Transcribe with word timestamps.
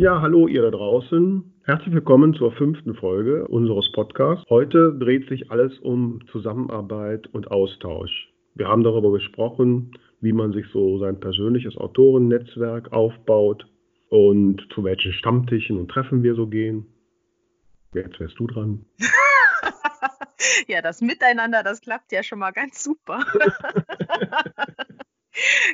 Ja, 0.00 0.22
hallo 0.22 0.48
ihr 0.48 0.62
da 0.62 0.70
draußen. 0.70 1.60
Herzlich 1.64 1.92
willkommen 1.92 2.32
zur 2.32 2.52
fünften 2.52 2.94
Folge 2.94 3.46
unseres 3.48 3.92
Podcasts. 3.92 4.48
Heute 4.48 4.96
dreht 4.98 5.28
sich 5.28 5.50
alles 5.50 5.78
um 5.80 6.26
Zusammenarbeit 6.32 7.26
und 7.34 7.50
Austausch. 7.50 8.32
Wir 8.54 8.66
haben 8.66 8.82
darüber 8.82 9.12
gesprochen, 9.12 9.92
wie 10.22 10.32
man 10.32 10.54
sich 10.54 10.64
so 10.72 10.98
sein 11.00 11.20
persönliches 11.20 11.76
Autorennetzwerk 11.76 12.94
aufbaut 12.94 13.66
und 14.08 14.66
zu 14.74 14.84
welchen 14.84 15.12
Stammtischen 15.12 15.76
und 15.76 15.90
Treffen 15.90 16.22
wir 16.22 16.34
so 16.34 16.46
gehen. 16.46 16.86
Jetzt 17.92 18.18
wärst 18.18 18.38
du 18.38 18.46
dran. 18.46 18.86
ja, 20.66 20.80
das 20.80 21.02
Miteinander, 21.02 21.62
das 21.62 21.82
klappt 21.82 22.10
ja 22.10 22.22
schon 22.22 22.38
mal 22.38 22.52
ganz 22.52 22.82
super. 22.82 23.22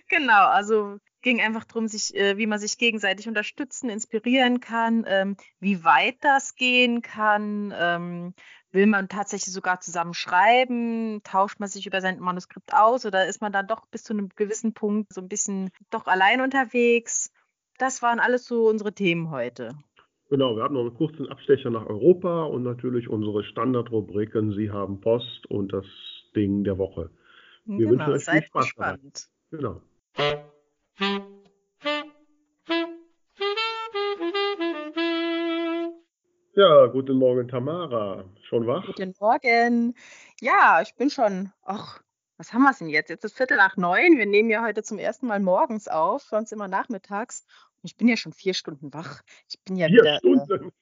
genau, 0.08 0.48
also 0.48 0.98
ging 1.26 1.40
einfach 1.40 1.64
darum, 1.64 1.88
sich, 1.88 2.14
äh, 2.14 2.38
wie 2.38 2.46
man 2.46 2.60
sich 2.60 2.78
gegenseitig 2.78 3.26
unterstützen, 3.26 3.90
inspirieren 3.90 4.60
kann, 4.60 5.04
ähm, 5.08 5.36
wie 5.58 5.82
weit 5.82 6.14
das 6.20 6.54
gehen 6.54 7.02
kann. 7.02 7.74
Ähm, 7.76 8.32
will 8.70 8.86
man 8.86 9.08
tatsächlich 9.08 9.52
sogar 9.52 9.80
zusammen 9.80 10.14
schreiben? 10.14 11.20
Tauscht 11.24 11.58
man 11.58 11.68
sich 11.68 11.84
über 11.84 12.00
sein 12.00 12.20
Manuskript 12.20 12.72
aus 12.72 13.04
oder 13.06 13.26
ist 13.26 13.42
man 13.42 13.50
dann 13.50 13.66
doch 13.66 13.86
bis 13.86 14.04
zu 14.04 14.12
einem 14.12 14.28
gewissen 14.36 14.72
Punkt 14.72 15.12
so 15.12 15.20
ein 15.20 15.28
bisschen 15.28 15.72
doch 15.90 16.06
allein 16.06 16.40
unterwegs? 16.40 17.32
Das 17.76 18.02
waren 18.02 18.20
alles 18.20 18.46
so 18.46 18.68
unsere 18.68 18.92
Themen 18.92 19.32
heute. 19.32 19.70
Genau, 20.30 20.54
wir 20.54 20.62
hatten 20.62 20.74
noch 20.74 20.82
einen 20.82 20.94
kurzen 20.94 21.28
Abstecher 21.28 21.70
nach 21.70 21.86
Europa 21.86 22.44
und 22.44 22.62
natürlich 22.62 23.08
unsere 23.08 23.42
Standardrubriken 23.42 24.52
Sie 24.52 24.70
haben 24.70 25.00
Post 25.00 25.44
und 25.48 25.72
das 25.72 25.86
Ding 26.36 26.62
der 26.62 26.78
Woche. 26.78 27.10
Wir 27.64 27.78
genau, 27.78 27.90
wünschen 27.90 28.12
euch 28.12 28.24
viel 28.24 28.42
Spaß 28.44 28.64
gespannt. 28.64 29.28
Genau. 29.50 29.82
Ja, 30.98 31.20
guten 36.86 37.18
Morgen, 37.18 37.48
Tamara. 37.48 38.24
Schon 38.48 38.66
wach? 38.66 38.86
Guten 38.86 39.14
Morgen. 39.20 39.94
Ja, 40.40 40.80
ich 40.80 40.94
bin 40.94 41.10
schon. 41.10 41.52
Ach, 41.62 42.00
was 42.38 42.54
haben 42.54 42.62
wir 42.62 42.72
denn 42.72 42.88
jetzt? 42.88 43.10
Jetzt 43.10 43.24
ist 43.24 43.36
Viertel 43.36 43.58
nach 43.58 43.76
neun. 43.76 44.16
Wir 44.16 44.24
nehmen 44.24 44.48
ja 44.48 44.62
heute 44.62 44.82
zum 44.82 44.98
ersten 44.98 45.26
Mal 45.26 45.40
morgens 45.40 45.86
auf, 45.86 46.22
sonst 46.22 46.52
immer 46.52 46.68
nachmittags. 46.68 47.44
Und 47.82 47.90
ich 47.90 47.98
bin 47.98 48.08
ja 48.08 48.16
schon 48.16 48.32
vier 48.32 48.54
Stunden 48.54 48.94
wach. 48.94 49.20
Ich 49.50 49.62
bin 49.64 49.76
ja 49.76 49.88
vier 49.88 50.00
wieder. 50.00 50.16
Stunden. 50.20 50.72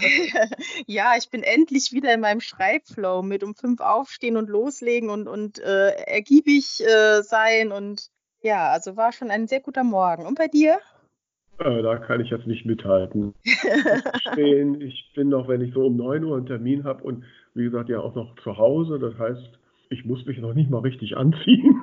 Äh, 0.00 0.48
ja, 0.86 1.16
ich 1.16 1.30
bin 1.30 1.42
endlich 1.42 1.92
wieder 1.92 2.12
in 2.12 2.20
meinem 2.20 2.42
Schreibflow 2.42 3.22
mit 3.22 3.42
um 3.42 3.54
fünf 3.54 3.80
aufstehen 3.80 4.36
und 4.36 4.50
loslegen 4.50 5.08
und, 5.08 5.28
und 5.28 5.60
äh, 5.60 5.92
ergiebig 5.92 6.84
äh, 6.84 7.22
sein. 7.22 7.72
Und 7.72 8.10
ja, 8.42 8.70
also 8.70 8.96
war 8.96 9.12
schon 9.12 9.30
ein 9.30 9.46
sehr 9.46 9.60
guter 9.60 9.84
Morgen. 9.84 10.26
Und 10.26 10.38
bei 10.38 10.48
dir? 10.48 10.78
Äh, 11.58 11.82
da 11.82 11.96
kann 11.98 12.20
ich 12.20 12.30
jetzt 12.30 12.46
nicht 12.46 12.66
mithalten. 12.66 13.34
ich 13.44 15.12
bin 15.14 15.28
noch, 15.28 15.48
wenn 15.48 15.60
ich 15.60 15.74
so 15.74 15.86
um 15.86 15.96
9 15.96 16.24
Uhr 16.24 16.36
einen 16.36 16.46
Termin 16.46 16.84
habe 16.84 17.02
und 17.04 17.24
wie 17.54 17.64
gesagt 17.64 17.88
ja 17.88 18.00
auch 18.00 18.14
noch 18.14 18.34
zu 18.42 18.56
Hause, 18.56 18.98
das 18.98 19.16
heißt, 19.18 19.58
ich 19.90 20.04
muss 20.06 20.24
mich 20.24 20.38
noch 20.38 20.54
nicht 20.54 20.70
mal 20.70 20.80
richtig 20.80 21.16
anziehen. 21.16 21.82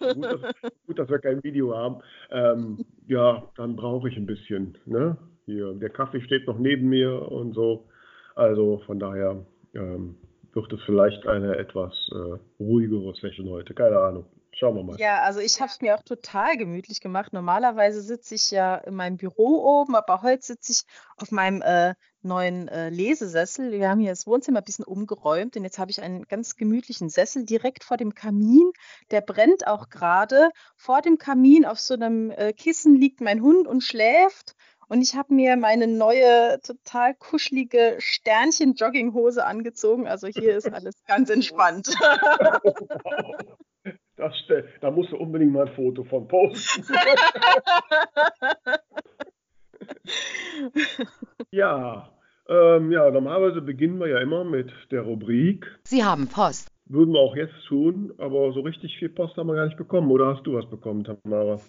gut, 0.00 0.24
dass, 0.24 0.40
gut, 0.86 0.98
dass, 0.98 1.08
wir 1.08 1.20
kein 1.20 1.42
Video 1.44 1.76
haben. 1.76 2.02
Ähm, 2.30 2.84
ja, 3.06 3.48
dann 3.56 3.76
brauche 3.76 4.08
ich 4.08 4.16
ein 4.16 4.26
bisschen. 4.26 4.76
Ne? 4.86 5.16
Hier, 5.44 5.72
der 5.74 5.90
Kaffee 5.90 6.20
steht 6.20 6.46
noch 6.48 6.58
neben 6.58 6.88
mir 6.88 7.30
und 7.30 7.54
so. 7.54 7.86
Also 8.34 8.82
von 8.86 8.98
daher 8.98 9.46
ähm, 9.74 10.16
wird 10.52 10.72
es 10.72 10.82
vielleicht 10.84 11.26
eine 11.28 11.56
etwas 11.56 11.92
äh, 12.12 12.38
ruhigere 12.62 13.14
Session 13.14 13.48
heute. 13.50 13.72
Keine 13.72 13.98
Ahnung. 14.00 14.26
Schauen 14.58 14.74
wir 14.74 14.84
mal. 14.84 14.98
Ja, 14.98 15.20
also 15.20 15.40
ich 15.40 15.60
habe 15.60 15.70
es 15.70 15.82
mir 15.82 15.94
auch 15.94 16.02
total 16.02 16.56
gemütlich 16.56 17.02
gemacht. 17.02 17.34
Normalerweise 17.34 18.00
sitze 18.00 18.34
ich 18.34 18.50
ja 18.50 18.76
in 18.76 18.94
meinem 18.94 19.18
Büro 19.18 19.82
oben, 19.82 19.94
aber 19.94 20.22
heute 20.22 20.42
sitze 20.42 20.72
ich 20.72 20.82
auf 21.18 21.30
meinem 21.30 21.60
äh, 21.60 21.92
neuen 22.22 22.66
äh, 22.68 22.88
Lesesessel. 22.88 23.70
Wir 23.70 23.90
haben 23.90 24.00
hier 24.00 24.12
das 24.12 24.26
Wohnzimmer 24.26 24.60
ein 24.60 24.64
bisschen 24.64 24.86
umgeräumt 24.86 25.58
und 25.58 25.64
jetzt 25.64 25.78
habe 25.78 25.90
ich 25.90 26.00
einen 26.00 26.22
ganz 26.22 26.56
gemütlichen 26.56 27.10
Sessel 27.10 27.44
direkt 27.44 27.84
vor 27.84 27.98
dem 27.98 28.14
Kamin. 28.14 28.72
Der 29.10 29.20
brennt 29.20 29.66
auch 29.66 29.90
gerade. 29.90 30.48
Vor 30.74 31.02
dem 31.02 31.18
Kamin 31.18 31.66
auf 31.66 31.78
so 31.78 31.92
einem 31.92 32.30
äh, 32.30 32.54
Kissen 32.54 32.96
liegt 32.96 33.20
mein 33.20 33.42
Hund 33.42 33.68
und 33.68 33.82
schläft. 33.82 34.54
Und 34.88 35.02
ich 35.02 35.16
habe 35.16 35.34
mir 35.34 35.58
meine 35.58 35.86
neue, 35.86 36.60
total 36.62 37.14
kuschelige 37.14 37.96
Sternchen-Jogginghose 37.98 39.44
angezogen. 39.44 40.06
Also 40.06 40.28
hier 40.28 40.56
ist 40.56 40.66
alles 40.72 40.94
ganz 41.06 41.28
entspannt. 41.28 41.94
Das, 44.16 44.32
da 44.80 44.90
musst 44.90 45.12
du 45.12 45.16
unbedingt 45.16 45.52
mal 45.52 45.66
ein 45.66 45.74
Foto 45.74 46.02
von 46.04 46.26
posten. 46.26 46.84
ja, 51.50 52.10
ähm, 52.48 52.92
ja, 52.92 53.10
normalerweise 53.10 53.60
beginnen 53.60 53.98
wir 53.98 54.08
ja 54.08 54.18
immer 54.20 54.44
mit 54.44 54.72
der 54.90 55.02
Rubrik. 55.02 55.66
Sie 55.84 56.02
haben 56.04 56.28
Post. 56.28 56.70
Würden 56.86 57.12
wir 57.12 57.20
auch 57.20 57.36
jetzt 57.36 57.66
tun, 57.66 58.14
aber 58.18 58.52
so 58.52 58.60
richtig 58.60 58.96
viel 58.98 59.08
Post 59.08 59.36
haben 59.36 59.48
wir 59.48 59.56
gar 59.56 59.66
nicht 59.66 59.76
bekommen. 59.76 60.10
Oder 60.10 60.28
hast 60.28 60.46
du 60.46 60.54
was 60.54 60.70
bekommen, 60.70 61.04
Tamara? 61.04 61.60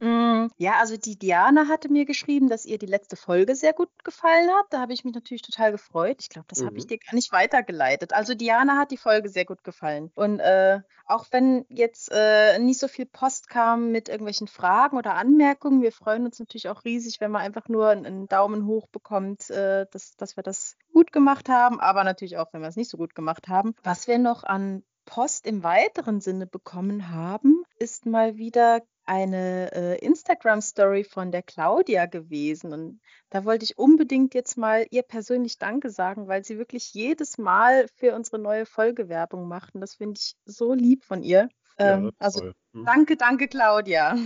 Mm, 0.00 0.46
ja, 0.56 0.74
also 0.78 0.96
die 0.96 1.18
Diana 1.18 1.68
hatte 1.68 1.90
mir 1.90 2.04
geschrieben, 2.04 2.48
dass 2.48 2.64
ihr 2.64 2.78
die 2.78 2.86
letzte 2.86 3.16
Folge 3.16 3.56
sehr 3.56 3.72
gut 3.72 3.88
gefallen 4.04 4.48
hat. 4.50 4.66
Da 4.70 4.80
habe 4.80 4.92
ich 4.92 5.04
mich 5.04 5.14
natürlich 5.14 5.42
total 5.42 5.72
gefreut. 5.72 6.18
Ich 6.20 6.28
glaube, 6.28 6.46
das 6.48 6.64
habe 6.64 6.76
ich 6.76 6.84
mhm. 6.84 6.88
dir 6.88 6.98
gar 6.98 7.14
nicht 7.14 7.32
weitergeleitet. 7.32 8.12
Also 8.12 8.34
Diana 8.34 8.76
hat 8.76 8.90
die 8.90 8.96
Folge 8.96 9.28
sehr 9.28 9.44
gut 9.44 9.64
gefallen. 9.64 10.10
Und 10.14 10.38
äh, 10.40 10.80
auch 11.06 11.26
wenn 11.30 11.64
jetzt 11.68 12.10
äh, 12.12 12.58
nicht 12.58 12.78
so 12.78 12.86
viel 12.86 13.06
Post 13.06 13.48
kam 13.48 13.90
mit 13.90 14.08
irgendwelchen 14.08 14.46
Fragen 14.46 14.96
oder 14.96 15.14
Anmerkungen, 15.14 15.82
wir 15.82 15.92
freuen 15.92 16.26
uns 16.26 16.38
natürlich 16.38 16.68
auch 16.68 16.84
riesig, 16.84 17.20
wenn 17.20 17.30
man 17.30 17.42
einfach 17.42 17.68
nur 17.68 17.88
einen 17.88 18.28
Daumen 18.28 18.66
hoch 18.66 18.86
bekommt, 18.88 19.50
äh, 19.50 19.86
dass, 19.90 20.16
dass 20.16 20.36
wir 20.36 20.42
das 20.42 20.76
gut 20.92 21.12
gemacht 21.12 21.48
haben, 21.48 21.80
aber 21.80 22.04
natürlich 22.04 22.36
auch, 22.36 22.52
wenn 22.52 22.60
wir 22.60 22.68
es 22.68 22.76
nicht 22.76 22.90
so 22.90 22.98
gut 22.98 23.14
gemacht 23.14 23.48
haben. 23.48 23.74
Was 23.82 24.06
wir 24.06 24.18
noch 24.18 24.44
an 24.44 24.82
Post 25.06 25.46
im 25.46 25.62
weiteren 25.62 26.20
Sinne 26.20 26.46
bekommen 26.46 27.10
haben, 27.10 27.64
ist 27.78 28.04
mal 28.04 28.36
wieder 28.36 28.82
eine 29.08 29.72
äh, 29.72 29.98
Instagram-Story 30.04 31.04
von 31.04 31.32
der 31.32 31.42
Claudia 31.42 32.06
gewesen. 32.06 32.72
Und 32.72 33.00
da 33.30 33.44
wollte 33.44 33.64
ich 33.64 33.78
unbedingt 33.78 34.34
jetzt 34.34 34.58
mal 34.58 34.86
ihr 34.90 35.02
persönlich 35.02 35.58
Danke 35.58 35.88
sagen, 35.90 36.28
weil 36.28 36.44
sie 36.44 36.58
wirklich 36.58 36.92
jedes 36.92 37.38
Mal 37.38 37.86
für 37.96 38.14
unsere 38.14 38.38
neue 38.38 38.66
Folge 38.66 39.08
Werbung 39.08 39.48
macht. 39.48 39.74
Und 39.74 39.80
das 39.80 39.94
finde 39.94 40.18
ich 40.18 40.34
so 40.44 40.74
lieb 40.74 41.04
von 41.04 41.22
ihr. 41.22 41.48
Ähm, 41.78 42.04
ja, 42.04 42.10
also 42.18 42.52
hm. 42.72 42.84
danke, 42.84 43.16
danke, 43.16 43.48
Claudia. 43.48 44.16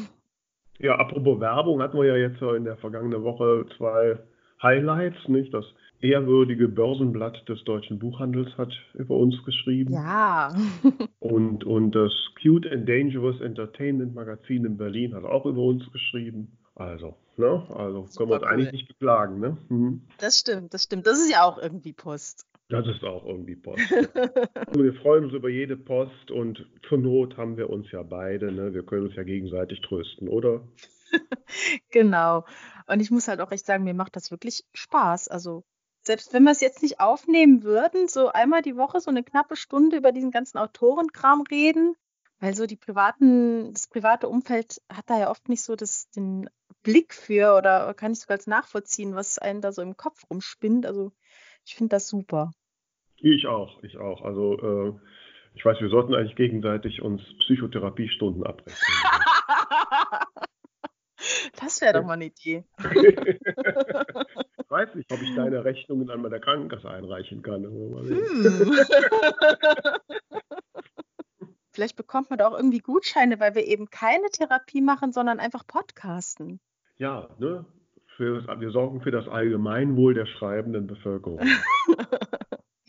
Ja, 0.78 0.96
apropos 0.96 1.38
Werbung, 1.38 1.80
hatten 1.80 1.98
wir 1.98 2.06
ja 2.06 2.16
jetzt 2.16 2.42
in 2.42 2.64
der 2.64 2.76
vergangenen 2.76 3.22
Woche 3.22 3.66
zwei 3.76 4.18
Highlights, 4.60 5.28
nicht? 5.28 5.54
Das 5.54 5.64
ehrwürdige 6.02 6.68
Börsenblatt 6.68 7.48
des 7.48 7.62
deutschen 7.64 7.98
Buchhandels 7.98 8.56
hat 8.58 8.72
über 8.94 9.16
uns 9.16 9.42
geschrieben. 9.44 9.94
Ja. 9.94 10.54
und, 11.20 11.64
und 11.64 11.92
das 11.92 12.12
Cute 12.42 12.66
and 12.66 12.88
Dangerous 12.88 13.40
Entertainment 13.40 14.14
Magazin 14.14 14.64
in 14.64 14.76
Berlin 14.76 15.14
hat 15.14 15.24
auch 15.24 15.46
über 15.46 15.62
uns 15.62 15.90
geschrieben. 15.92 16.58
Also, 16.74 17.16
ne? 17.36 17.66
Also 17.70 18.06
Super 18.08 18.16
können 18.16 18.30
wir 18.30 18.34
uns 18.34 18.42
cool. 18.42 18.48
eigentlich 18.48 18.72
nicht 18.72 18.88
beklagen, 18.88 19.40
ne? 19.40 19.56
Mhm. 19.68 20.02
Das 20.18 20.38
stimmt, 20.38 20.74
das 20.74 20.84
stimmt. 20.84 21.06
Das 21.06 21.18
ist 21.18 21.30
ja 21.30 21.44
auch 21.44 21.58
irgendwie 21.58 21.92
Post. 21.92 22.46
Das 22.68 22.86
ist 22.86 23.04
auch 23.04 23.26
irgendwie 23.26 23.56
Post. 23.56 23.78
wir 24.72 24.94
freuen 24.94 25.24
uns 25.24 25.34
über 25.34 25.50
jede 25.50 25.76
Post 25.76 26.30
und 26.30 26.66
zur 26.88 26.98
Not 26.98 27.36
haben 27.36 27.56
wir 27.56 27.68
uns 27.68 27.90
ja 27.92 28.02
beide, 28.02 28.50
ne? 28.50 28.72
Wir 28.72 28.82
können 28.82 29.06
uns 29.06 29.14
ja 29.14 29.22
gegenseitig 29.22 29.82
trösten, 29.82 30.28
oder? 30.28 30.66
genau. 31.90 32.44
Und 32.86 33.00
ich 33.00 33.10
muss 33.10 33.28
halt 33.28 33.40
auch 33.40 33.52
echt 33.52 33.66
sagen, 33.66 33.84
mir 33.84 33.94
macht 33.94 34.16
das 34.16 34.30
wirklich 34.30 34.64
Spaß. 34.72 35.28
Also 35.28 35.64
selbst 36.02 36.32
wenn 36.32 36.42
wir 36.44 36.50
es 36.50 36.60
jetzt 36.60 36.82
nicht 36.82 37.00
aufnehmen 37.00 37.62
würden, 37.62 38.08
so 38.08 38.28
einmal 38.28 38.62
die 38.62 38.76
Woche 38.76 39.00
so 39.00 39.10
eine 39.10 39.22
knappe 39.22 39.56
Stunde 39.56 39.96
über 39.96 40.12
diesen 40.12 40.30
ganzen 40.30 40.58
Autorenkram 40.58 41.42
reden, 41.50 41.94
weil 42.40 42.54
so 42.54 42.66
die 42.66 42.76
privaten, 42.76 43.72
das 43.72 43.86
private 43.86 44.28
Umfeld 44.28 44.82
hat 44.92 45.08
da 45.08 45.18
ja 45.18 45.30
oft 45.30 45.48
nicht 45.48 45.62
so 45.62 45.76
das, 45.76 46.10
den 46.10 46.50
Blick 46.82 47.14
für 47.14 47.56
oder 47.56 47.94
kann 47.94 48.12
ich 48.12 48.20
sogar 48.20 48.36
als 48.36 48.48
nachvollziehen, 48.48 49.14
was 49.14 49.38
einen 49.38 49.60
da 49.60 49.70
so 49.70 49.80
im 49.80 49.96
Kopf 49.96 50.24
rumspinnt. 50.28 50.84
Also 50.84 51.12
ich 51.64 51.76
finde 51.76 51.90
das 51.90 52.08
super. 52.08 52.50
Ich 53.18 53.46
auch, 53.46 53.80
ich 53.84 53.96
auch. 53.96 54.22
Also 54.22 54.58
äh, 54.58 54.92
ich 55.54 55.64
weiß, 55.64 55.80
wir 55.80 55.88
sollten 55.88 56.14
eigentlich 56.14 56.34
gegenseitig 56.34 57.00
uns 57.00 57.22
Psychotherapiestunden 57.38 58.44
abrechnen. 58.44 58.74
Das 61.60 61.80
wäre 61.80 61.94
doch 61.94 62.04
mal 62.04 62.14
eine 62.14 62.26
Idee. 62.26 62.64
ich 62.78 62.90
weiß 64.70 64.94
nicht, 64.94 65.12
ob 65.12 65.20
ich 65.22 65.34
deine 65.34 65.64
Rechnungen 65.64 66.10
an 66.10 66.22
meiner 66.22 66.40
Krankenkasse 66.40 66.88
einreichen 66.88 67.42
kann. 67.42 67.64
Hm. 67.64 68.78
Vielleicht 71.72 71.96
bekommt 71.96 72.28
man 72.28 72.38
da 72.38 72.48
auch 72.48 72.56
irgendwie 72.56 72.80
Gutscheine, 72.80 73.40
weil 73.40 73.54
wir 73.54 73.66
eben 73.66 73.88
keine 73.88 74.28
Therapie 74.30 74.82
machen, 74.82 75.12
sondern 75.12 75.40
einfach 75.40 75.66
podcasten. 75.66 76.60
Ja, 76.98 77.30
ne? 77.38 77.64
Für, 78.16 78.46
wir 78.60 78.70
sorgen 78.70 79.00
für 79.00 79.10
das 79.10 79.26
Allgemeinwohl 79.26 80.12
der 80.12 80.26
schreibenden 80.26 80.86
Bevölkerung. 80.86 81.40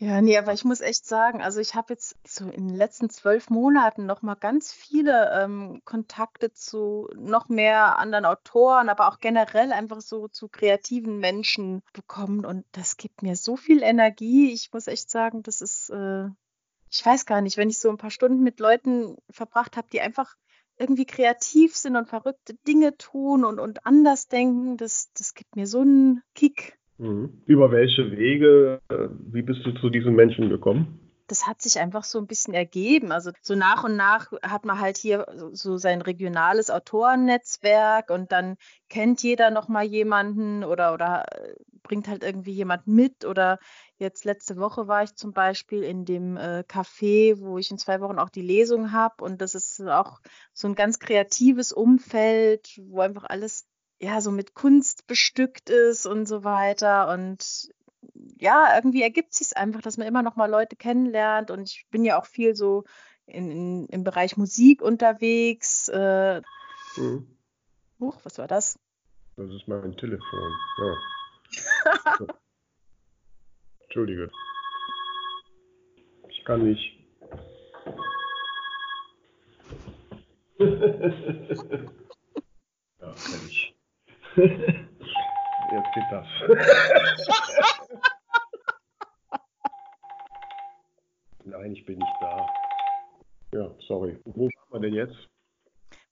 Ja, 0.04 0.20
nee, 0.20 0.36
aber 0.36 0.52
ich 0.52 0.66
muss 0.66 0.82
echt 0.82 1.06
sagen, 1.06 1.40
also 1.40 1.60
ich 1.60 1.74
habe 1.74 1.94
jetzt 1.94 2.18
so 2.28 2.44
in 2.44 2.68
den 2.68 2.76
letzten 2.76 3.08
zwölf 3.08 3.48
Monaten 3.48 4.04
noch 4.04 4.20
mal 4.20 4.34
ganz 4.34 4.70
viele 4.70 5.32
ähm, 5.32 5.80
Kontakte 5.86 6.52
zu 6.52 7.08
noch 7.16 7.48
mehr 7.48 7.98
anderen 7.98 8.26
Autoren, 8.26 8.90
aber 8.90 9.08
auch 9.08 9.18
generell 9.18 9.72
einfach 9.72 10.02
so 10.02 10.28
zu 10.28 10.48
kreativen 10.48 11.20
Menschen 11.20 11.82
bekommen 11.94 12.44
und 12.44 12.66
das 12.72 12.98
gibt 12.98 13.22
mir 13.22 13.34
so 13.34 13.56
viel 13.56 13.82
Energie. 13.82 14.52
Ich 14.52 14.74
muss 14.74 14.88
echt 14.88 15.10
sagen, 15.10 15.42
das 15.42 15.62
ist, 15.62 15.88
äh, 15.88 16.26
ich 16.90 17.06
weiß 17.06 17.24
gar 17.24 17.40
nicht, 17.40 17.56
wenn 17.56 17.70
ich 17.70 17.78
so 17.78 17.88
ein 17.88 17.96
paar 17.96 18.10
Stunden 18.10 18.42
mit 18.42 18.60
Leuten 18.60 19.16
verbracht 19.30 19.78
habe, 19.78 19.88
die 19.90 20.02
einfach 20.02 20.36
irgendwie 20.76 21.06
kreativ 21.06 21.74
sind 21.76 21.96
und 21.96 22.10
verrückte 22.10 22.52
Dinge 22.68 22.98
tun 22.98 23.42
und, 23.42 23.58
und 23.58 23.86
anders 23.86 24.28
denken, 24.28 24.76
das, 24.76 25.10
das 25.14 25.32
gibt 25.32 25.56
mir 25.56 25.66
so 25.66 25.80
einen 25.80 26.22
Kick. 26.34 26.78
Mhm. 26.98 27.42
Über 27.46 27.70
welche 27.72 28.10
Wege, 28.12 28.80
äh, 28.88 29.08
wie 29.32 29.42
bist 29.42 29.64
du 29.64 29.72
zu 29.72 29.90
diesen 29.90 30.14
Menschen 30.14 30.48
gekommen? 30.48 31.00
Das 31.26 31.46
hat 31.46 31.62
sich 31.62 31.78
einfach 31.78 32.04
so 32.04 32.18
ein 32.18 32.26
bisschen 32.26 32.52
ergeben. 32.52 33.10
Also 33.10 33.32
so 33.40 33.54
nach 33.54 33.82
und 33.84 33.96
nach 33.96 34.30
hat 34.42 34.66
man 34.66 34.78
halt 34.78 34.98
hier 34.98 35.26
so 35.52 35.78
sein 35.78 36.02
regionales 36.02 36.70
Autorennetzwerk 36.70 38.10
und 38.10 38.30
dann 38.30 38.56
kennt 38.90 39.22
jeder 39.22 39.50
noch 39.50 39.68
mal 39.68 39.84
jemanden 39.84 40.64
oder, 40.64 40.92
oder 40.92 41.24
äh, 41.32 41.54
bringt 41.82 42.08
halt 42.08 42.22
irgendwie 42.22 42.52
jemand 42.52 42.86
mit. 42.86 43.24
Oder 43.24 43.58
jetzt 43.96 44.24
letzte 44.26 44.58
Woche 44.58 44.86
war 44.86 45.02
ich 45.02 45.14
zum 45.14 45.32
Beispiel 45.32 45.82
in 45.82 46.04
dem 46.04 46.36
äh, 46.36 46.62
Café, 46.68 47.38
wo 47.40 47.56
ich 47.56 47.70
in 47.70 47.78
zwei 47.78 48.00
Wochen 48.02 48.18
auch 48.18 48.30
die 48.30 48.42
Lesung 48.42 48.92
habe. 48.92 49.24
Und 49.24 49.40
das 49.40 49.54
ist 49.54 49.80
auch 49.80 50.20
so 50.52 50.68
ein 50.68 50.74
ganz 50.74 50.98
kreatives 50.98 51.72
Umfeld, 51.72 52.80
wo 52.82 53.00
einfach 53.00 53.24
alles 53.24 53.66
ja, 54.04 54.20
so 54.20 54.30
mit 54.30 54.54
Kunst 54.54 55.06
bestückt 55.06 55.70
ist 55.70 56.04
und 56.06 56.26
so 56.26 56.44
weiter. 56.44 57.08
Und 57.08 57.70
ja, 58.38 58.76
irgendwie 58.76 59.02
ergibt 59.02 59.32
sich 59.32 59.56
einfach, 59.56 59.80
dass 59.80 59.96
man 59.96 60.06
immer 60.06 60.22
noch 60.22 60.36
mal 60.36 60.50
Leute 60.50 60.76
kennenlernt. 60.76 61.50
Und 61.50 61.70
ich 61.70 61.86
bin 61.90 62.04
ja 62.04 62.20
auch 62.20 62.26
viel 62.26 62.54
so 62.54 62.84
in, 63.26 63.50
in, 63.50 63.86
im 63.86 64.04
Bereich 64.04 64.36
Musik 64.36 64.82
unterwegs. 64.82 65.88
Äh, 65.88 66.42
mhm. 66.96 67.26
Huch, 67.98 68.20
was 68.24 68.36
war 68.38 68.46
das? 68.46 68.78
Das 69.36 69.50
ist 69.50 69.66
mein 69.66 69.96
Telefon. 69.96 70.52
Ja. 70.78 70.96
so. 72.18 72.26
Entschuldige. 73.84 74.30
Ich 76.28 76.44
kann 76.44 76.62
nicht. 76.62 77.00
Jetzt 84.36 85.94
geht 85.94 86.10
das. 86.10 86.26
Nein, 91.44 91.72
ich 91.72 91.84
bin 91.84 91.98
nicht 91.98 92.16
da. 92.20 92.46
Ja, 93.52 93.70
sorry. 93.86 94.18
Wo 94.24 94.48
waren 94.70 94.82
wir 94.82 94.90
denn 94.90 94.94
jetzt? 94.94 95.16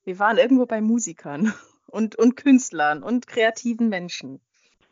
Wir 0.04 0.18
waren 0.18 0.38
irgendwo 0.38 0.66
bei 0.66 0.80
Musikern 0.80 1.52
und, 1.86 2.16
und 2.16 2.36
Künstlern 2.36 3.02
und 3.02 3.26
kreativen 3.26 3.88
Menschen. 3.88 4.40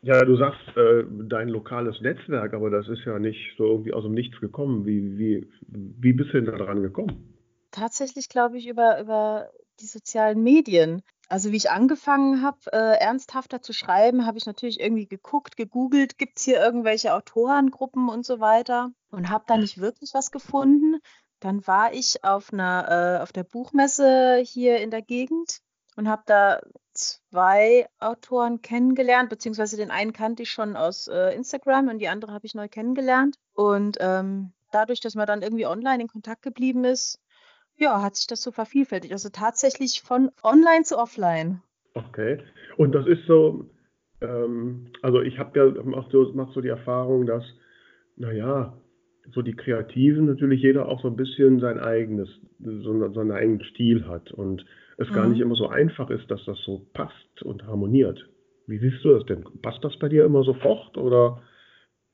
Ja, 0.03 0.25
du 0.25 0.35
sagst 0.35 0.67
äh, 0.75 1.03
dein 1.27 1.47
lokales 1.49 2.01
Netzwerk, 2.01 2.53
aber 2.53 2.71
das 2.71 2.87
ist 2.87 3.05
ja 3.05 3.19
nicht 3.19 3.55
so 3.57 3.65
irgendwie 3.65 3.93
aus 3.93 4.03
dem 4.03 4.13
Nichts 4.13 4.39
gekommen. 4.39 4.85
Wie, 4.85 5.17
wie, 5.17 5.47
wie 5.67 6.13
bist 6.13 6.29
du 6.33 6.41
denn 6.41 6.45
da 6.45 6.57
dran 6.57 6.81
gekommen? 6.81 7.37
Tatsächlich 7.69 8.27
glaube 8.27 8.57
ich 8.57 8.67
über, 8.67 8.99
über 8.99 9.49
die 9.79 9.85
sozialen 9.85 10.41
Medien. 10.43 11.03
Also 11.31 11.53
wie 11.53 11.55
ich 11.55 11.71
angefangen 11.71 12.41
habe, 12.41 12.57
äh, 12.73 12.99
ernsthafter 12.99 13.61
zu 13.61 13.71
schreiben, 13.71 14.25
habe 14.25 14.37
ich 14.37 14.45
natürlich 14.45 14.81
irgendwie 14.81 15.07
geguckt, 15.07 15.55
gegoogelt, 15.55 16.17
gibt 16.17 16.37
es 16.37 16.43
hier 16.43 16.59
irgendwelche 16.59 17.13
Autorengruppen 17.13 18.09
und 18.09 18.25
so 18.25 18.41
weiter 18.41 18.91
und 19.11 19.29
habe 19.29 19.45
da 19.47 19.55
nicht 19.55 19.77
wirklich 19.77 20.13
was 20.13 20.31
gefunden. 20.31 20.99
Dann 21.39 21.65
war 21.65 21.93
ich 21.93 22.25
auf 22.25 22.51
einer 22.51 23.19
äh, 23.19 23.23
auf 23.23 23.31
der 23.31 23.45
Buchmesse 23.45 24.43
hier 24.43 24.79
in 24.81 24.91
der 24.91 25.01
Gegend 25.01 25.59
und 25.95 26.09
habe 26.09 26.23
da 26.25 26.59
zwei 26.91 27.87
Autoren 27.99 28.61
kennengelernt, 28.61 29.29
beziehungsweise 29.29 29.77
den 29.77 29.89
einen 29.89 30.11
kannte 30.11 30.43
ich 30.43 30.51
schon 30.51 30.75
aus 30.75 31.07
äh, 31.07 31.33
Instagram 31.33 31.87
und 31.87 31.99
die 31.99 32.09
andere 32.09 32.33
habe 32.33 32.45
ich 32.45 32.55
neu 32.55 32.67
kennengelernt. 32.67 33.37
Und 33.53 33.95
ähm, 34.01 34.51
dadurch, 34.71 34.99
dass 34.99 35.15
man 35.15 35.27
dann 35.27 35.43
irgendwie 35.43 35.65
online 35.65 36.01
in 36.01 36.09
Kontakt 36.09 36.41
geblieben 36.41 36.83
ist, 36.83 37.21
ja, 37.81 38.01
hat 38.01 38.15
sich 38.15 38.27
das 38.27 38.41
so 38.41 38.51
vervielfältigt. 38.51 39.13
Also 39.13 39.29
tatsächlich 39.29 40.01
von 40.01 40.31
online 40.43 40.83
zu 40.83 40.97
offline. 40.97 41.61
Okay. 41.93 42.39
Und 42.77 42.93
das 42.93 43.05
ist 43.07 43.25
so, 43.27 43.65
ähm, 44.21 44.87
also 45.01 45.21
ich 45.21 45.37
habe 45.37 45.59
ja 45.59 45.83
mach 45.83 46.09
so, 46.11 46.31
mach 46.33 46.53
so 46.53 46.61
die 46.61 46.69
Erfahrung, 46.69 47.25
dass, 47.25 47.43
naja, 48.15 48.77
so 49.33 49.41
die 49.41 49.55
Kreativen 49.55 50.25
natürlich 50.25 50.61
jeder 50.61 50.87
auch 50.87 51.01
so 51.01 51.07
ein 51.07 51.15
bisschen 51.15 51.59
sein 51.59 51.79
eigenes, 51.79 52.29
so, 52.59 53.11
so 53.11 53.19
einen 53.19 53.31
eigenen 53.31 53.63
Stil 53.71 54.07
hat 54.07 54.31
und 54.31 54.65
es 54.97 55.09
mhm. 55.09 55.13
gar 55.13 55.27
nicht 55.27 55.41
immer 55.41 55.55
so 55.55 55.67
einfach 55.67 56.09
ist, 56.09 56.29
dass 56.29 56.43
das 56.45 56.59
so 56.65 56.87
passt 56.93 57.43
und 57.43 57.65
harmoniert. 57.65 58.29
Wie 58.67 58.79
siehst 58.79 59.03
du 59.03 59.13
das 59.13 59.25
denn? 59.25 59.43
Passt 59.61 59.83
das 59.83 59.97
bei 59.97 60.09
dir 60.09 60.25
immer 60.25 60.43
sofort 60.43 60.97
oder 60.97 61.41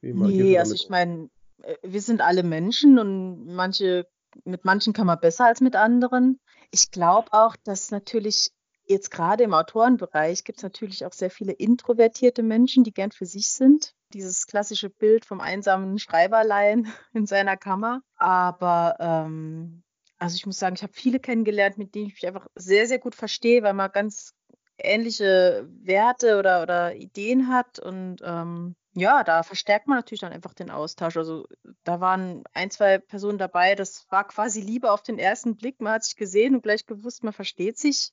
wie 0.01 0.13
Nee, 0.13 0.57
also 0.57 0.73
ich 0.73 0.89
meine, 0.89 1.29
äh, 1.63 1.75
wir 1.83 2.01
sind 2.01 2.21
alle 2.21 2.43
Menschen 2.43 2.99
und 2.99 3.45
manche 3.47 4.05
mit 4.45 4.65
manchen 4.65 4.93
kann 4.93 5.07
man 5.07 5.19
besser 5.19 5.45
als 5.45 5.61
mit 5.61 5.75
anderen. 5.75 6.39
Ich 6.71 6.91
glaube 6.91 7.31
auch, 7.31 7.55
dass 7.63 7.91
natürlich 7.91 8.51
jetzt 8.85 9.11
gerade 9.11 9.43
im 9.43 9.53
Autorenbereich 9.53 10.43
gibt 10.43 10.59
es 10.59 10.63
natürlich 10.63 11.05
auch 11.05 11.13
sehr 11.13 11.29
viele 11.29 11.51
introvertierte 11.51 12.43
Menschen, 12.43 12.83
die 12.83 12.93
gern 12.93 13.11
für 13.11 13.25
sich 13.25 13.49
sind. 13.49 13.93
Dieses 14.13 14.47
klassische 14.47 14.89
Bild 14.89 15.25
vom 15.25 15.41
einsamen 15.41 15.99
Schreiberlein 15.99 16.87
in 17.13 17.25
seiner 17.25 17.57
Kammer. 17.57 18.01
Aber 18.15 18.95
ähm, 18.99 19.83
also 20.17 20.35
ich 20.35 20.45
muss 20.45 20.59
sagen, 20.59 20.75
ich 20.75 20.83
habe 20.83 20.93
viele 20.93 21.19
kennengelernt, 21.19 21.77
mit 21.77 21.93
denen 21.93 22.07
ich 22.07 22.13
mich 22.13 22.27
einfach 22.27 22.47
sehr, 22.55 22.87
sehr 22.87 22.99
gut 22.99 23.15
verstehe, 23.15 23.63
weil 23.63 23.73
man 23.73 23.91
ganz 23.91 24.33
ähnliche 24.79 25.67
Werte 25.81 26.37
oder, 26.37 26.61
oder 26.61 26.95
Ideen 26.95 27.49
hat 27.49 27.79
und 27.79 28.21
ähm, 28.23 28.75
ja, 28.97 29.23
da 29.23 29.43
verstärkt 29.43 29.87
man 29.87 29.99
natürlich 29.99 30.21
dann 30.21 30.33
einfach 30.33 30.55
den 30.55 30.71
Austausch. 30.71 31.17
Also 31.17 31.45
da 31.83 32.01
waren 32.01 32.43
ein, 32.53 32.71
zwei 32.71 32.97
Personen 32.97 33.37
dabei, 33.37 33.75
das 33.75 34.07
war 34.09 34.27
quasi 34.27 34.59
Liebe 34.59 34.91
auf 34.91 35.03
den 35.03 35.19
ersten 35.19 35.55
Blick. 35.55 35.79
Man 35.79 35.93
hat 35.93 36.03
sich 36.03 36.15
gesehen 36.15 36.55
und 36.55 36.63
gleich 36.63 36.87
gewusst, 36.87 37.23
man 37.23 37.33
versteht 37.33 37.77
sich. 37.77 38.11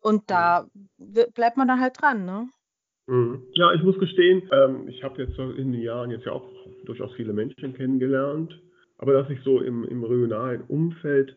Und 0.00 0.30
da 0.30 0.68
bleibt 1.34 1.56
man 1.56 1.66
dann 1.66 1.80
halt 1.80 2.00
dran, 2.00 2.24
ne? 2.24 2.48
Mhm. 3.06 3.42
Ja, 3.54 3.72
ich 3.74 3.82
muss 3.82 3.98
gestehen, 3.98 4.48
ähm, 4.52 4.88
ich 4.88 5.02
habe 5.02 5.20
jetzt 5.20 5.36
in 5.36 5.72
den 5.72 5.82
Jahren 5.82 6.10
jetzt 6.10 6.26
ja 6.26 6.32
auch 6.32 6.48
durchaus 6.84 7.12
viele 7.14 7.32
Menschen 7.32 7.74
kennengelernt, 7.74 8.58
aber 8.98 9.14
dass 9.14 9.28
ich 9.30 9.40
so 9.42 9.60
im, 9.60 9.84
im 9.84 10.04
regionalen 10.04 10.62
Umfeld, 10.62 11.36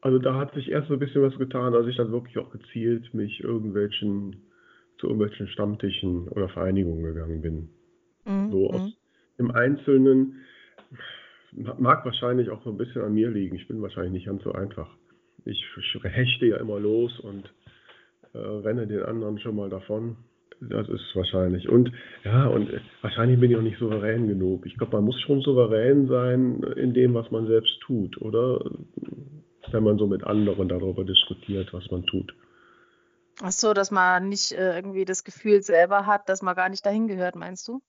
also 0.00 0.18
da 0.18 0.34
hat 0.36 0.54
sich 0.54 0.70
erst 0.70 0.88
so 0.88 0.94
ein 0.94 1.00
bisschen 1.00 1.22
was 1.22 1.36
getan, 1.36 1.74
als 1.74 1.86
ich 1.86 1.96
dann 1.96 2.12
wirklich 2.12 2.38
auch 2.38 2.50
gezielt 2.50 3.12
mich 3.12 3.40
irgendwelchen 3.40 4.46
zu 4.98 5.06
irgendwelchen 5.06 5.48
Stammtischen 5.48 6.28
oder 6.28 6.48
Vereinigungen 6.48 7.04
gegangen 7.04 7.40
bin. 7.40 7.68
Mhm. 8.24 8.50
So 8.50 8.70
aus, 8.70 8.82
mhm. 8.82 8.92
im 9.38 9.50
Einzelnen 9.50 10.44
mag 11.78 12.04
wahrscheinlich 12.04 12.50
auch 12.50 12.62
so 12.62 12.70
ein 12.70 12.76
bisschen 12.76 13.02
an 13.02 13.14
mir 13.14 13.30
liegen. 13.30 13.56
Ich 13.56 13.66
bin 13.68 13.82
wahrscheinlich 13.82 14.12
nicht 14.12 14.26
ganz 14.26 14.42
so 14.42 14.52
einfach. 14.52 14.88
Ich, 15.44 15.64
ich 15.76 16.04
hechte 16.04 16.46
ja 16.46 16.58
immer 16.58 16.78
los 16.78 17.18
und 17.20 17.52
äh, 18.34 18.38
renne 18.38 18.86
den 18.86 19.02
anderen 19.02 19.38
schon 19.38 19.56
mal 19.56 19.70
davon. 19.70 20.16
Das 20.60 20.88
ist 20.88 21.16
wahrscheinlich. 21.16 21.68
Und 21.68 21.90
ja, 22.22 22.46
und 22.46 22.68
wahrscheinlich 23.00 23.40
bin 23.40 23.50
ich 23.50 23.56
auch 23.56 23.62
nicht 23.62 23.78
souverän 23.78 24.28
genug. 24.28 24.66
Ich 24.66 24.76
glaube, 24.76 24.96
man 24.96 25.06
muss 25.06 25.18
schon 25.22 25.40
souverän 25.40 26.06
sein 26.06 26.62
in 26.76 26.92
dem, 26.92 27.14
was 27.14 27.30
man 27.30 27.46
selbst 27.46 27.80
tut, 27.80 28.20
oder? 28.20 28.62
Wenn 29.72 29.84
man 29.84 29.98
so 29.98 30.06
mit 30.06 30.22
anderen 30.24 30.68
darüber 30.68 31.04
diskutiert, 31.04 31.72
was 31.72 31.90
man 31.90 32.04
tut. 32.04 32.34
Ach 33.42 33.52
so, 33.52 33.72
dass 33.72 33.90
man 33.90 34.28
nicht 34.28 34.52
äh, 34.52 34.76
irgendwie 34.76 35.06
das 35.06 35.24
Gefühl 35.24 35.62
selber 35.62 36.04
hat, 36.04 36.28
dass 36.28 36.42
man 36.42 36.54
gar 36.54 36.68
nicht 36.68 36.84
dahin 36.84 37.08
gehört, 37.08 37.36
meinst 37.36 37.66
du? 37.68 37.80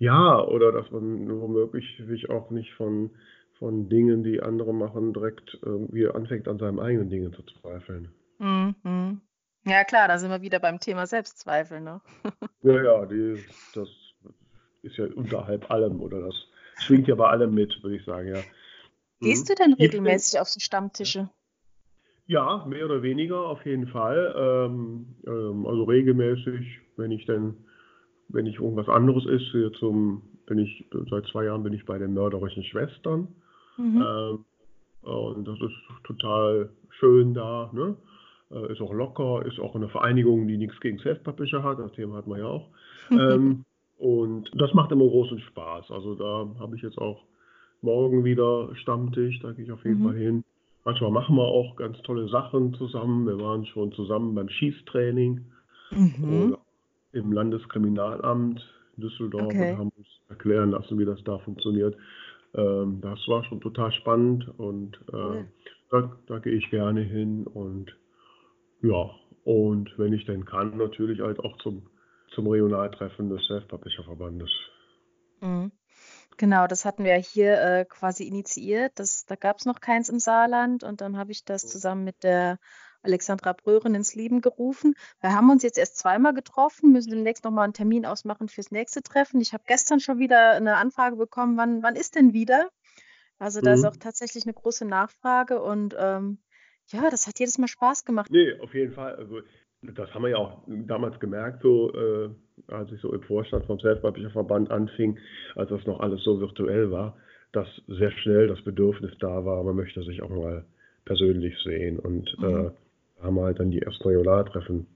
Ja, 0.00 0.42
oder 0.42 0.72
dass 0.72 0.90
man 0.90 1.28
womöglich 1.28 2.02
sich 2.08 2.30
auch 2.30 2.50
nicht 2.50 2.72
von, 2.72 3.10
von 3.58 3.90
Dingen, 3.90 4.24
die 4.24 4.40
andere 4.40 4.72
machen, 4.72 5.12
direkt 5.12 5.58
irgendwie 5.62 6.08
anfängt, 6.08 6.48
an 6.48 6.58
seinen 6.58 6.80
eigenen 6.80 7.10
Dingen 7.10 7.34
zu 7.34 7.42
zweifeln. 7.42 8.10
Mhm. 8.38 9.20
Ja, 9.66 9.84
klar, 9.84 10.08
da 10.08 10.18
sind 10.18 10.30
wir 10.30 10.40
wieder 10.40 10.58
beim 10.58 10.80
Thema 10.80 11.06
Selbstzweifel, 11.06 11.82
ne? 11.82 12.00
ja, 12.62 12.82
ja, 12.82 13.04
die, 13.04 13.44
das 13.74 13.88
ist 14.80 14.96
ja 14.96 15.04
unterhalb 15.14 15.70
allem, 15.70 16.00
oder 16.00 16.22
das 16.22 16.34
schwingt 16.78 17.06
ja 17.06 17.14
bei 17.14 17.28
allem 17.28 17.52
mit, 17.52 17.82
würde 17.82 17.96
ich 17.96 18.04
sagen, 18.06 18.28
ja. 18.28 18.40
Gehst 19.20 19.50
du 19.50 19.54
denn 19.54 19.74
regelmäßig 19.74 20.40
auf 20.40 20.50
die 20.50 20.60
Stammtische? 20.60 21.28
Ja, 22.26 22.64
mehr 22.66 22.86
oder 22.86 23.02
weniger 23.02 23.44
auf 23.44 23.66
jeden 23.66 23.88
Fall. 23.88 24.34
Ähm, 24.34 25.16
ähm, 25.26 25.66
also 25.66 25.84
regelmäßig, 25.84 26.80
wenn 26.96 27.10
ich 27.10 27.26
denn 27.26 27.66
wenn 28.32 28.46
ich 28.46 28.56
irgendwas 28.56 28.88
anderes 28.88 29.26
ist, 29.26 29.50
hier 29.52 29.72
zum, 29.72 30.22
bin 30.46 30.58
ich, 30.58 30.84
seit 31.10 31.26
zwei 31.26 31.44
Jahren 31.44 31.62
bin 31.62 31.72
ich 31.72 31.84
bei 31.84 31.98
den 31.98 32.14
mörderischen 32.14 32.64
Schwestern. 32.64 33.28
Mhm. 33.76 34.04
Ähm, 34.06 34.44
und 35.02 35.48
das 35.48 35.60
ist 35.60 35.76
total 36.04 36.70
schön 36.98 37.34
da, 37.34 37.70
ne? 37.72 37.96
Äh, 38.50 38.72
ist 38.72 38.80
auch 38.80 38.92
locker, 38.92 39.44
ist 39.46 39.60
auch 39.60 39.74
eine 39.74 39.88
Vereinigung, 39.88 40.46
die 40.48 40.58
nichts 40.58 40.78
gegen 40.80 40.98
Self-Publisher 40.98 41.62
hat, 41.62 41.78
das 41.78 41.92
Thema 41.92 42.16
hat 42.16 42.26
man 42.26 42.40
ja 42.40 42.46
auch. 42.46 42.68
ähm, 43.10 43.64
Und 44.00 44.50
das 44.54 44.72
macht 44.74 44.92
immer 44.92 45.06
großen 45.06 45.40
Spaß. 45.40 45.90
Also 45.90 46.14
da 46.14 46.48
habe 46.58 46.74
ich 46.74 46.82
jetzt 46.82 46.98
auch 46.98 47.22
morgen 47.82 48.24
wieder 48.24 48.74
Stammtisch, 48.76 49.38
da 49.40 49.52
gehe 49.52 49.64
ich 49.64 49.72
auf 49.72 49.84
jeden 49.84 50.00
mhm. 50.00 50.04
Fall 50.06 50.16
hin. 50.16 50.44
Manchmal 50.84 51.10
machen 51.10 51.36
wir 51.36 51.44
auch 51.44 51.76
ganz 51.76 52.00
tolle 52.02 52.28
Sachen 52.28 52.74
zusammen. 52.74 53.26
Wir 53.26 53.38
waren 53.38 53.66
schon 53.66 53.92
zusammen 53.92 54.34
beim 54.34 54.48
Schießtraining 54.48 55.44
mhm. 55.90 56.56
Im 57.12 57.32
Landeskriminalamt 57.32 58.62
Düsseldorf 58.96 59.46
okay. 59.46 59.72
und 59.72 59.78
haben 59.78 59.92
uns 59.96 60.08
erklären 60.28 60.70
lassen, 60.70 60.98
wie 60.98 61.04
das 61.04 61.22
da 61.24 61.38
funktioniert. 61.38 61.96
Ähm, 62.54 63.00
das 63.00 63.18
war 63.28 63.44
schon 63.44 63.60
total 63.60 63.92
spannend 63.92 64.46
und 64.58 64.96
äh, 65.12 65.16
cool. 65.16 65.48
da, 65.90 66.16
da 66.26 66.38
gehe 66.38 66.54
ich 66.54 66.68
gerne 66.70 67.00
hin 67.00 67.46
und 67.46 67.96
ja, 68.82 69.10
und 69.44 69.90
wenn 69.98 70.12
ich 70.12 70.24
denn 70.26 70.44
kann, 70.44 70.76
natürlich 70.76 71.20
halt 71.20 71.38
auch 71.40 71.56
zum, 71.58 71.86
zum 72.34 72.46
Regionaltreffen 72.46 73.28
des 73.30 73.46
Self-Publisher-Verbandes. 73.46 74.50
Mhm. 75.40 75.72
Genau, 76.36 76.66
das 76.66 76.86
hatten 76.86 77.04
wir 77.04 77.14
hier 77.16 77.60
äh, 77.60 77.84
quasi 77.84 78.24
initiiert. 78.24 78.92
Das, 78.94 79.26
da 79.26 79.36
gab 79.36 79.58
es 79.58 79.66
noch 79.66 79.80
keins 79.80 80.08
im 80.08 80.18
Saarland 80.18 80.82
und 80.84 81.02
dann 81.02 81.18
habe 81.18 81.32
ich 81.32 81.44
das 81.44 81.66
zusammen 81.66 82.04
mit 82.04 82.22
der 82.22 82.58
Alexandra 83.02 83.52
Bröhren 83.52 83.94
ins 83.94 84.14
Leben 84.14 84.40
gerufen. 84.40 84.94
Wir 85.20 85.34
haben 85.34 85.50
uns 85.50 85.62
jetzt 85.62 85.78
erst 85.78 85.98
zweimal 85.98 86.34
getroffen, 86.34 86.92
müssen 86.92 87.10
demnächst 87.10 87.44
nochmal 87.44 87.64
einen 87.64 87.72
Termin 87.72 88.06
ausmachen 88.06 88.48
fürs 88.48 88.70
nächste 88.70 89.02
Treffen. 89.02 89.40
Ich 89.40 89.52
habe 89.52 89.64
gestern 89.66 90.00
schon 90.00 90.18
wieder 90.18 90.52
eine 90.52 90.76
Anfrage 90.76 91.16
bekommen, 91.16 91.56
wann, 91.56 91.82
wann 91.82 91.96
ist 91.96 92.14
denn 92.14 92.32
wieder? 92.32 92.68
Also 93.38 93.60
da 93.60 93.70
mhm. 93.70 93.76
ist 93.76 93.84
auch 93.84 93.96
tatsächlich 93.96 94.44
eine 94.44 94.54
große 94.54 94.84
Nachfrage 94.84 95.62
und 95.62 95.96
ähm, 95.98 96.38
ja, 96.88 97.08
das 97.10 97.26
hat 97.26 97.38
jedes 97.38 97.58
Mal 97.58 97.68
Spaß 97.68 98.04
gemacht. 98.04 98.30
Nee, 98.30 98.58
auf 98.60 98.74
jeden 98.74 98.92
Fall. 98.92 99.14
Also 99.14 99.40
das 99.82 100.12
haben 100.12 100.22
wir 100.22 100.30
ja 100.30 100.36
auch 100.36 100.62
damals 100.66 101.18
gemerkt, 101.20 101.62
so 101.62 101.92
äh, 101.94 102.30
als 102.68 102.92
ich 102.92 103.00
so 103.00 103.12
im 103.14 103.22
Vorstand 103.22 103.64
vom 103.64 103.78
Selbstbeiblicher 103.78 104.30
anfing, 104.70 105.18
als 105.54 105.70
das 105.70 105.86
noch 105.86 106.00
alles 106.00 106.22
so 106.22 106.40
virtuell 106.40 106.90
war, 106.90 107.16
dass 107.52 107.66
sehr 107.88 108.10
schnell 108.10 108.48
das 108.48 108.62
Bedürfnis 108.62 109.12
da 109.20 109.44
war, 109.44 109.62
man 109.64 109.76
möchte 109.76 110.02
sich 110.02 110.22
auch 110.22 110.28
mal 110.28 110.64
persönlich 111.04 111.54
sehen. 111.64 111.98
Und 111.98 112.28
äh, 112.42 112.46
mhm. 112.46 112.66
äh, 112.66 112.70
haben 113.22 113.40
halt 113.40 113.60
dann 113.60 113.70
die 113.70 113.82
ersten 113.82 114.08
Regionaltreffen 114.08 114.86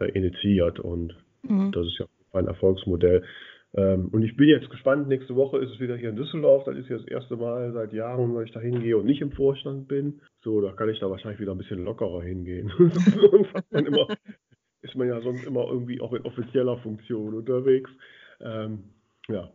äh, 0.00 0.06
initiiert 0.10 0.80
und 0.80 1.14
mhm. 1.42 1.72
das 1.72 1.86
ist 1.86 1.98
ja 1.98 2.06
ein 2.32 2.46
Erfolgsmodell. 2.46 3.22
Ähm, 3.76 4.08
und 4.12 4.22
ich 4.22 4.36
bin 4.36 4.48
jetzt 4.48 4.70
gespannt, 4.70 5.08
nächste 5.08 5.34
Woche 5.34 5.58
ist 5.58 5.70
es 5.70 5.80
wieder 5.80 5.96
hier 5.96 6.10
in 6.10 6.16
Düsseldorf. 6.16 6.64
Das 6.64 6.76
ist 6.76 6.88
jetzt 6.88 7.02
das 7.02 7.10
erste 7.10 7.36
Mal 7.36 7.72
seit 7.72 7.92
Jahren, 7.92 8.34
dass 8.34 8.44
ich 8.44 8.52
da 8.52 8.60
hingehe 8.60 8.96
und 8.96 9.06
nicht 9.06 9.20
im 9.20 9.32
Vorstand 9.32 9.88
bin. 9.88 10.20
So, 10.42 10.60
da 10.60 10.72
kann 10.72 10.88
ich 10.88 11.00
da 11.00 11.10
wahrscheinlich 11.10 11.40
wieder 11.40 11.52
ein 11.52 11.58
bisschen 11.58 11.84
lockerer 11.84 12.22
hingehen. 12.22 12.72
man 13.70 13.86
immer, 13.86 14.06
ist 14.82 14.94
man 14.94 15.08
ja 15.08 15.20
sonst 15.20 15.44
immer 15.44 15.66
irgendwie 15.66 16.00
auch 16.00 16.12
in 16.12 16.22
offizieller 16.22 16.78
Funktion 16.78 17.34
unterwegs. 17.34 17.90
Ähm, 18.40 18.84
ja. 19.28 19.50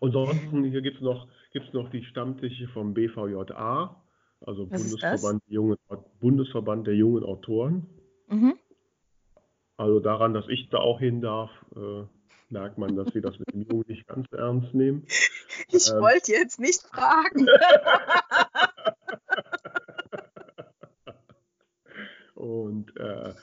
Und 0.00 0.12
sonst, 0.12 0.50
hier 0.50 0.82
gibt 0.82 0.96
es 0.96 1.02
noch, 1.02 1.26
gibt's 1.52 1.72
noch 1.72 1.88
die 1.90 2.04
Stammtische 2.04 2.68
vom 2.68 2.92
BVJA, 2.92 3.96
also 4.46 4.66
Bundesverband, 4.66 5.42
Jungen, 5.46 5.76
Bundesverband 6.20 6.86
der 6.86 6.94
jungen 6.94 7.24
Autoren. 7.24 7.86
Mhm. 8.28 8.54
Also 9.76 10.00
daran, 10.00 10.34
dass 10.34 10.48
ich 10.48 10.68
da 10.70 10.78
auch 10.78 11.00
hin 11.00 11.20
darf, 11.20 11.50
äh, 11.74 12.04
merkt 12.50 12.78
man, 12.78 12.94
dass 12.94 13.12
sie 13.12 13.20
das 13.20 13.36
mit 13.38 13.52
dem 13.52 13.62
Jungen 13.62 13.84
nicht 13.88 14.06
ganz 14.06 14.30
ernst 14.32 14.72
nehmen. 14.74 15.06
Ich 15.68 15.88
ähm, 15.88 16.00
wollte 16.00 16.32
jetzt 16.32 16.58
nicht 16.58 16.82
fragen. 16.82 17.46
Und 22.34 22.96
äh, 22.96 23.34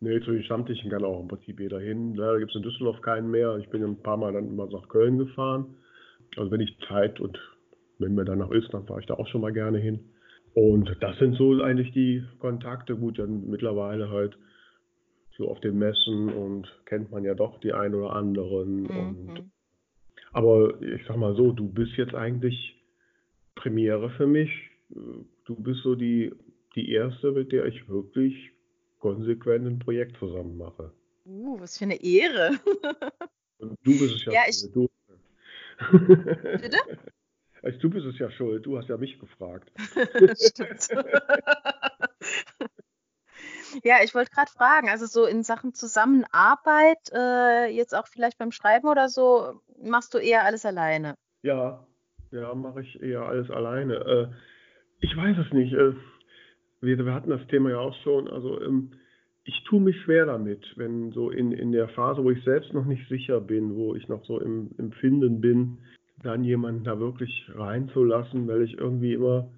nee, 0.00 0.18
zu 0.20 0.32
den 0.32 0.44
Stammtischen 0.44 0.90
kann 0.90 1.04
auch 1.04 1.20
im 1.20 1.28
Prinzip 1.28 1.60
jeder 1.60 1.78
hin. 1.78 2.14
Leider 2.14 2.38
gibt 2.38 2.52
es 2.52 2.56
in 2.56 2.62
Düsseldorf 2.62 3.02
keinen 3.02 3.30
mehr. 3.30 3.58
Ich 3.58 3.68
bin 3.68 3.84
ein 3.84 4.02
paar 4.02 4.16
Mal 4.16 4.32
dann 4.32 4.48
immer 4.48 4.66
nach 4.66 4.88
Köln 4.88 5.18
gefahren. 5.18 5.76
Also 6.36 6.50
wenn 6.50 6.60
ich 6.60 6.78
Zeit 6.88 7.20
und 7.20 7.38
wenn 7.98 8.14
mir 8.14 8.24
danach 8.24 8.50
ist, 8.50 8.72
dann 8.72 8.86
fahre 8.86 9.00
ich 9.00 9.06
da 9.06 9.14
auch 9.14 9.28
schon 9.28 9.42
mal 9.42 9.52
gerne 9.52 9.78
hin. 9.78 10.00
Und 10.58 10.96
das 10.98 11.16
sind 11.20 11.36
so 11.36 11.62
eigentlich 11.62 11.92
die 11.92 12.24
Kontakte. 12.40 12.96
Gut, 12.96 13.20
dann 13.20 13.48
mittlerweile 13.48 14.10
halt 14.10 14.36
so 15.36 15.48
auf 15.48 15.60
den 15.60 15.78
Messen 15.78 16.30
und 16.30 16.66
kennt 16.84 17.12
man 17.12 17.22
ja 17.22 17.36
doch 17.36 17.60
die 17.60 17.72
ein 17.72 17.94
oder 17.94 18.16
anderen. 18.16 18.82
Mhm. 18.82 18.88
Und, 19.28 19.50
aber 20.32 20.82
ich 20.82 21.06
sag 21.06 21.16
mal 21.16 21.36
so, 21.36 21.52
du 21.52 21.68
bist 21.68 21.92
jetzt 21.92 22.16
eigentlich 22.16 22.74
Premiere 23.54 24.10
für 24.10 24.26
mich. 24.26 24.50
Du 25.44 25.54
bist 25.54 25.82
so 25.84 25.94
die, 25.94 26.32
die 26.74 26.90
erste, 26.90 27.30
mit 27.30 27.52
der 27.52 27.66
ich 27.66 27.88
wirklich 27.88 28.50
konsequent 28.98 29.64
ein 29.64 29.78
Projekt 29.78 30.16
zusammen 30.18 30.56
mache. 30.56 30.92
Uh, 31.24 31.60
was 31.60 31.78
für 31.78 31.84
eine 31.84 32.02
Ehre. 32.02 32.58
und 33.58 33.78
du 33.84 33.92
bist 33.92 34.16
es 34.16 34.24
ja. 34.24 34.32
Ja, 34.32 34.40
ich. 34.48 34.66
Bitte? 36.60 36.78
Also, 37.62 37.78
du 37.78 37.90
bist 37.90 38.06
es 38.06 38.18
ja 38.18 38.30
schuld, 38.30 38.66
du 38.66 38.78
hast 38.78 38.88
ja 38.88 38.96
mich 38.96 39.18
gefragt. 39.18 39.70
Stimmt. 40.36 40.88
Ja, 43.84 43.96
ich 44.02 44.14
wollte 44.14 44.30
gerade 44.30 44.50
fragen, 44.50 44.88
also 44.88 45.06
so 45.06 45.26
in 45.26 45.42
Sachen 45.42 45.74
Zusammenarbeit, 45.74 46.98
äh, 47.12 47.66
jetzt 47.70 47.94
auch 47.94 48.06
vielleicht 48.06 48.38
beim 48.38 48.50
Schreiben 48.50 48.88
oder 48.88 49.08
so, 49.08 49.60
machst 49.82 50.14
du 50.14 50.18
eher 50.18 50.44
alles 50.44 50.64
alleine? 50.64 51.14
Ja, 51.42 51.86
ja, 52.30 52.54
mache 52.54 52.82
ich 52.82 53.02
eher 53.02 53.22
alles 53.22 53.50
alleine. 53.50 53.94
Äh, 53.94 54.26
ich 55.00 55.16
weiß 55.16 55.36
es 55.38 55.52
nicht. 55.52 55.72
Äh, 55.72 55.92
wir, 56.80 57.04
wir, 57.04 57.14
hatten 57.14 57.30
das 57.30 57.46
Thema 57.48 57.70
ja 57.70 57.78
auch 57.78 57.94
schon. 58.02 58.28
Also 58.28 58.60
ähm, 58.60 58.92
ich 59.44 59.64
tue 59.64 59.80
mich 59.80 59.96
schwer 60.02 60.26
damit, 60.26 60.64
wenn 60.76 61.12
so 61.12 61.30
in, 61.30 61.52
in 61.52 61.72
der 61.72 61.88
Phase, 61.88 62.22
wo 62.22 62.30
ich 62.30 62.42
selbst 62.44 62.72
noch 62.74 62.84
nicht 62.84 63.08
sicher 63.08 63.40
bin, 63.40 63.76
wo 63.76 63.94
ich 63.94 64.08
noch 64.08 64.24
so 64.24 64.40
im 64.40 64.70
Empfinden 64.78 65.40
bin, 65.40 65.78
dann 66.22 66.44
jemanden 66.44 66.84
da 66.84 66.98
wirklich 66.98 67.48
reinzulassen, 67.54 68.48
weil 68.48 68.62
ich 68.62 68.74
irgendwie 68.78 69.14
immer 69.14 69.48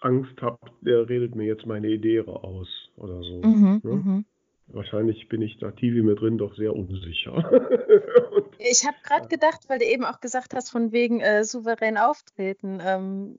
Angst 0.00 0.40
habe, 0.42 0.58
der 0.80 1.08
redet 1.08 1.34
mir 1.34 1.44
jetzt 1.44 1.66
meine 1.66 1.88
Idee 1.88 2.20
aus 2.22 2.68
oder 2.96 3.22
so. 3.22 3.42
Mhm, 3.42 3.80
ne? 3.82 3.90
mhm. 3.92 4.24
Wahrscheinlich 4.68 5.28
bin 5.28 5.42
ich 5.42 5.58
da 5.58 5.70
TV 5.70 6.04
mit 6.04 6.20
drin 6.20 6.38
doch 6.38 6.56
sehr 6.56 6.74
unsicher. 6.74 7.34
ich 8.58 8.86
habe 8.86 8.96
gerade 9.02 9.28
gedacht, 9.28 9.68
weil 9.68 9.78
du 9.78 9.84
eben 9.84 10.04
auch 10.04 10.20
gesagt 10.20 10.54
hast, 10.54 10.70
von 10.70 10.92
wegen 10.92 11.20
äh, 11.20 11.44
souverän 11.44 11.98
auftreten, 11.98 12.80
ähm, 12.82 13.36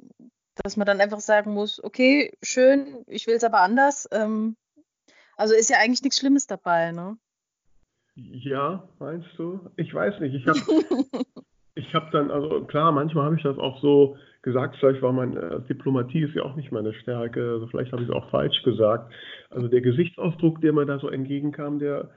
dass 0.64 0.78
man 0.78 0.86
dann 0.86 1.02
einfach 1.02 1.22
sagen 1.22 1.54
muss, 1.54 1.84
okay, 1.84 2.32
schön, 2.44 3.04
ich 3.08 3.26
will 3.28 3.36
es 3.36 3.44
aber 3.44 3.62
anders. 3.62 4.08
Ähm, 4.12 4.56
also 5.36 5.56
ist 5.56 5.70
ja 5.70 5.78
eigentlich 5.80 6.04
nichts 6.04 6.20
Schlimmes 6.20 6.46
dabei, 6.46 6.92
ne? 6.92 7.18
Ja, 8.16 8.88
meinst 9.00 9.30
du? 9.38 9.72
Ich 9.76 9.92
weiß 9.94 10.20
nicht. 10.20 10.36
Ich 10.36 10.48
habe 10.48 10.60
ich 11.76 11.94
hab 11.94 12.12
dann, 12.12 12.32
also 12.32 12.64
klar, 12.66 12.92
manchmal 12.92 13.26
habe 13.26 13.36
ich 13.36 13.44
das 13.44 13.58
auch 13.58 13.82
so 13.82 14.18
gesagt, 14.42 14.76
vielleicht 14.80 15.02
war 15.02 15.14
meine 15.14 15.40
äh, 15.40 15.62
Diplomatie 15.68 16.24
ist 16.24 16.36
ja 16.36 16.44
auch 16.44 16.56
nicht 16.56 16.72
meine 16.72 16.94
Stärke, 16.94 17.52
also 17.54 17.68
vielleicht 17.68 17.92
habe 17.92 18.04
ich 18.04 18.10
es 18.10 18.16
auch 18.16 18.30
falsch 18.30 18.62
gesagt. 18.64 19.12
Also 19.50 19.68
der 19.68 19.82
Gesichtsausdruck, 19.82 20.62
der 20.62 20.74
mir 20.74 20.86
da 20.86 21.00
so 21.00 21.10
entgegenkam, 21.10 21.80
der, 21.80 22.10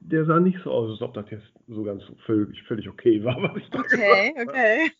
der 0.00 0.24
sah 0.24 0.40
nicht 0.40 0.58
so 0.62 0.70
aus, 0.70 0.90
als 0.90 1.02
ob 1.02 1.14
das 1.14 1.28
jetzt 1.30 1.46
so 1.66 1.82
ganz 1.82 2.02
völlig, 2.24 2.62
völlig 2.64 2.88
okay 2.88 3.22
war, 3.24 3.36
was 3.42 3.56
ich 3.56 3.70
da 3.70 3.80
Okay, 3.80 4.34
okay. 4.40 4.90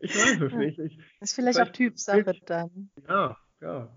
Ich 0.00 0.14
weiß 0.14 0.40
es 0.40 0.52
nicht. 0.52 0.78
Ich, 0.78 0.96
das 1.20 1.30
ist 1.30 1.34
vielleicht, 1.34 1.56
vielleicht 1.56 1.70
auch 1.70 1.72
Typsache 1.72 2.34
dann. 2.46 2.90
Ja, 3.08 3.36
ja, 3.60 3.88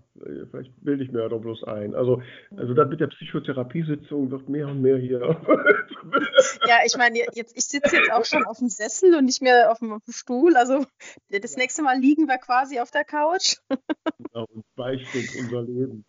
vielleicht 0.50 0.72
bilde 0.82 1.04
ich 1.04 1.12
mir 1.12 1.20
ja 1.20 1.28
doch 1.28 1.40
bloß 1.40 1.64
ein. 1.64 1.94
Also, 1.94 2.20
also 2.56 2.74
das 2.74 2.88
mit 2.88 3.00
der 3.00 3.06
Psychotherapiesitzung 3.06 4.30
wird 4.30 4.48
mehr 4.48 4.66
und 4.66 4.82
mehr 4.82 4.98
hier. 4.98 5.20
ja, 6.66 6.78
ich 6.84 6.96
meine, 6.96 7.18
jetzt, 7.34 7.56
ich 7.56 7.64
sitze 7.64 7.96
jetzt 7.96 8.12
auch 8.12 8.24
schon 8.24 8.44
auf 8.44 8.58
dem 8.58 8.68
Sessel 8.68 9.14
und 9.14 9.24
nicht 9.24 9.40
mehr 9.40 9.70
auf 9.70 9.78
dem, 9.78 9.92
auf 9.92 10.04
dem 10.04 10.12
Stuhl. 10.12 10.56
Also 10.56 10.84
das 11.28 11.56
nächste 11.56 11.82
Mal 11.82 11.98
liegen 11.98 12.26
wir 12.26 12.38
quasi 12.38 12.80
auf 12.80 12.90
der 12.90 13.04
Couch. 13.04 13.56
genau, 13.68 14.46
und 14.52 14.64
beichtet 14.74 15.28
unser 15.38 15.62
Leben. 15.62 16.04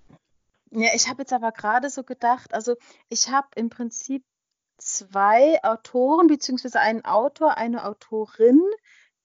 Ja, 0.71 0.89
ich 0.95 1.07
habe 1.07 1.21
jetzt 1.21 1.33
aber 1.33 1.51
gerade 1.51 1.91
so 1.91 2.03
gedacht, 2.03 2.55
also 2.55 2.75
ich 3.09 3.29
habe 3.29 3.47
im 3.55 3.69
Prinzip 3.69 4.23
zwei 4.77 5.63
Autoren, 5.63 6.25
beziehungsweise 6.25 6.79
einen 6.79 7.05
Autor, 7.05 7.57
eine 7.57 7.85
Autorin, 7.85 8.61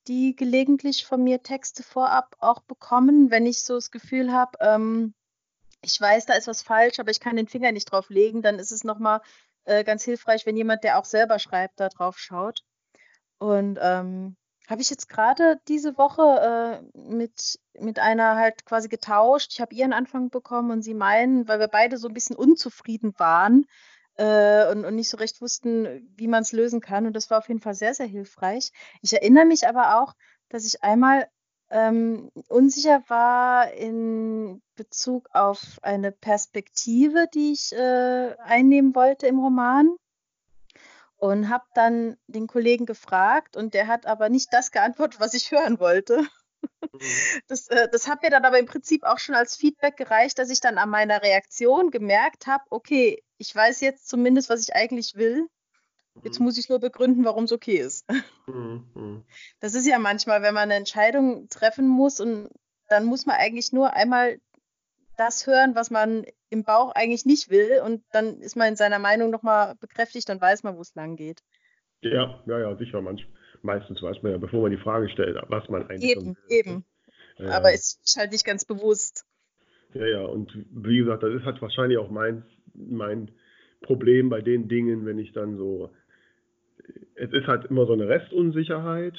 die 0.09 0.35
gelegentlich 0.35 1.07
von 1.07 1.23
mir 1.23 1.43
Texte 1.43 1.83
vorab 1.83 2.35
auch 2.41 2.61
bekommen, 2.63 3.31
wenn 3.31 3.47
ich 3.47 3.63
so 3.63 3.75
das 3.75 3.91
Gefühl 3.91 4.33
habe, 4.33 4.59
ähm, 4.61 5.15
ich 5.83 6.01
weiß, 6.01 6.27
da 6.27 6.35
ist 6.35 6.49
was 6.49 6.63
falsch, 6.63 6.99
aber 6.99 7.11
ich 7.11 7.21
kann 7.21 7.37
den 7.37 7.47
Finger 7.47 7.73
nicht 7.73 7.93
drauf 7.93 8.11
legen, 8.11 8.43
dann 8.43 8.59
ist 8.59 8.73
es 8.73 8.85
nochmal 8.85 9.21
äh, 9.65 9.85
ganz 9.85 10.03
hilfreich, 10.03 10.47
wenn 10.47 10.57
jemand, 10.57 10.83
der 10.83 10.99
auch 10.99 11.05
selber 11.05 11.39
schreibt, 11.39 11.79
da 11.79 11.89
drauf 11.89 12.19
schaut. 12.19 12.65
Und 13.39 13.79
ähm, 13.81 14.37
habe 14.69 14.83
ich 14.83 14.91
jetzt 14.91 15.09
gerade 15.09 15.61
diese 15.69 15.97
Woche 15.97 16.83
äh, 16.93 16.99
mit, 16.99 17.59
mit 17.79 17.99
einer 17.99 18.37
halt 18.37 18.67
quasi 18.67 18.89
getauscht. 18.89 19.53
Ich 19.53 19.61
habe 19.61 19.75
ihren 19.75 19.93
Anfang 19.93 20.31
bekommen 20.31 20.71
und 20.71 20.83
sie 20.83 20.95
meinen, 20.95 21.49
weil 21.49 21.61
wir 21.61 21.69
beide 21.69 21.97
so 21.97 22.09
ein 22.09 22.15
bisschen 22.15 22.37
unzufrieden 22.37 23.15
waren, 23.19 23.67
äh, 24.19 24.71
und, 24.71 24.85
und 24.85 24.95
nicht 24.97 25.09
so 25.09 25.17
recht 25.17 25.41
wussten, 25.41 26.07
wie 26.17 26.29
man 26.29 26.43
es 26.43 26.53
lösen 26.53 26.81
kann. 26.81 27.07
Und 27.07 27.15
das 27.15 27.31
war 27.31 27.39
auf 27.39 27.49
jeden 27.49 27.61
Fall 27.61 27.75
sehr, 27.75 27.95
sehr 27.95 28.07
hilfreich. 28.07 28.73
Ich 29.03 29.13
erinnere 29.15 29.47
mich 29.47 29.67
aber 29.67 30.01
auch, 30.01 30.15
dass 30.51 30.67
ich 30.67 30.83
einmal 30.83 31.29
ähm, 31.71 32.31
unsicher 32.49 33.03
war 33.09 33.73
in 33.73 34.63
Bezug 34.75 35.29
auf 35.35 35.79
eine 35.83 36.13
Perspektive, 36.13 37.27
die 37.33 37.53
ich 37.53 37.73
äh, 37.73 38.35
einnehmen 38.45 38.95
wollte 38.95 39.27
im 39.27 39.39
Roman. 39.39 39.97
und 41.17 41.49
habe 41.49 41.65
dann 41.75 42.17
den 42.29 42.47
Kollegen 42.47 42.87
gefragt 42.87 43.57
und 43.57 43.75
der 43.75 43.89
hat 43.89 44.07
aber 44.07 44.29
nicht 44.29 44.53
das 44.53 44.71
geantwortet, 44.71 45.21
was 45.21 45.35
ich 45.35 45.51
hören 45.51 45.81
wollte. 45.81 46.23
Mhm. 46.93 46.99
Das, 47.49 47.69
äh, 47.69 47.89
das 47.91 48.09
hat 48.09 48.23
mir 48.23 48.31
dann 48.31 48.45
aber 48.45 48.59
im 48.59 48.67
Prinzip 48.67 49.05
auch 49.05 49.19
schon 49.19 49.35
als 49.35 49.57
Feedback 49.57 49.97
gereicht, 49.97 50.39
dass 50.39 50.51
ich 50.51 50.61
dann 50.61 50.79
an 50.79 50.91
meiner 50.91 51.23
Reaktion 51.23 51.91
gemerkt 51.91 52.47
habe, 52.47 52.65
okay, 52.71 53.23
ich 53.39 53.55
weiß 53.55 53.81
jetzt 53.81 54.09
zumindest, 54.09 54.51
was 54.51 54.63
ich 54.63 54.75
eigentlich 54.75 55.15
will. 55.15 55.49
Jetzt 56.23 56.41
mhm. 56.41 56.47
muss 56.47 56.59
ich 56.59 56.69
nur 56.69 56.81
begründen, 56.81 57.25
warum 57.25 57.45
es 57.45 57.53
okay 57.53 57.77
ist. 57.77 58.07
Mhm. 58.47 59.25
Das 59.61 59.75
ist 59.75 59.87
ja 59.87 59.99
manchmal, 59.99 60.43
wenn 60.43 60.55
man 60.55 60.65
eine 60.65 60.75
Entscheidung 60.75 61.49
treffen 61.49 61.87
muss 61.87 62.19
und 62.21 62.49
dann 62.89 63.05
muss 63.05 63.27
man 63.27 63.37
eigentlich 63.37 63.73
nur 63.73 63.93
einmal 63.93 64.41
das 65.17 65.47
hören, 65.47 65.75
was 65.75 65.91
man 65.91 66.25
im 66.49 66.65
Bauch 66.65 66.93
eigentlich 66.95 67.27
nicht 67.27 67.51
will 67.51 67.83
und 67.85 68.03
dann 68.13 68.41
ist 68.41 68.57
man 68.57 68.69
in 68.69 68.77
seiner 68.77 68.99
Meinung 68.99 69.31
nochmal 69.31 69.75
bekräftigt, 69.77 70.29
dann 70.29 70.41
weiß 70.41 70.63
man, 70.63 70.77
wo 70.77 70.81
es 70.81 70.95
lang 70.95 71.17
geht. 71.17 71.43
Ja, 72.01 72.43
ja, 72.47 72.59
ja, 72.59 72.77
sicher. 72.77 73.03
Manch, 73.03 73.27
meistens 73.63 74.03
weiß 74.03 74.23
man 74.23 74.33
ja, 74.33 74.39
bevor 74.39 74.63
man 74.63 74.71
die 74.71 74.77
Frage 74.77 75.09
stellt, 75.09 75.37
was 75.49 75.69
man 75.69 75.89
eigentlich 75.89 76.17
Eben, 76.17 76.37
eben. 76.49 76.85
Ja. 77.39 77.51
Aber 77.51 77.73
es 77.73 78.01
ist 78.05 78.17
halt 78.19 78.33
nicht 78.33 78.45
ganz 78.45 78.65
bewusst. 78.65 79.25
Ja, 79.95 80.07
ja, 80.07 80.25
und 80.25 80.53
wie 80.71 80.99
gesagt, 80.99 81.23
das 81.23 81.35
ist 81.35 81.45
halt 81.45 81.63
wahrscheinlich 81.63 81.99
auch 81.99 82.11
mein, 82.11 82.45
mein 82.75 83.31
Problem 83.81 84.29
bei 84.29 84.41
den 84.41 84.69
Dingen, 84.69 85.07
wenn 85.07 85.19
ich 85.19 85.33
dann 85.33 85.57
so, 85.57 85.91
es 87.15 87.33
ist 87.33 87.47
halt 87.47 87.67
immer 87.67 87.87
so 87.87 87.93
eine 87.93 88.09
Restunsicherheit, 88.09 89.15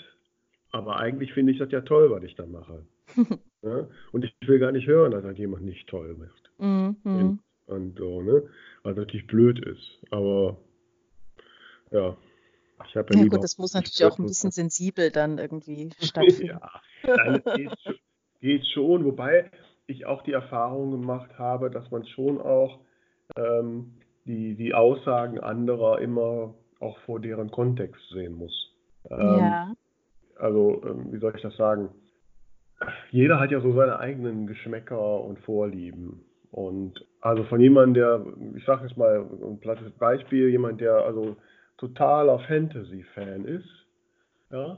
aber 0.71 0.99
eigentlich 0.99 1.33
finde 1.33 1.53
ich 1.53 1.59
das 1.59 1.71
ja 1.71 1.81
toll, 1.81 2.11
was 2.11 2.23
ich 2.23 2.35
da 2.35 2.45
mache. 2.45 2.85
ja? 3.63 3.87
Und 4.11 4.25
ich 4.25 4.35
will 4.47 4.59
gar 4.59 4.71
nicht 4.71 4.87
hören, 4.87 5.11
dass 5.11 5.23
das 5.23 5.37
jemand 5.37 5.63
nicht 5.63 5.87
toll 5.87 6.15
macht. 6.15 6.51
Mhm. 6.59 7.39
Und 7.65 7.97
so, 7.97 8.21
ne? 8.21 8.43
Was 8.83 8.95
natürlich 8.95 9.27
blöd 9.27 9.63
ist. 9.65 9.99
Aber 10.11 10.57
ja, 11.91 12.17
ich 12.87 12.93
ja, 12.93 13.03
ja 13.09 13.25
gut, 13.27 13.43
das 13.43 13.57
muss 13.57 13.73
natürlich 13.73 14.05
auch 14.05 14.17
ein 14.19 14.25
bisschen 14.25 14.51
sensibel 14.51 15.11
dann 15.11 15.37
irgendwie 15.37 15.89
stattfinden. 15.99 16.59
ja, 17.03 17.37
geht, 17.55 17.71
geht, 18.39 18.67
schon, 18.67 19.05
wobei 19.05 19.51
ich 19.87 20.05
auch 20.05 20.21
die 20.23 20.33
Erfahrung 20.33 20.91
gemacht 20.91 21.31
habe, 21.37 21.69
dass 21.69 21.89
man 21.91 22.05
schon 22.05 22.39
auch 22.39 22.79
ähm, 23.35 23.95
die, 24.25 24.55
die 24.55 24.73
Aussagen 24.73 25.39
anderer 25.39 25.99
immer 25.99 26.53
auch 26.79 26.97
vor 26.99 27.19
deren 27.19 27.51
Kontext 27.51 28.01
sehen 28.09 28.33
muss. 28.33 28.73
Ähm, 29.09 29.19
ja. 29.19 29.73
Also, 30.37 30.81
ähm, 30.85 31.11
wie 31.11 31.19
soll 31.19 31.33
ich 31.35 31.41
das 31.41 31.55
sagen? 31.57 31.89
Jeder 33.11 33.39
hat 33.39 33.51
ja 33.51 33.59
so 33.59 33.73
seine 33.73 33.99
eigenen 33.99 34.47
Geschmäcker 34.47 35.21
und 35.21 35.39
Vorlieben. 35.39 36.23
Und 36.51 37.05
also 37.21 37.43
von 37.43 37.59
jemandem, 37.59 37.93
der, 37.95 38.25
ich 38.55 38.65
sage 38.65 38.87
jetzt 38.87 38.97
mal 38.97 39.25
ein 39.43 39.59
plattes 39.59 39.91
Beispiel, 39.93 40.49
jemand, 40.49 40.79
der 40.81 40.93
also 40.93 41.35
totaler 41.79 42.39
Fantasy-Fan 42.39 43.45
ist, 43.45 43.69
ja, 44.51 44.77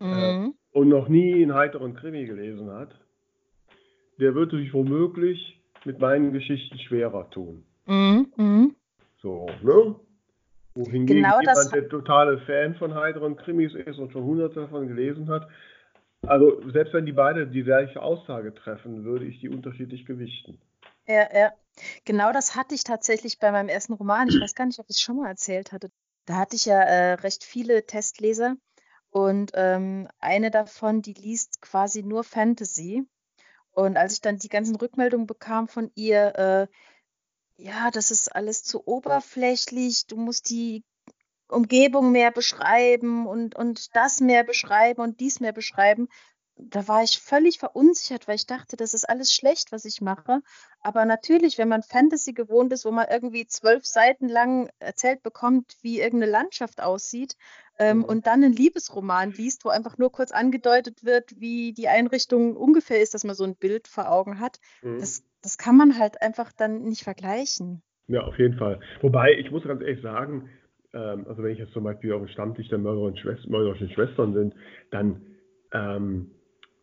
äh, 0.00 0.04
mhm. 0.04 0.54
äh, 0.72 0.78
und 0.78 0.88
noch 0.88 1.08
nie 1.08 1.42
einen 1.42 1.54
heiteren 1.54 1.94
Krimi 1.94 2.24
gelesen 2.26 2.70
hat, 2.70 2.90
der 4.18 4.34
wird 4.34 4.50
sich 4.50 4.72
womöglich 4.72 5.62
mit 5.84 6.00
meinen 6.00 6.32
Geschichten 6.32 6.78
schwerer 6.78 7.30
tun. 7.30 7.64
Mhm. 7.86 8.32
Mhm. 8.36 8.74
So, 9.20 9.46
ne? 9.62 9.96
Wohingegen 10.74 11.06
genau 11.06 11.40
jemand, 11.40 11.46
das... 11.46 11.70
der 11.70 11.88
totale 11.88 12.38
Fan 12.38 12.74
von 12.74 12.94
heiteren 12.94 13.36
Krimis 13.36 13.74
ist 13.74 13.98
und 13.98 14.10
schon 14.10 14.24
hunderte 14.24 14.62
davon 14.62 14.88
gelesen 14.88 15.28
hat, 15.28 15.46
also 16.26 16.68
selbst 16.70 16.94
wenn 16.94 17.06
die 17.06 17.12
beide 17.12 17.46
die 17.46 17.62
gleiche 17.62 18.02
Aussage 18.02 18.54
treffen, 18.54 19.04
würde 19.04 19.26
ich 19.26 19.40
die 19.40 19.50
unterschiedlich 19.50 20.06
gewichten. 20.06 20.58
Ja, 21.06 21.28
ja. 21.32 21.52
Genau 22.04 22.32
das 22.32 22.56
hatte 22.56 22.74
ich 22.74 22.82
tatsächlich 22.82 23.38
bei 23.38 23.52
meinem 23.52 23.68
ersten 23.68 23.92
Roman. 23.92 24.28
Ich 24.28 24.40
weiß 24.40 24.54
gar 24.54 24.64
nicht, 24.64 24.78
ob 24.78 24.86
ich 24.88 24.96
es 24.96 25.02
schon 25.02 25.16
mal 25.16 25.28
erzählt 25.28 25.72
hatte. 25.72 25.90
Da 26.26 26.36
hatte 26.36 26.56
ich 26.56 26.64
ja 26.64 26.80
äh, 26.80 27.14
recht 27.14 27.44
viele 27.44 27.86
Testleser 27.86 28.56
und 29.10 29.52
ähm, 29.54 30.08
eine 30.18 30.50
davon, 30.50 31.02
die 31.02 31.12
liest 31.12 31.60
quasi 31.60 32.02
nur 32.02 32.24
Fantasy. 32.24 33.06
Und 33.70 33.96
als 33.96 34.14
ich 34.14 34.20
dann 34.20 34.38
die 34.38 34.48
ganzen 34.48 34.76
Rückmeldungen 34.76 35.26
bekam 35.26 35.68
von 35.68 35.90
ihr, 35.94 36.36
äh, 36.36 36.66
ja, 37.56 37.90
das 37.90 38.10
ist 38.10 38.34
alles 38.34 38.62
zu 38.64 38.86
oberflächlich, 38.86 40.06
du 40.06 40.16
musst 40.16 40.50
die 40.50 40.84
Umgebung 41.48 42.10
mehr 42.10 42.30
beschreiben 42.30 43.26
und, 43.26 43.54
und 43.54 43.94
das 43.94 44.20
mehr 44.20 44.44
beschreiben 44.44 45.02
und 45.02 45.20
dies 45.20 45.40
mehr 45.40 45.52
beschreiben, 45.52 46.08
da 46.56 46.86
war 46.86 47.02
ich 47.02 47.18
völlig 47.18 47.58
verunsichert, 47.58 48.28
weil 48.28 48.36
ich 48.36 48.46
dachte, 48.46 48.76
das 48.76 48.94
ist 48.94 49.08
alles 49.08 49.34
schlecht, 49.34 49.72
was 49.72 49.84
ich 49.84 50.00
mache. 50.00 50.40
Aber 50.80 51.04
natürlich, 51.04 51.58
wenn 51.58 51.68
man 51.68 51.82
Fantasy 51.82 52.32
gewohnt 52.32 52.72
ist, 52.72 52.84
wo 52.84 52.90
man 52.90 53.06
irgendwie 53.10 53.46
zwölf 53.46 53.84
Seiten 53.84 54.28
lang 54.28 54.70
erzählt 54.78 55.22
bekommt, 55.22 55.76
wie 55.82 56.00
irgendeine 56.00 56.30
Landschaft 56.30 56.82
aussieht, 56.82 57.36
ähm, 57.78 57.98
mhm. 57.98 58.04
und 58.04 58.26
dann 58.26 58.44
einen 58.44 58.52
Liebesroman 58.52 59.32
liest, 59.32 59.64
wo 59.64 59.68
einfach 59.68 59.98
nur 59.98 60.12
kurz 60.12 60.30
angedeutet 60.30 61.04
wird, 61.04 61.40
wie 61.40 61.72
die 61.72 61.88
Einrichtung 61.88 62.56
ungefähr 62.56 63.00
ist, 63.00 63.14
dass 63.14 63.24
man 63.24 63.34
so 63.34 63.44
ein 63.44 63.56
Bild 63.56 63.88
vor 63.88 64.10
Augen 64.10 64.38
hat, 64.38 64.60
mhm. 64.82 65.00
das, 65.00 65.24
das 65.42 65.58
kann 65.58 65.76
man 65.76 65.98
halt 65.98 66.22
einfach 66.22 66.52
dann 66.52 66.82
nicht 66.84 67.02
vergleichen. 67.02 67.82
Ja, 68.06 68.20
auf 68.22 68.38
jeden 68.38 68.58
Fall. 68.58 68.80
Wobei, 69.00 69.32
ich 69.32 69.50
muss 69.50 69.64
ganz 69.64 69.80
ehrlich 69.80 70.02
sagen, 70.02 70.50
ähm, 70.92 71.26
also 71.26 71.42
wenn 71.42 71.52
ich 71.52 71.58
jetzt 71.58 71.72
zum 71.72 71.84
Beispiel 71.84 72.12
auf 72.12 72.20
dem 72.20 72.28
Stammtisch 72.28 72.68
der 72.68 72.78
mörderischen 72.78 73.18
Schwestern, 73.18 73.90
Schwestern 73.90 74.34
sind, 74.34 74.54
dann 74.90 75.22
ähm, 75.72 76.30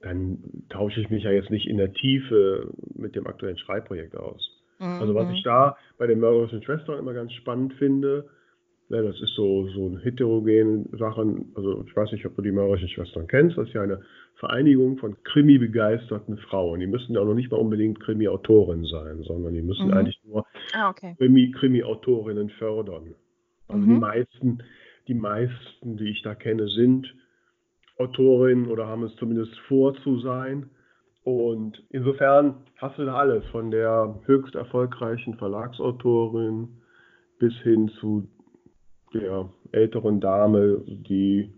dann 0.02 0.40
tausche 0.70 1.02
ich 1.02 1.10
mich 1.10 1.24
ja 1.24 1.32
jetzt 1.32 1.52
nicht 1.52 1.68
in 1.68 1.78
der 1.78 1.94
Tiefe 1.94 2.72
mit 2.96 3.16
dem 3.16 3.28
aktuellen 3.28 3.58
Schreibprojekt 3.58 4.18
aus. 4.18 4.42
Mhm. 4.80 5.00
Also 5.00 5.16
was 5.16 5.32
ich 5.32 5.44
da 5.44 5.78
bei 5.98 6.08
den 6.08 6.20
mörderischen 6.20 6.64
Schwestern 6.64 7.00
immer 7.00 7.14
ganz 7.14 7.34
spannend 7.34 7.74
finde, 7.76 8.26
ja, 8.90 9.02
das 9.02 9.22
ist 9.22 9.34
so, 9.36 9.68
so 9.70 9.88
ein 9.88 10.00
heterogene 10.00 10.86
Sachen, 10.98 11.54
also 11.56 11.86
ich 11.88 11.96
weiß 11.96 12.12
nicht, 12.12 12.26
ob 12.26 12.36
du 12.36 12.42
die 12.42 12.52
mörderischen 12.52 12.90
Schwestern 12.90 13.26
kennst, 13.28 13.58
das 13.58 13.68
ist 13.70 13.74
ja 13.74 13.84
eine 13.84 14.02
Vereinigung 14.36 14.98
von 14.98 15.16
Krimi-begeisterten 15.24 16.38
Frauen. 16.40 16.82
Die 16.82 16.88
müssen 16.88 17.14
ja 17.14 17.22
auch 17.22 17.26
noch 17.26 17.36
nicht 17.36 17.52
mal 17.52 17.58
unbedingt 17.58 18.02
Krimi-Autorin 18.02 18.84
sein, 18.86 19.22
sondern 19.24 19.54
die 19.54 19.62
müssen 19.62 19.88
mhm. 19.88 19.94
eigentlich 19.94 20.20
nur 20.26 20.46
ah, 20.74 20.90
okay. 20.90 21.16
Krimi-Autorinnen 21.18 22.50
fördern. 22.50 23.16
Also 23.70 23.82
mhm. 23.82 23.94
die 23.94 24.00
meisten, 24.00 24.64
die 25.08 25.14
meisten, 25.14 25.98
die 25.98 26.10
ich 26.10 26.22
da 26.24 26.36
kenne, 26.36 26.68
sind 26.68 27.14
Autorin 28.02 28.68
oder 28.68 28.88
haben 28.88 29.04
es 29.04 29.16
zumindest 29.16 29.58
vor 29.68 29.94
zu 30.04 30.20
sein. 30.20 30.70
Und 31.24 31.84
insofern 31.90 32.64
hast 32.78 32.98
du 32.98 33.06
da 33.06 33.16
alles, 33.16 33.46
von 33.48 33.70
der 33.70 34.20
höchst 34.26 34.56
erfolgreichen 34.56 35.36
Verlagsautorin 35.36 36.70
bis 37.40 37.54
hin 37.62 37.90
zu 38.00 38.28
der 39.14 39.50
älteren 39.72 40.20
Dame, 40.20 40.82
die 40.88 41.54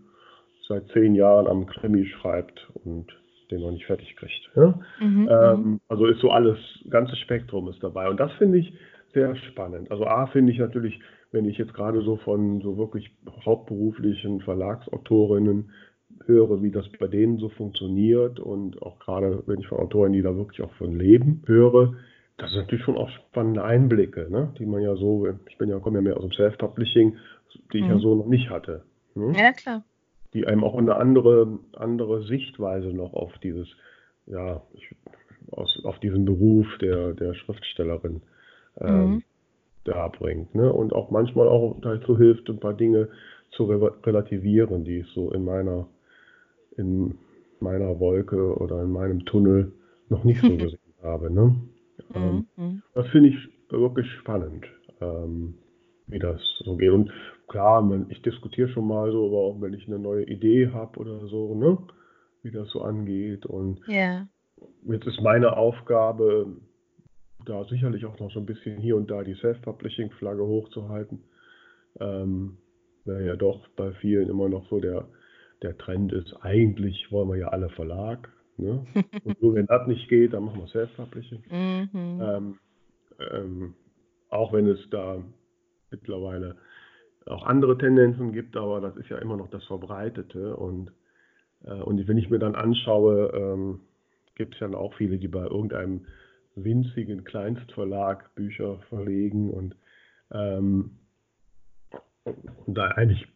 seit 0.67 0.87
zehn 0.89 1.15
Jahren 1.15 1.47
am 1.47 1.65
Krimi 1.65 2.05
schreibt 2.05 2.69
und 2.83 3.07
den 3.51 3.61
noch 3.61 3.71
nicht 3.71 3.85
fertig 3.85 4.15
kriegt. 4.15 4.51
Ja? 4.55 4.79
Mhm, 4.99 5.29
ähm, 5.31 5.63
mhm. 5.63 5.79
also 5.87 6.05
ist 6.07 6.19
so 6.19 6.31
alles, 6.31 6.57
ganzes 6.89 7.19
Spektrum 7.19 7.69
ist 7.69 7.83
dabei. 7.83 8.09
Und 8.09 8.19
das 8.19 8.31
finde 8.33 8.59
ich 8.59 8.73
sehr 9.13 9.35
spannend. 9.35 9.91
Also 9.91 10.05
A 10.05 10.27
finde 10.27 10.51
ich 10.51 10.59
natürlich, 10.59 10.99
wenn 11.31 11.45
ich 11.45 11.57
jetzt 11.57 11.73
gerade 11.73 12.01
so 12.01 12.17
von 12.17 12.61
so 12.61 12.77
wirklich 12.77 13.11
hauptberuflichen 13.45 14.41
Verlagsautorinnen 14.41 15.71
höre, 16.27 16.61
wie 16.61 16.71
das 16.71 16.87
bei 16.99 17.07
denen 17.07 17.37
so 17.37 17.49
funktioniert 17.49 18.39
und 18.39 18.81
auch 18.81 18.99
gerade, 18.99 19.43
wenn 19.45 19.59
ich 19.59 19.67
von 19.67 19.79
Autoren, 19.79 20.13
die 20.13 20.21
da 20.21 20.35
wirklich 20.35 20.61
auch 20.61 20.73
von 20.73 20.97
leben, 20.97 21.41
höre, 21.45 21.93
das 22.37 22.51
sind 22.51 22.61
natürlich 22.61 22.83
schon 22.83 22.97
auch 22.97 23.09
spannende 23.09 23.63
Einblicke, 23.63 24.27
ne? 24.29 24.53
die 24.57 24.65
man 24.65 24.81
ja 24.81 24.95
so, 24.95 25.27
ich 25.47 25.57
bin 25.57 25.69
ja, 25.69 25.79
komme 25.79 25.99
ja 25.99 26.01
mehr 26.01 26.17
aus 26.17 26.23
dem 26.23 26.31
Self-Publishing, 26.31 27.17
die 27.71 27.77
ich 27.77 27.83
mhm. 27.83 27.91
ja 27.91 27.97
so 27.99 28.15
noch 28.15 28.27
nicht 28.27 28.49
hatte. 28.49 28.83
Ne? 29.15 29.33
Ja, 29.37 29.51
klar. 29.51 29.83
Die 30.33 30.47
einem 30.47 30.63
auch 30.63 30.75
eine 30.75 30.95
andere, 30.95 31.59
andere 31.73 32.23
Sichtweise 32.23 32.87
noch 32.87 33.13
auf 33.13 33.31
dieses, 33.43 33.67
ja, 34.25 34.61
ich, 34.73 34.95
aus, 35.51 35.79
auf 35.83 35.99
diesen 35.99 36.25
Beruf 36.25 36.65
der, 36.81 37.13
der 37.13 37.35
Schriftstellerin 37.35 38.21
ähm, 38.79 39.09
mhm. 39.09 39.23
da 39.83 40.07
bringt. 40.07 40.55
Ne? 40.55 40.73
Und 40.73 40.93
auch 40.93 41.11
manchmal 41.11 41.47
auch 41.47 41.77
dazu 41.81 42.17
hilft, 42.17 42.49
ein 42.49 42.59
paar 42.59 42.73
Dinge 42.73 43.09
zu 43.51 43.65
re 43.65 43.93
relativieren, 44.03 44.83
die 44.83 44.99
ich 44.99 45.07
so 45.13 45.31
in 45.31 45.45
meiner 45.45 45.87
in 46.77 47.15
meiner 47.59 47.99
Wolke 47.99 48.57
oder 48.57 48.81
in 48.83 48.91
meinem 48.91 49.25
Tunnel 49.25 49.71
noch 50.09 50.23
nicht 50.23 50.41
so 50.41 50.49
gesehen 50.57 50.79
habe. 51.01 51.31
Ne? 51.31 51.55
Ähm, 52.13 52.47
mhm. 52.57 52.81
Das 52.93 53.07
finde 53.09 53.29
ich 53.29 53.35
wirklich 53.69 54.09
spannend, 54.19 54.65
ähm, 55.01 55.55
wie 56.07 56.19
das 56.19 56.41
so 56.63 56.75
geht. 56.75 56.91
Und 56.91 57.11
klar, 57.47 57.87
ich 58.09 58.21
diskutiere 58.21 58.69
schon 58.69 58.87
mal 58.87 59.11
so, 59.11 59.27
aber 59.27 59.37
auch 59.37 59.61
wenn 59.61 59.73
ich 59.73 59.87
eine 59.87 59.99
neue 59.99 60.25
Idee 60.25 60.69
habe 60.69 60.99
oder 60.99 61.25
so, 61.27 61.55
ne? 61.55 61.77
wie 62.43 62.51
das 62.51 62.69
so 62.69 62.81
angeht. 62.81 63.45
Und 63.45 63.79
yeah. 63.87 64.27
jetzt 64.83 65.07
ist 65.07 65.21
meine 65.21 65.55
Aufgabe, 65.57 66.47
da 67.45 67.65
sicherlich 67.65 68.05
auch 68.05 68.19
noch 68.19 68.31
so 68.31 68.39
ein 68.39 68.45
bisschen 68.45 68.79
hier 68.79 68.95
und 68.95 69.09
da 69.09 69.23
die 69.23 69.35
Self-Publishing-Flagge 69.35 70.45
hochzuhalten. 70.45 71.23
Ähm, 71.99 72.57
weil 73.05 73.25
ja 73.25 73.35
doch 73.35 73.67
bei 73.75 73.91
vielen 73.93 74.29
immer 74.29 74.49
noch 74.49 74.67
so 74.69 74.79
der 74.79 75.07
der 75.63 75.77
Trend 75.77 76.11
ist, 76.11 76.35
eigentlich 76.41 77.11
wollen 77.11 77.29
wir 77.29 77.37
ja 77.37 77.47
alle 77.47 77.69
Verlag. 77.69 78.29
Ne? 78.57 78.85
Und 79.23 79.41
nur 79.41 79.55
wenn 79.55 79.65
das 79.65 79.87
nicht 79.87 80.07
geht, 80.09 80.33
dann 80.33 80.45
machen 80.45 80.59
wir 80.59 80.67
Self-Publishing. 80.67 81.43
Mhm. 81.49 82.21
Ähm, 82.21 82.59
ähm, 83.31 83.73
auch 84.29 84.53
wenn 84.53 84.67
es 84.67 84.79
da 84.89 85.23
mittlerweile 85.91 86.57
auch 87.25 87.45
andere 87.45 87.77
Tendenzen 87.77 88.33
gibt, 88.33 88.57
aber 88.57 88.81
das 88.81 88.97
ist 88.97 89.09
ja 89.09 89.17
immer 89.17 89.37
noch 89.37 89.49
das 89.49 89.63
Verbreitete. 89.65 90.55
Und, 90.55 90.91
äh, 91.63 91.73
und 91.73 92.05
wenn 92.07 92.17
ich 92.17 92.29
mir 92.29 92.39
dann 92.39 92.55
anschaue, 92.55 93.31
ähm, 93.33 93.79
gibt 94.35 94.55
es 94.55 94.59
ja 94.59 94.69
auch 94.73 94.93
viele, 94.95 95.17
die 95.17 95.27
bei 95.27 95.43
irgendeinem 95.43 96.05
winzigen 96.55 97.23
Kleinstverlag 97.23 98.35
Bücher 98.35 98.79
verlegen 98.89 99.49
und, 99.51 99.75
ähm, 100.31 100.97
und 102.23 102.77
da 102.77 102.87
eigentlich 102.87 103.27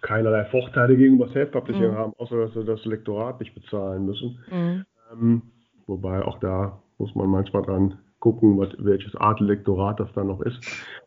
keinerlei 0.00 0.44
Vorteile 0.46 0.96
gegenüber 0.96 1.28
Self-Publishing 1.28 1.90
mhm. 1.90 1.96
haben, 1.96 2.12
außer 2.18 2.36
dass 2.36 2.54
sie 2.54 2.64
das 2.64 2.84
Lektorat 2.84 3.40
nicht 3.40 3.54
bezahlen 3.54 4.06
müssen. 4.06 4.38
Mhm. 4.50 4.84
Ähm, 5.12 5.42
wobei 5.86 6.22
auch 6.22 6.38
da 6.38 6.82
muss 6.98 7.14
man 7.14 7.28
manchmal 7.28 7.62
dran 7.62 7.98
gucken, 8.20 8.58
was, 8.58 8.70
welches 8.78 9.14
Art 9.16 9.40
Lektorat 9.40 9.98
das 9.98 10.12
dann 10.14 10.28
noch 10.28 10.40
ist. 10.40 10.58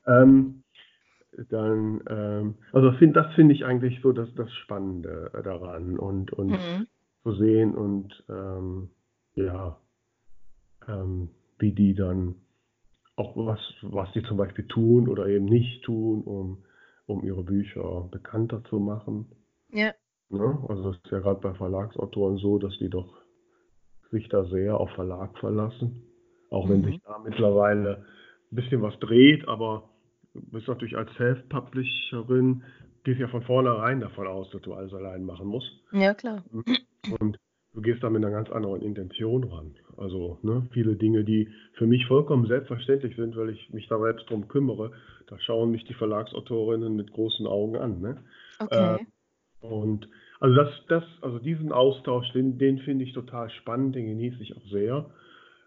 Ähm, 0.05 0.63
dann, 1.49 2.01
ähm, 2.09 2.55
also 2.71 2.91
find, 2.93 3.15
das 3.15 3.33
finde 3.33 3.53
ich 3.53 3.65
eigentlich 3.65 3.99
so 4.01 4.11
das, 4.11 4.33
das 4.35 4.51
Spannende 4.53 5.31
daran 5.43 5.97
und, 5.97 6.31
und 6.31 6.51
mhm. 6.51 6.87
zu 7.23 7.33
sehen 7.33 7.75
und 7.75 8.23
ähm, 8.29 8.89
ja, 9.35 9.77
ähm, 10.87 11.29
wie 11.59 11.71
die 11.71 11.93
dann 11.93 12.35
auch 13.15 13.35
was, 13.35 13.59
was 13.81 14.11
die 14.13 14.23
zum 14.23 14.37
Beispiel 14.37 14.67
tun 14.67 15.07
oder 15.07 15.27
eben 15.27 15.45
nicht 15.45 15.83
tun, 15.83 16.21
um, 16.23 16.63
um 17.07 17.23
ihre 17.23 17.43
Bücher 17.43 18.07
bekannter 18.11 18.63
zu 18.65 18.79
machen. 18.79 19.27
Ja. 19.71 19.93
Ne? 20.29 20.65
Also 20.67 20.91
es 20.91 20.97
ist 20.97 21.11
ja 21.11 21.19
gerade 21.19 21.39
bei 21.39 21.53
Verlagsautoren 21.53 22.37
so, 22.37 22.57
dass 22.57 22.77
die 22.79 22.89
doch 22.89 23.21
sich 24.11 24.27
da 24.29 24.45
sehr 24.45 24.77
auf 24.79 24.89
Verlag 24.91 25.37
verlassen. 25.39 26.03
Auch 26.49 26.65
mhm. 26.65 26.71
wenn 26.71 26.83
sich 26.85 27.01
da 27.01 27.19
mittlerweile 27.19 28.05
ein 28.51 28.55
bisschen 28.55 28.81
was 28.81 28.97
dreht, 28.99 29.47
aber 29.47 29.89
du 30.33 30.41
bist 30.51 30.67
natürlich 30.67 30.97
als 30.97 31.13
Self-Publisherin, 31.15 32.63
gehst 33.03 33.19
ja 33.19 33.27
von 33.27 33.43
vornherein 33.43 33.99
davon 33.99 34.27
aus, 34.27 34.49
dass 34.51 34.61
du 34.61 34.73
alles 34.73 34.93
allein 34.93 35.23
machen 35.23 35.47
musst. 35.47 35.71
Ja, 35.91 36.13
klar. 36.13 36.43
Und 37.19 37.37
du 37.73 37.81
gehst 37.81 38.03
da 38.03 38.09
mit 38.09 38.23
einer 38.23 38.35
ganz 38.35 38.49
anderen 38.49 38.81
Intention 38.81 39.43
ran. 39.43 39.75
Also 39.97 40.39
ne, 40.41 40.67
viele 40.71 40.95
Dinge, 40.95 41.23
die 41.23 41.49
für 41.73 41.85
mich 41.85 42.05
vollkommen 42.07 42.47
selbstverständlich 42.47 43.15
sind, 43.15 43.35
weil 43.35 43.49
ich 43.49 43.69
mich 43.71 43.87
da 43.87 43.99
selbst 43.99 44.29
drum 44.29 44.47
kümmere, 44.47 44.91
da 45.27 45.39
schauen 45.39 45.71
mich 45.71 45.85
die 45.85 45.93
Verlagsautorinnen 45.93 46.95
mit 46.95 47.11
großen 47.11 47.47
Augen 47.47 47.77
an. 47.77 48.01
Ne? 48.01 48.23
Okay. 48.59 48.95
Äh, 48.95 49.65
und 49.65 50.07
also 50.39 50.55
das, 50.55 50.69
das, 50.87 51.03
also 51.21 51.39
diesen 51.39 51.71
Austausch, 51.71 52.31
den, 52.33 52.57
den 52.57 52.79
finde 52.79 53.05
ich 53.05 53.13
total 53.13 53.49
spannend, 53.49 53.95
den 53.95 54.05
genieße 54.05 54.41
ich 54.43 54.55
auch 54.55 54.65
sehr. 54.69 55.09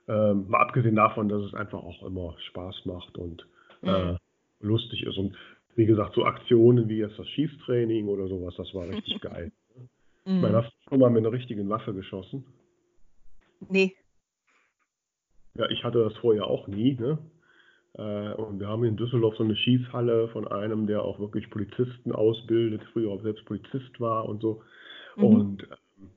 Ähm, 0.07 0.49
mal 0.49 0.61
abgesehen 0.61 0.97
davon, 0.97 1.29
dass 1.29 1.43
es 1.43 1.55
einfach 1.55 1.83
auch 1.83 2.03
immer 2.03 2.37
Spaß 2.51 2.87
macht 2.87 3.19
und 3.19 3.47
mhm. 3.83 3.89
äh, 3.89 4.17
lustig 4.61 5.03
ist. 5.03 5.19
Und 5.19 5.37
wie 5.75 5.87
gesagt, 5.87 6.15
so 6.15 6.25
Aktionen 6.25 6.89
wie 6.89 6.99
jetzt 6.99 7.19
das 7.19 7.29
Schießtraining 7.29 8.09
oder 8.09 8.29
sowas, 8.29 8.55
das 8.57 8.73
war 8.75 8.89
richtig 8.89 9.21
geil. 9.21 9.53
Mhm. 10.25 10.37
Ich 10.37 10.43
meine, 10.43 10.57
hast 10.59 10.71
du 10.71 10.91
schon 10.91 11.01
mal 11.01 11.11
mit 11.11 11.25
einer 11.25 11.33
richtigen 11.33 11.69
Waffe 11.69 11.95
geschossen? 11.95 12.45
Nee. 13.69 13.97
Ja, 15.55 15.69
ich 15.71 15.83
hatte 15.83 16.05
das 16.05 16.17
vorher 16.19 16.47
auch 16.47 16.69
nie. 16.69 16.95
Ne? 16.95 17.19
Äh, 17.95 18.33
und 18.35 18.61
wir 18.61 18.69
haben 18.69 18.85
in 18.85 18.97
Düsseldorf 18.97 19.37
so 19.37 19.45
eine 19.45 19.57
Schießhalle 19.57 20.29
von 20.29 20.47
einem, 20.49 20.87
der 20.87 21.03
auch 21.03 21.19
wirklich 21.19 21.51
Polizisten 21.51 22.13
ausbildet, 22.13 22.83
früher 22.93 23.11
auch 23.11 23.23
selbst 23.23 23.45
Polizist 23.45 24.01
war 24.01 24.29
und 24.29 24.43
so. 24.43 24.63
Mhm. 25.17 25.25
Und 25.25 25.63
ähm, 25.63 26.11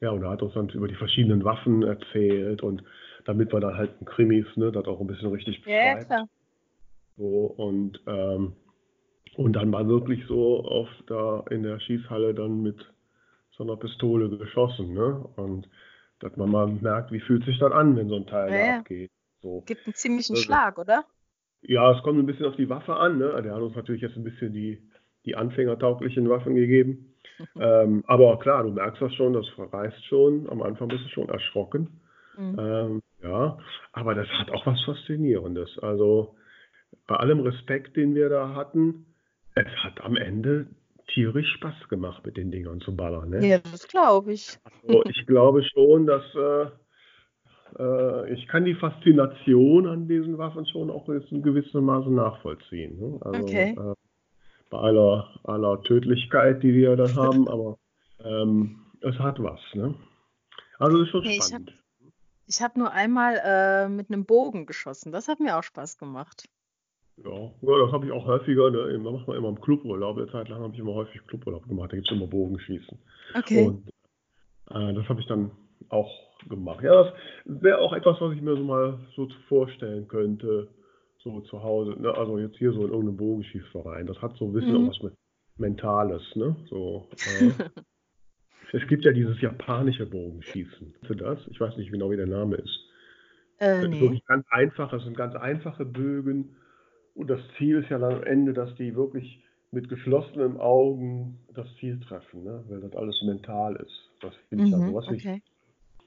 ja, 0.00 0.10
und 0.10 0.22
er 0.22 0.30
hat 0.30 0.42
uns 0.42 0.54
dann 0.54 0.68
über 0.70 0.88
die 0.88 0.94
verschiedenen 0.94 1.44
Waffen 1.44 1.82
erzählt 1.82 2.62
und 2.62 2.82
damit 3.26 3.52
wir 3.52 3.60
dann 3.60 3.76
halt 3.76 4.00
ein 4.00 4.06
Krimis, 4.06 4.46
ne, 4.56 4.72
das 4.72 4.86
auch 4.86 5.00
ein 5.00 5.06
bisschen 5.06 5.30
richtig 5.30 5.62
beschreibt. 5.62 6.02
Ja, 6.02 6.04
klar. 6.04 6.28
So, 7.16 7.54
und, 7.58 8.00
ähm, 8.06 8.54
und 9.36 9.52
dann 9.52 9.70
war 9.72 9.86
wirklich 9.86 10.24
so 10.26 10.64
oft 10.64 11.04
da 11.06 11.44
in 11.50 11.62
der 11.62 11.78
Schießhalle 11.80 12.32
dann 12.32 12.62
mit 12.62 12.78
so 13.56 13.62
einer 13.62 13.76
Pistole 13.76 14.30
geschossen, 14.30 14.94
ne? 14.94 15.22
Und 15.36 15.68
dass 16.20 16.34
man 16.36 16.50
mal 16.50 16.66
merkt, 16.66 17.12
wie 17.12 17.20
fühlt 17.20 17.44
sich 17.44 17.58
das 17.58 17.72
an, 17.72 17.94
wenn 17.96 18.08
so 18.08 18.16
ein 18.16 18.26
Teil 18.26 18.52
ja, 18.52 18.78
abgeht. 18.78 19.10
So. 19.40 19.62
Gibt 19.66 19.86
einen 19.86 19.94
ziemlichen 19.94 20.34
also, 20.34 20.44
Schlag, 20.44 20.78
oder? 20.78 21.04
Ja, 21.62 21.92
es 21.92 22.02
kommt 22.02 22.18
ein 22.18 22.26
bisschen 22.26 22.46
auf 22.46 22.56
die 22.56 22.68
Waffe 22.68 22.94
an. 22.94 23.18
Ne? 23.18 23.40
Der 23.42 23.54
hat 23.54 23.62
uns 23.62 23.76
natürlich 23.76 24.02
jetzt 24.02 24.16
ein 24.16 24.24
bisschen 24.24 24.52
die, 24.52 24.82
die 25.24 25.36
anfängertauglichen 25.36 26.28
Waffen 26.28 26.54
gegeben. 26.54 27.14
ähm, 27.60 28.04
aber 28.06 28.38
klar, 28.38 28.62
du 28.62 28.70
merkst 28.70 29.00
das 29.00 29.14
schon, 29.14 29.32
das 29.32 29.48
verreißt 29.50 30.04
schon. 30.06 30.48
Am 30.48 30.62
Anfang 30.62 30.88
bist 30.88 31.04
du 31.04 31.08
schon 31.08 31.28
erschrocken. 31.28 32.00
Mhm. 32.36 32.56
Ähm, 32.58 33.02
ja, 33.22 33.58
aber 33.92 34.14
das 34.14 34.28
hat 34.28 34.50
auch 34.50 34.66
was 34.66 34.82
Faszinierendes. 34.84 35.78
Also 35.80 36.36
bei 37.06 37.16
allem 37.16 37.40
Respekt, 37.40 37.96
den 37.96 38.14
wir 38.14 38.28
da 38.28 38.54
hatten, 38.54 39.06
es 39.54 39.68
hat 39.82 40.00
am 40.02 40.16
Ende 40.16 40.66
tierisch 41.08 41.52
Spaß 41.54 41.88
gemacht, 41.88 42.24
mit 42.24 42.36
den 42.36 42.50
Dingern 42.50 42.80
zu 42.80 42.94
ballern. 42.94 43.30
Ne? 43.30 43.46
Ja, 43.46 43.58
das 43.58 43.88
glaube 43.88 44.32
ich. 44.32 44.58
Also 44.86 45.02
ich 45.06 45.26
glaube 45.26 45.62
schon, 45.64 46.06
dass 46.06 46.22
äh, 46.34 46.66
äh, 47.78 48.32
ich 48.32 48.46
kann 48.48 48.64
die 48.64 48.74
Faszination 48.74 49.86
an 49.86 50.08
diesen 50.08 50.38
Waffen 50.38 50.66
schon 50.66 50.90
auch 50.90 51.08
in 51.08 51.42
gewissem 51.42 51.84
Maße 51.84 52.10
nachvollziehen. 52.10 52.98
Ne? 52.98 53.18
Also, 53.22 53.42
okay. 53.42 53.76
Äh, 53.78 53.94
bei 54.70 54.78
aller, 54.78 55.28
aller 55.44 55.82
Tödlichkeit, 55.82 56.62
die 56.62 56.74
wir 56.74 56.96
da 56.96 57.14
haben, 57.14 57.48
aber 57.48 57.78
ähm, 58.24 58.86
es 59.00 59.18
hat 59.18 59.42
was. 59.42 59.60
Ne? 59.74 59.94
Also 60.78 61.02
ist 61.02 61.10
schon 61.10 61.20
okay, 61.20 61.40
spannend. 61.42 61.72
Ich 62.46 62.60
habe 62.60 62.72
hab 62.72 62.76
nur 62.76 62.92
einmal 62.92 63.40
äh, 63.44 63.88
mit 63.88 64.10
einem 64.10 64.24
Bogen 64.24 64.66
geschossen. 64.66 65.12
Das 65.12 65.28
hat 65.28 65.40
mir 65.40 65.58
auch 65.58 65.62
Spaß 65.62 65.98
gemacht. 65.98 66.48
Ja, 67.16 67.30
ja 67.30 67.84
das 67.84 67.92
habe 67.92 68.06
ich 68.06 68.12
auch 68.12 68.26
häufiger. 68.26 68.70
Ne? 68.70 69.00
Da 69.02 69.10
macht 69.10 69.28
man 69.28 69.36
immer 69.36 69.48
im 69.48 69.60
Cluburlaub. 69.60 70.16
Eine 70.16 70.30
Zeit 70.30 70.48
lang 70.48 70.62
habe 70.62 70.72
ich 70.72 70.80
immer 70.80 70.94
häufig 70.94 71.20
Cluburlaub 71.26 71.68
gemacht. 71.68 71.92
Da 71.92 71.96
gibt 71.96 72.10
es 72.10 72.16
immer 72.16 72.26
Bogenschießen. 72.26 72.98
Okay. 73.36 73.66
Und 73.66 73.88
äh, 74.70 74.94
das 74.94 75.08
habe 75.08 75.20
ich 75.20 75.26
dann 75.26 75.50
auch 75.90 76.10
gemacht. 76.48 76.82
Ja, 76.82 77.04
das 77.04 77.12
wäre 77.44 77.78
auch 77.78 77.92
etwas, 77.92 78.20
was 78.20 78.34
ich 78.34 78.42
mir 78.42 78.56
so 78.56 78.62
mal 78.62 78.98
so 79.14 79.28
vorstellen 79.48 80.08
könnte, 80.08 80.68
so 81.18 81.40
zu 81.42 81.62
Hause. 81.62 81.96
Ne? 82.00 82.12
Also 82.14 82.38
jetzt 82.38 82.56
hier 82.56 82.72
so 82.72 82.84
in 82.84 82.90
irgendeinem 82.90 83.16
Bogenschießverein. 83.16 84.06
Das 84.06 84.20
hat 84.22 84.36
so 84.36 84.46
ein 84.46 84.52
bisschen 84.52 84.72
mhm. 84.72 84.88
auch 84.88 84.90
was 84.90 85.02
mit 85.02 85.14
Mentales. 85.56 86.22
Ne? 86.34 86.56
So, 86.68 87.08
äh, 87.40 87.50
es 88.72 88.86
gibt 88.88 89.04
ja 89.04 89.12
dieses 89.12 89.40
japanische 89.40 90.06
Bogenschießen. 90.06 90.94
Für 91.06 91.16
das? 91.16 91.38
Ich 91.48 91.60
weiß 91.60 91.76
nicht 91.76 91.92
genau, 91.92 92.10
wie 92.10 92.16
der 92.16 92.26
Name 92.26 92.56
ist. 92.56 92.78
Äh, 93.58 93.86
nee. 93.88 94.00
wirklich 94.00 94.24
ganz 94.24 94.46
einfach. 94.50 94.90
Das 94.90 95.04
sind 95.04 95.16
ganz 95.16 95.34
einfache 95.34 95.84
Bögen 95.84 96.56
und 97.14 97.28
das 97.28 97.40
Ziel 97.58 97.78
ist 97.78 97.90
ja 97.90 97.98
dann 97.98 98.14
am 98.14 98.22
Ende, 98.22 98.52
dass 98.52 98.74
die 98.76 98.96
wirklich 98.96 99.42
mit 99.72 99.88
geschlossenen 99.88 100.56
Augen 100.56 101.38
das 101.54 101.66
Ziel 101.78 102.00
treffen, 102.00 102.44
ne? 102.44 102.64
weil 102.68 102.80
das 102.80 102.94
alles 102.96 103.22
mental 103.22 103.76
ist. 103.76 104.10
Das 104.20 104.34
finde 104.48 104.64
ich 104.64 104.70
mhm, 104.70 104.80
ja 104.80 104.86
sowas 104.88 105.04
okay. 105.06 105.14
wichtig. 105.14 105.42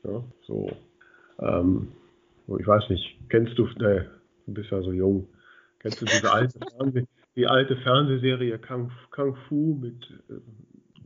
Ja, 0.04 0.24
so. 0.46 0.70
Ähm, 1.40 1.92
ich 2.60 2.68
weiß 2.68 2.90
nicht, 2.90 3.18
kennst 3.30 3.58
du, 3.58 3.68
ne, 3.80 4.10
du 4.46 4.54
bist 4.54 4.70
ja 4.70 4.82
so 4.82 4.92
jung, 4.92 5.28
kennst 5.80 6.02
du 6.02 6.06
diese 6.06 6.32
alte, 6.32 6.60
Fernseh, 6.78 7.06
die 7.36 7.48
alte 7.48 7.78
Fernsehserie 7.78 8.60
Kung, 8.60 8.92
Kung 9.12 9.36
Fu 9.48 9.78
mit 9.82 10.04
äh, 10.30 10.34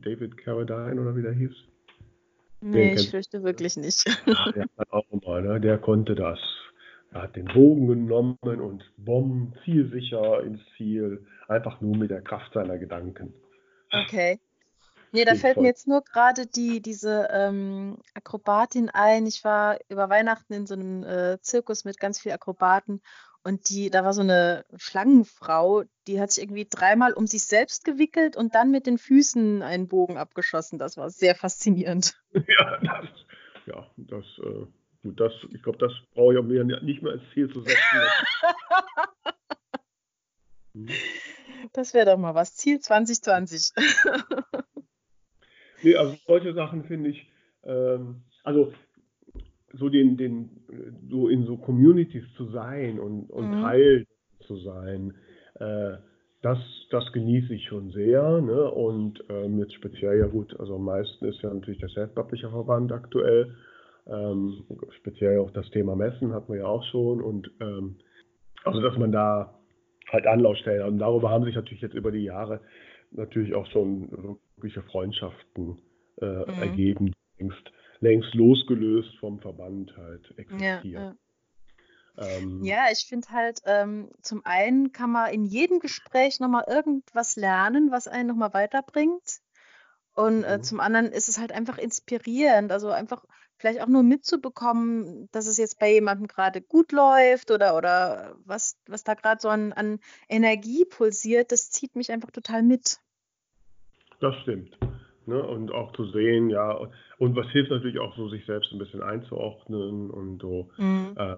David 0.02 0.36
Carradine 0.36 1.00
oder 1.00 1.16
wie 1.16 1.22
der 1.22 1.32
hieß? 1.32 1.54
Nee, 2.60 2.94
ich 2.94 3.08
fürchte 3.08 3.44
wirklich 3.44 3.76
nicht. 3.76 4.04
Ja, 4.26 4.52
der, 4.52 4.66
auch 4.90 5.04
mal, 5.24 5.42
ne? 5.42 5.60
der 5.60 5.78
konnte 5.78 6.16
das. 6.16 6.40
Er 7.12 7.22
hat 7.22 7.36
den 7.36 7.46
Bogen 7.46 7.86
genommen 7.86 8.36
und 8.42 8.84
Bomben 8.96 9.54
zielsicher 9.64 10.42
ins 10.42 10.60
Ziel, 10.76 11.24
einfach 11.46 11.80
nur 11.80 11.96
mit 11.96 12.10
der 12.10 12.20
Kraft 12.20 12.52
seiner 12.52 12.78
Gedanken. 12.78 13.32
Okay. 13.92 14.38
Nee, 15.12 15.24
da 15.24 15.34
fällt 15.34 15.56
mir 15.56 15.66
jetzt 15.66 15.86
nur 15.86 16.02
gerade 16.02 16.46
die, 16.46 16.80
diese 16.80 17.28
ähm, 17.30 17.98
Akrobatin 18.14 18.90
ein. 18.90 19.26
Ich 19.26 19.44
war 19.44 19.78
über 19.88 20.08
Weihnachten 20.08 20.52
in 20.52 20.66
so 20.66 20.74
einem 20.74 21.02
äh, 21.04 21.38
Zirkus 21.40 21.84
mit 21.84 21.98
ganz 21.98 22.20
vielen 22.20 22.34
Akrobaten 22.34 23.00
und 23.44 23.68
die, 23.70 23.90
da 23.90 24.04
war 24.04 24.12
so 24.12 24.20
eine 24.20 24.64
Schlangenfrau, 24.76 25.84
die 26.06 26.20
hat 26.20 26.32
sich 26.32 26.44
irgendwie 26.44 26.66
dreimal 26.68 27.12
um 27.12 27.26
sich 27.26 27.44
selbst 27.44 27.84
gewickelt 27.84 28.36
und 28.36 28.54
dann 28.54 28.70
mit 28.70 28.86
den 28.86 28.98
Füßen 28.98 29.62
einen 29.62 29.88
Bogen 29.88 30.18
abgeschossen. 30.18 30.78
Das 30.78 30.96
war 30.96 31.10
sehr 31.10 31.34
faszinierend. 31.34 32.20
Ja, 32.58 32.78
das, 32.80 33.08
ja, 33.66 33.86
das 33.96 34.24
äh, 34.42 34.66
Gut, 35.02 35.20
das, 35.20 35.32
ich 35.52 35.62
glaube, 35.62 35.78
das 35.78 35.92
brauche 36.12 36.36
ich 36.36 36.42
mir 36.42 36.64
nicht 36.64 37.02
mehr 37.02 37.12
als 37.12 37.22
Ziel 37.32 37.52
zu 37.52 37.62
setzen. 37.62 37.78
das 41.72 41.94
wäre 41.94 42.06
doch 42.06 42.18
mal 42.18 42.34
was. 42.34 42.56
Ziel 42.56 42.80
2020. 42.80 43.72
nee, 45.82 45.96
also 45.96 46.16
solche 46.26 46.54
Sachen 46.54 46.84
finde 46.84 47.10
ich, 47.10 47.30
ähm, 47.64 48.22
also 48.44 48.72
so 49.74 49.88
den, 49.88 50.16
den, 50.16 50.50
so 51.10 51.28
in 51.28 51.44
so 51.44 51.56
Communities 51.56 52.24
zu 52.36 52.46
sein 52.46 52.98
und, 52.98 53.30
und 53.30 53.50
mhm. 53.50 53.62
Teil 53.62 54.06
zu 54.46 54.56
sein, 54.56 55.14
äh, 55.54 55.98
das, 56.42 56.58
das 56.90 57.12
genieße 57.12 57.52
ich 57.54 57.64
schon 57.66 57.90
sehr. 57.90 58.40
Ne? 58.40 58.70
Und 58.70 59.22
ähm, 59.28 59.58
jetzt 59.58 59.74
speziell 59.74 60.18
ja 60.18 60.26
gut, 60.26 60.58
also 60.58 60.76
am 60.76 60.84
meisten 60.84 61.24
ist 61.24 61.42
ja 61.42 61.52
natürlich 61.52 61.80
der 61.80 61.88
Self-Publisher-Verband 61.88 62.92
aktuell. 62.92 63.54
Ähm, 64.06 64.64
speziell 65.00 65.38
auch 65.38 65.50
das 65.50 65.68
Thema 65.70 65.96
Messen 65.96 66.32
hatten 66.32 66.52
wir 66.52 66.60
ja 66.60 66.66
auch 66.66 66.84
schon. 66.84 67.20
Und 67.20 67.50
ähm, 67.60 67.96
also, 68.64 68.80
dass 68.80 68.96
man 68.96 69.12
da 69.12 69.58
halt 70.10 70.26
Anlaufstellen. 70.26 70.86
Und 70.86 70.98
darüber 70.98 71.30
haben 71.30 71.44
sich 71.44 71.54
natürlich 71.54 71.82
jetzt 71.82 71.94
über 71.94 72.10
die 72.10 72.24
Jahre 72.24 72.60
natürlich 73.10 73.54
auch 73.54 73.66
schon 73.70 74.10
wirkliche 74.56 74.82
Freundschaften 74.82 75.80
äh, 76.20 76.26
mhm. 76.26 76.62
ergeben, 76.62 77.06
die 77.06 77.42
längst, 77.42 77.72
längst 78.00 78.34
losgelöst 78.34 79.16
vom 79.18 79.40
Verband 79.40 79.96
halt 79.96 80.34
existieren. 80.36 80.80
Ja, 80.84 81.00
ja. 81.00 81.14
Ähm, 82.18 82.64
ja, 82.64 82.86
ich 82.90 83.06
finde 83.06 83.28
halt, 83.30 83.60
ähm, 83.64 84.10
zum 84.22 84.44
einen 84.44 84.92
kann 84.92 85.10
man 85.12 85.32
in 85.32 85.44
jedem 85.44 85.78
Gespräch 85.78 86.40
nochmal 86.40 86.64
irgendwas 86.66 87.36
lernen, 87.36 87.92
was 87.92 88.08
einen 88.08 88.28
nochmal 88.28 88.52
weiterbringt. 88.54 89.40
Und 90.14 90.42
äh, 90.42 90.58
mhm. 90.58 90.62
zum 90.64 90.80
anderen 90.80 91.12
ist 91.12 91.28
es 91.28 91.38
halt 91.38 91.52
einfach 91.52 91.78
inspirierend, 91.78 92.72
also 92.72 92.90
einfach 92.90 93.24
vielleicht 93.58 93.80
auch 93.82 93.88
nur 93.88 94.02
mitzubekommen, 94.02 95.28
dass 95.32 95.46
es 95.46 95.58
jetzt 95.58 95.78
bei 95.78 95.92
jemandem 95.92 96.26
gerade 96.26 96.62
gut 96.62 96.92
läuft 96.92 97.50
oder, 97.50 97.76
oder 97.76 98.36
was, 98.44 98.78
was 98.86 99.04
da 99.04 99.14
gerade 99.14 99.40
so 99.40 99.48
an, 99.48 99.72
an 99.72 99.98
Energie 100.28 100.84
pulsiert, 100.84 101.52
das 101.52 101.70
zieht 101.70 101.96
mich 101.96 102.10
einfach 102.12 102.30
total 102.30 102.62
mit. 102.62 102.98
Das 104.20 104.34
stimmt. 104.42 104.76
Ne? 105.26 105.42
Und 105.42 105.72
auch 105.72 105.92
zu 105.92 106.06
sehen, 106.10 106.50
ja, 106.50 106.72
und 107.18 107.36
was 107.36 107.48
hilft 107.50 107.70
natürlich 107.70 107.98
auch 107.98 108.16
so, 108.16 108.28
sich 108.28 108.46
selbst 108.46 108.72
ein 108.72 108.78
bisschen 108.78 109.02
einzuordnen 109.02 110.10
und 110.10 110.40
so. 110.40 110.70
Mhm. 110.78 111.14
Äh, 111.16 111.36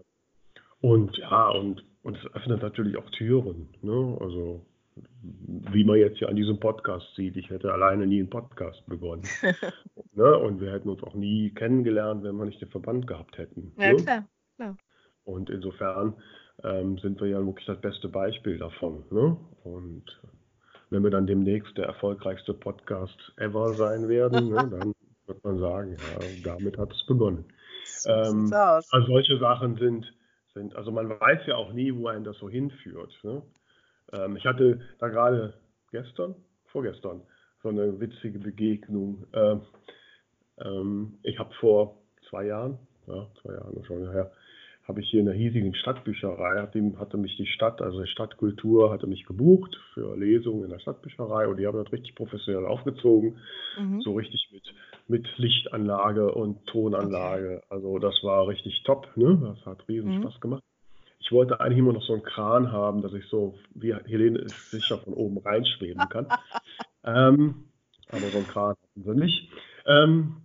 und 0.81 1.17
ja, 1.19 1.49
und, 1.49 1.85
und 2.03 2.17
es 2.17 2.35
öffnet 2.35 2.63
natürlich 2.63 2.97
auch 2.97 3.11
Türen. 3.11 3.69
Ne? 3.83 4.17
Also 4.21 4.65
wie 5.23 5.85
man 5.85 5.99
jetzt 5.99 6.19
hier 6.19 6.29
an 6.29 6.37
diesem 6.37 6.59
Podcast 6.59 7.07
sieht, 7.15 7.37
ich 7.37 7.51
hätte 7.51 7.73
alleine 7.73 8.07
nie 8.07 8.21
einen 8.21 8.31
Podcast 8.31 8.85
begonnen. 8.87 9.23
ne? 10.13 10.37
Und 10.39 10.61
wir 10.61 10.73
hätten 10.73 10.89
uns 10.89 11.03
auch 11.03 11.15
nie 11.15 11.51
kennengelernt, 11.51 12.23
wenn 12.23 12.37
wir 12.37 12.47
nicht 12.47 12.61
den 12.61 12.71
Verband 12.71 13.07
gehabt 13.07 13.39
hätten. 13.39 13.73
Ja, 13.79 13.93
ne? 13.93 13.97
klar, 13.97 14.29
klar. 14.57 14.77
Und 15.25 15.51
insofern 15.51 16.15
ähm, 16.65 16.99
sind 16.99 17.21
wir 17.21 17.29
ja 17.29 17.45
wirklich 17.45 17.67
das 17.67 17.81
beste 17.81 18.09
Beispiel 18.09 18.59
davon. 18.59 19.05
Ne? 19.11 19.37
Und 19.65 20.05
wenn 20.91 21.03
wir 21.03 21.11
dann 21.11 21.27
demnächst 21.27 21.77
der 21.79 21.87
erfolgreichste 21.87 22.55
Podcast 22.55 23.17
ever 23.37 23.75
sein 23.75 24.09
werden, 24.09 24.49
ne, 24.49 24.57
dann 24.71 24.95
wird 25.27 25.45
man 25.45 25.59
sagen, 25.59 25.97
ja, 25.97 26.53
damit 26.53 26.77
hat 26.79 26.93
es 26.93 27.07
begonnen. 27.07 27.45
So 27.85 28.11
ähm, 28.11 28.53
also 28.53 29.07
solche 29.07 29.39
Sachen 29.39 29.77
sind, 29.77 30.13
sind, 30.55 30.75
also 30.75 30.91
man 30.91 31.09
weiß 31.09 31.47
ja 31.47 31.57
auch 31.57 31.73
nie, 31.73 31.95
wo 31.95 32.09
einen 32.09 32.25
das 32.25 32.39
so 32.39 32.49
hinführt. 32.49 33.13
Ne? 33.23 33.43
Ähm, 34.13 34.37
ich 34.37 34.45
hatte 34.45 34.81
da 34.99 35.09
gerade 35.09 35.55
gestern, 35.91 36.35
vorgestern, 36.67 37.23
so 37.63 37.69
eine 37.69 38.01
witzige 38.01 38.39
Begegnung. 38.39 39.27
Ähm, 39.33 39.61
ähm, 40.59 41.19
ich 41.23 41.39
habe 41.39 41.53
vor 41.61 41.99
zwei 42.29 42.47
Jahren, 42.47 42.79
ja, 43.07 43.27
zwei 43.43 43.53
Jahre 43.55 43.85
schon 43.85 44.11
her, 44.11 44.33
habe 44.91 45.03
ich 45.03 45.11
hier 45.11 45.21
in 45.21 45.27
der 45.27 45.35
hiesigen 45.35 45.75
Stadtbücherei, 45.75 46.61
hatte, 46.61 47.17
mich 47.17 47.37
die 47.37 47.47
Stadt, 47.47 47.81
also 47.81 48.03
die 48.03 48.09
Stadtkultur, 48.09 48.91
hatte 48.91 49.07
mich 49.07 49.25
gebucht 49.25 49.77
für 49.95 50.17
Lesungen 50.17 50.65
in 50.65 50.71
der 50.71 50.81
Stadtbücherei 50.81 51.47
und 51.47 51.59
die 51.59 51.67
haben 51.67 51.79
das 51.79 51.93
richtig 51.93 52.17
professionell 52.17 52.67
aufgezogen, 52.67 53.39
mhm. 53.79 54.01
so 54.01 54.15
richtig 54.15 54.49
mit, 54.53 54.65
mit 55.07 55.39
Lichtanlage 55.39 56.35
und 56.35 56.67
Tonanlage. 56.67 57.59
Okay. 57.59 57.67
Also 57.69 57.99
das 57.99 58.15
war 58.25 58.49
richtig 58.49 58.83
top, 58.83 59.09
ne? 59.17 59.55
das 59.55 59.65
hat 59.65 59.87
riesen 59.89 60.17
mhm. 60.17 60.23
Spaß 60.23 60.41
gemacht. 60.41 60.63
Ich 61.21 61.31
wollte 61.33 61.61
eigentlich 61.61 61.79
immer 61.79 61.93
noch 61.93 62.03
so 62.03 62.15
einen 62.15 62.23
Kran 62.23 62.73
haben, 62.73 63.03
dass 63.03 63.13
ich 63.13 63.25
so, 63.27 63.55
wie 63.75 63.95
Helene 63.95 64.39
ist 64.39 64.71
sicher, 64.71 64.99
von 64.99 65.15
oben 65.15 65.39
reinschweben 65.39 66.09
kann. 66.09 66.27
ähm, 67.05 67.67
aber 68.11 68.27
so 68.31 68.39
einen 68.39 68.49
Kran 68.49 68.71
hatten 68.71 69.03
sie 69.03 69.15
nicht. 69.15 69.51
Ähm, 69.87 70.37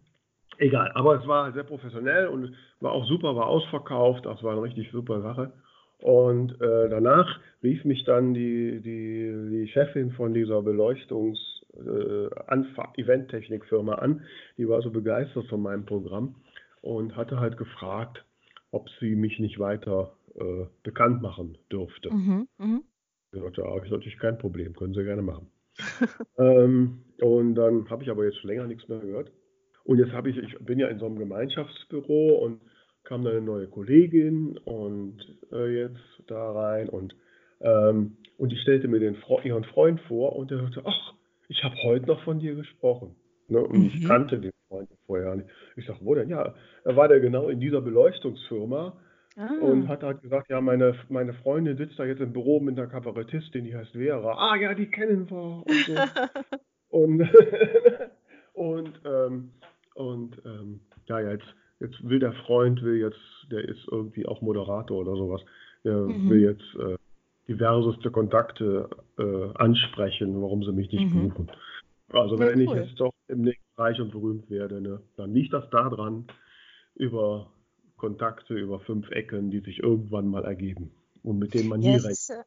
egal, 0.58 0.92
aber 0.94 1.20
es 1.20 1.28
war 1.28 1.52
sehr 1.54 1.64
professionell 1.64 2.28
und 2.28 2.54
war 2.82 2.92
auch 2.92 3.06
super, 3.06 3.36
war 3.36 3.48
ausverkauft. 3.48 4.26
Das 4.26 4.44
war 4.44 4.52
eine 4.52 4.62
richtig 4.62 4.92
super 4.92 5.22
Sache. 5.22 5.54
Und 6.00 6.62
äh, 6.62 6.90
danach 6.90 7.40
rief 7.64 7.84
mich 7.86 8.04
dann 8.04 8.34
die, 8.34 8.82
die, 8.82 9.50
die 9.50 9.68
Chefin 9.70 10.12
von 10.12 10.34
dieser 10.34 10.60
Beleuchtungs- 10.60 11.56
äh, 11.78 13.02
Eventtechnikfirma 13.02 13.96
an. 13.96 14.24
Die 14.58 14.68
war 14.68 14.82
so 14.82 14.92
begeistert 14.92 15.48
von 15.48 15.62
meinem 15.62 15.86
Programm 15.86 16.36
und 16.82 17.16
hatte 17.16 17.40
halt 17.40 17.58
gefragt, 17.58 18.24
ob 18.72 18.90
sie 19.00 19.16
mich 19.16 19.40
nicht 19.40 19.60
weiter 19.60 20.14
äh, 20.36 20.66
bekannt 20.84 21.22
machen 21.22 21.58
dürfte. 21.72 22.14
Mhm, 22.14 22.48
mh. 22.58 22.82
Ja, 23.34 23.42
habe 23.42 23.86
ich 23.86 23.92
natürlich 23.92 24.18
kein 24.18 24.38
Problem, 24.38 24.74
können 24.76 24.94
Sie 24.94 25.04
gerne 25.04 25.22
machen. 25.22 25.48
ähm, 26.38 27.04
und 27.20 27.56
dann 27.56 27.90
habe 27.90 28.04
ich 28.04 28.10
aber 28.10 28.26
jetzt 28.26 28.38
schon 28.40 28.50
länger 28.50 28.68
nichts 28.68 28.88
mehr 28.88 29.00
gehört. 29.00 29.32
Und 29.84 30.00
jetzt 30.00 30.14
habe 30.14 30.30
ich, 30.30 30.38
ich 30.38 30.58
bin 30.60 30.80
ja 30.80 30.88
in 30.88 31.00
so 31.00 31.06
einem 31.06 31.20
Gemeinschaftsbüro 31.20 32.38
und 32.38 32.62
kam 33.04 33.24
dann 33.24 33.34
eine 33.34 33.46
neue 33.46 33.68
Kollegin 33.68 34.58
und 34.58 35.18
äh, 35.52 35.82
jetzt 35.82 36.02
da 36.28 36.52
rein 36.52 36.90
und, 36.90 37.16
ähm, 37.62 38.18
und 38.38 38.52
die 38.52 38.58
stellte 38.58 38.88
mir 38.88 39.00
den, 39.00 39.16
ihren 39.44 39.64
Freund 39.66 40.02
vor 40.08 40.36
und 40.36 40.50
der 40.50 40.60
sagte, 40.60 40.82
ach, 40.86 41.14
ich 41.48 41.64
habe 41.64 41.76
heute 41.84 42.08
noch 42.08 42.24
von 42.24 42.40
dir 42.40 42.56
gesprochen. 42.56 43.16
Ne? 43.48 43.62
Und 43.62 43.80
mhm. 43.80 43.86
ich 43.94 44.08
kannte 44.08 44.40
den 44.40 44.52
Freund 44.68 44.90
vorher 45.06 45.36
nicht. 45.36 45.50
Ich 45.76 45.86
sage, 45.86 46.00
wo 46.02 46.16
denn? 46.16 46.30
Ja, 46.30 46.56
er 46.84 46.96
war 46.96 47.08
der 47.08 47.20
genau 47.20 47.50
in 47.50 47.60
dieser 47.60 47.82
Beleuchtungsfirma. 47.82 48.98
Und 49.36 49.90
hat 49.90 50.02
halt 50.02 50.22
gesagt, 50.22 50.50
ja, 50.50 50.62
meine, 50.62 50.96
meine 51.10 51.34
Freundin 51.34 51.76
sitzt 51.76 52.00
da 52.00 52.06
jetzt 52.06 52.22
im 52.22 52.32
Büro 52.32 52.62
mit 52.62 52.80
einer 52.80 52.88
Kabarettistin, 52.88 53.66
die 53.66 53.76
heißt 53.76 53.92
Vera. 53.92 54.34
Ah 54.38 54.56
ja, 54.56 54.74
die 54.74 54.88
kennen 54.88 55.30
wir. 55.30 55.64
Und, 55.66 55.76
so. 55.86 55.94
und, 56.90 57.30
und, 58.54 59.02
ähm, 59.04 59.52
und 59.96 60.42
ähm, 60.46 60.80
ja, 61.08 61.20
jetzt, 61.20 61.54
jetzt 61.82 62.08
will 62.08 62.20
der 62.20 62.32
Freund, 62.46 62.82
will 62.82 62.96
jetzt, 62.96 63.20
der 63.52 63.68
ist 63.68 63.86
irgendwie 63.92 64.26
auch 64.26 64.42
Moderator 64.42 65.00
oder 65.00 65.16
sowas, 65.18 65.42
der 65.84 65.98
mhm. 65.98 66.30
will 66.30 66.42
jetzt 66.42 66.76
äh, 66.80 66.98
diverseste 67.50 68.12
Kontakte 68.12 68.90
äh, 69.20 69.50
ansprechen, 69.56 70.42
warum 70.42 70.64
sie 70.64 70.72
mich 70.72 70.92
nicht 70.94 71.14
mhm. 71.14 71.30
buchen. 71.30 71.52
Also 72.10 72.36
ja, 72.36 72.48
wenn 72.48 72.68
cool. 72.68 72.78
ich 72.78 72.86
jetzt 72.86 73.00
doch 73.02 73.14
im 73.28 73.42
nächsten 73.42 73.82
reich 73.82 74.00
und 74.00 74.12
berühmt 74.12 74.50
werde, 74.50 74.80
ne, 74.80 75.02
dann 75.18 75.34
liegt 75.34 75.52
das 75.52 75.70
daran, 75.72 76.26
über 76.96 77.52
Kontakte 77.98 78.54
über 78.54 78.80
fünf 78.80 79.10
Ecken, 79.12 79.52
die 79.52 79.60
sich 79.60 79.80
irgendwann 79.80 80.28
mal 80.28 80.46
ergeben 80.46 80.92
und 81.24 81.40
mit 81.40 81.54
denen 81.54 81.70
man 81.70 81.82
ja, 81.82 81.92
nie 81.92 81.98
rechnet. 81.98 82.46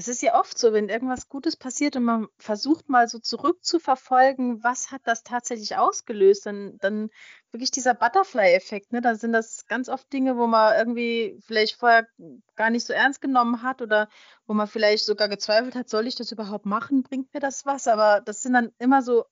Es 0.00 0.06
ist 0.06 0.22
ja 0.22 0.38
oft 0.38 0.56
so, 0.56 0.72
wenn 0.72 0.88
irgendwas 0.88 1.28
Gutes 1.28 1.56
passiert 1.56 1.96
und 1.96 2.04
man 2.04 2.28
versucht 2.38 2.88
mal 2.88 3.08
so 3.08 3.18
zurückzuverfolgen, 3.18 4.62
was 4.62 4.92
hat 4.92 5.00
das 5.02 5.24
tatsächlich 5.24 5.76
ausgelöst, 5.76 6.46
dann, 6.46 6.78
dann 6.78 7.10
wirklich 7.50 7.72
dieser 7.72 7.94
Butterfly-Effekt, 7.94 8.92
ne? 8.92 9.00
Da 9.00 9.16
sind 9.16 9.32
das 9.32 9.66
ganz 9.66 9.88
oft 9.88 10.12
Dinge, 10.12 10.36
wo 10.36 10.46
man 10.46 10.76
irgendwie 10.78 11.36
vielleicht 11.40 11.74
vorher 11.74 12.06
gar 12.54 12.70
nicht 12.70 12.86
so 12.86 12.92
ernst 12.92 13.20
genommen 13.20 13.62
hat 13.62 13.82
oder 13.82 14.08
wo 14.46 14.54
man 14.54 14.68
vielleicht 14.68 15.04
sogar 15.04 15.28
gezweifelt 15.28 15.74
hat, 15.74 15.88
soll 15.88 16.06
ich 16.06 16.14
das 16.14 16.30
überhaupt 16.30 16.64
machen, 16.64 17.02
bringt 17.02 17.34
mir 17.34 17.40
das 17.40 17.66
was? 17.66 17.88
Aber 17.88 18.20
das 18.20 18.42
sind 18.42 18.52
dann 18.52 18.70
immer 18.78 19.02
so 19.02 19.24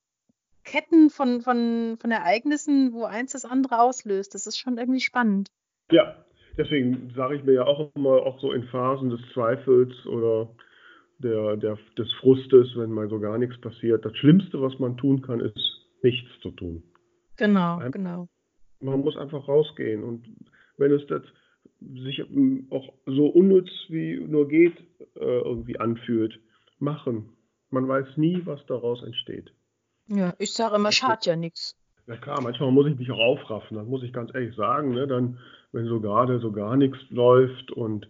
Ketten 0.67 1.09
von, 1.09 1.41
von, 1.41 1.97
von 1.99 2.11
Ereignissen, 2.11 2.93
wo 2.93 3.05
eins 3.05 3.31
das 3.31 3.45
andere 3.45 3.79
auslöst. 3.79 4.33
Das 4.35 4.47
ist 4.47 4.57
schon 4.57 4.77
irgendwie 4.77 4.99
spannend. 4.99 5.49
Ja, 5.91 6.25
deswegen 6.57 7.13
sage 7.15 7.37
ich 7.37 7.43
mir 7.43 7.53
ja 7.53 7.65
auch 7.65 7.91
immer, 7.95 8.23
auch 8.25 8.39
so 8.41 8.51
in 8.51 8.63
Phasen 8.65 9.09
des 9.09 9.21
Zweifels 9.33 9.93
oder 10.05 10.49
der, 11.19 11.55
der, 11.57 11.77
des 11.97 12.11
Frustes, 12.19 12.75
wenn 12.75 12.91
mal 12.91 13.09
so 13.09 13.19
gar 13.19 13.37
nichts 13.37 13.59
passiert, 13.61 14.05
das 14.05 14.15
Schlimmste, 14.17 14.61
was 14.61 14.77
man 14.79 14.97
tun 14.97 15.21
kann, 15.21 15.39
ist 15.39 15.57
nichts 16.03 16.29
zu 16.41 16.51
tun. 16.51 16.83
Genau, 17.37 17.77
Ein, 17.77 17.91
genau. 17.91 18.27
Man 18.81 18.99
muss 18.99 19.17
einfach 19.17 19.47
rausgehen 19.47 20.03
und 20.03 20.25
wenn 20.77 20.91
es 20.91 21.05
das 21.07 21.23
sich 21.79 22.23
auch 22.71 22.93
so 23.05 23.27
unnütz 23.27 23.69
wie 23.89 24.19
nur 24.19 24.47
geht 24.47 24.77
äh, 25.15 25.39
irgendwie 25.41 25.79
anfühlt, 25.79 26.39
machen. 26.79 27.29
Man 27.69 27.87
weiß 27.87 28.17
nie, 28.17 28.41
was 28.45 28.65
daraus 28.65 29.03
entsteht. 29.03 29.51
Ja, 30.07 30.33
ich 30.39 30.53
sage 30.53 30.75
immer, 30.75 30.91
schadet 30.91 31.25
ja 31.25 31.35
nichts. 31.35 31.75
Ja 32.07 32.15
klar, 32.15 32.41
manchmal 32.41 32.71
muss 32.71 32.87
ich 32.87 32.97
mich 32.97 33.11
auch 33.11 33.19
aufraffen, 33.19 33.75
das 33.77 33.85
muss 33.85 34.03
ich 34.03 34.13
ganz 34.13 34.33
ehrlich 34.33 34.55
sagen. 34.55 34.91
Ne? 34.91 35.07
Dann, 35.07 35.39
wenn 35.73 35.85
so 35.87 35.99
gerade 35.99 36.39
so 36.39 36.51
gar 36.51 36.77
nichts 36.77 36.97
läuft 37.09 37.71
und, 37.71 38.07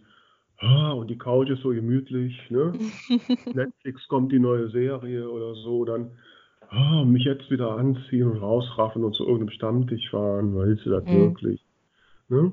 ah, 0.58 0.92
und 0.92 1.08
die 1.08 1.18
Couch 1.18 1.50
ist 1.50 1.62
so 1.62 1.70
gemütlich, 1.70 2.38
ne? 2.50 2.72
Netflix 3.54 4.06
kommt 4.06 4.30
die 4.30 4.38
neue 4.38 4.70
Serie 4.70 5.28
oder 5.28 5.54
so, 5.56 5.84
dann 5.84 6.12
ah, 6.70 7.04
mich 7.04 7.24
jetzt 7.24 7.50
wieder 7.50 7.72
anziehen 7.76 8.30
und 8.30 8.38
rausraffen 8.38 9.04
und 9.04 9.14
zu 9.14 9.24
irgendeinem 9.24 9.50
Stammtisch 9.50 10.10
fahren, 10.10 10.54
willst 10.54 10.86
du 10.86 10.90
das 10.90 11.04
mhm. 11.04 11.20
wirklich? 11.20 11.64
Ne? 12.28 12.52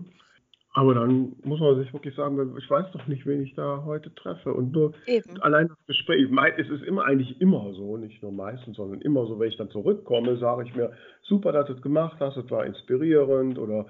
Aber 0.76 0.94
dann 0.94 1.38
muss 1.46 1.62
man 1.62 1.78
sich 1.78 1.94
wirklich 1.94 2.14
sagen, 2.16 2.54
ich 2.58 2.70
weiß 2.70 2.92
doch 2.92 3.08
nicht, 3.08 3.26
wen 3.26 3.42
ich 3.42 3.56
da 3.56 3.84
heute 3.86 4.14
treffe. 4.14 4.54
Und 4.54 4.74
nur 4.74 4.92
Eben. 5.08 5.42
allein 5.42 5.70
das 5.70 5.78
Gespräch, 5.88 6.28
es 6.58 6.70
ist 6.70 6.84
immer 6.84 7.06
eigentlich 7.06 7.40
immer 7.40 7.72
so, 7.74 7.96
nicht 7.96 8.22
nur 8.22 8.34
meistens, 8.34 8.76
sondern 8.76 9.00
immer 9.00 9.26
so, 9.26 9.40
wenn 9.40 9.48
ich 9.48 9.56
dann 9.56 9.70
zurückkomme, 9.70 10.36
sage 10.36 10.64
ich 10.68 10.76
mir, 10.76 10.92
super, 11.24 11.54
dass 11.54 11.68
du 11.68 11.74
es 11.74 11.82
gemacht 11.82 12.18
hast, 12.20 12.36
es 12.36 12.52
war 12.52 12.66
inspirierend 12.66 13.58
oder 13.58 13.86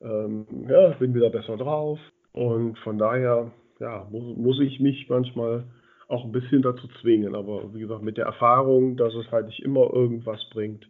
ähm, 0.00 0.46
ja, 0.68 0.90
bin 0.90 1.12
wieder 1.12 1.28
besser 1.28 1.56
drauf. 1.56 1.98
Und 2.32 2.78
von 2.78 2.98
daher, 2.98 3.50
ja, 3.80 4.06
muss, 4.08 4.36
muss 4.36 4.60
ich 4.60 4.78
mich 4.78 5.08
manchmal 5.08 5.64
auch 6.06 6.24
ein 6.24 6.30
bisschen 6.30 6.62
dazu 6.62 6.86
zwingen. 7.02 7.34
Aber 7.34 7.74
wie 7.74 7.80
gesagt, 7.80 8.04
mit 8.04 8.16
der 8.16 8.26
Erfahrung, 8.26 8.96
dass 8.96 9.12
es 9.16 9.28
halt 9.32 9.46
nicht 9.46 9.64
immer 9.64 9.92
irgendwas 9.92 10.48
bringt, 10.50 10.88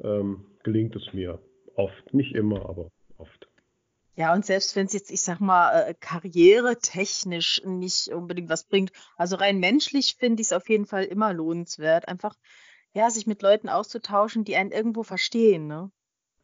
ähm, 0.00 0.46
gelingt 0.64 0.96
es 0.96 1.12
mir 1.12 1.38
oft. 1.74 2.14
Nicht 2.14 2.34
immer, 2.34 2.66
aber. 2.66 2.88
Ja, 4.16 4.32
und 4.32 4.46
selbst 4.46 4.74
wenn 4.76 4.86
es 4.86 4.94
jetzt, 4.94 5.10
ich 5.10 5.20
sag 5.20 5.40
mal, 5.40 5.90
äh, 5.90 5.94
karrieretechnisch 5.94 7.62
nicht 7.64 8.08
unbedingt 8.08 8.48
was 8.48 8.64
bringt, 8.64 8.90
also 9.16 9.36
rein 9.36 9.60
menschlich 9.60 10.16
finde 10.18 10.40
ich 10.40 10.48
es 10.48 10.52
auf 10.54 10.70
jeden 10.70 10.86
Fall 10.86 11.04
immer 11.04 11.34
lohnenswert, 11.34 12.08
einfach 12.08 12.34
ja, 12.94 13.10
sich 13.10 13.26
mit 13.26 13.42
Leuten 13.42 13.68
auszutauschen, 13.68 14.44
die 14.44 14.56
einen 14.56 14.72
irgendwo 14.72 15.02
verstehen, 15.02 15.66
ne? 15.66 15.90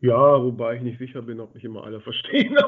Ja, 0.00 0.42
wobei 0.42 0.76
ich 0.76 0.82
nicht 0.82 0.98
sicher 0.98 1.22
bin, 1.22 1.40
ob 1.40 1.54
mich 1.54 1.64
immer 1.64 1.84
alle 1.84 2.02
verstehen. 2.02 2.54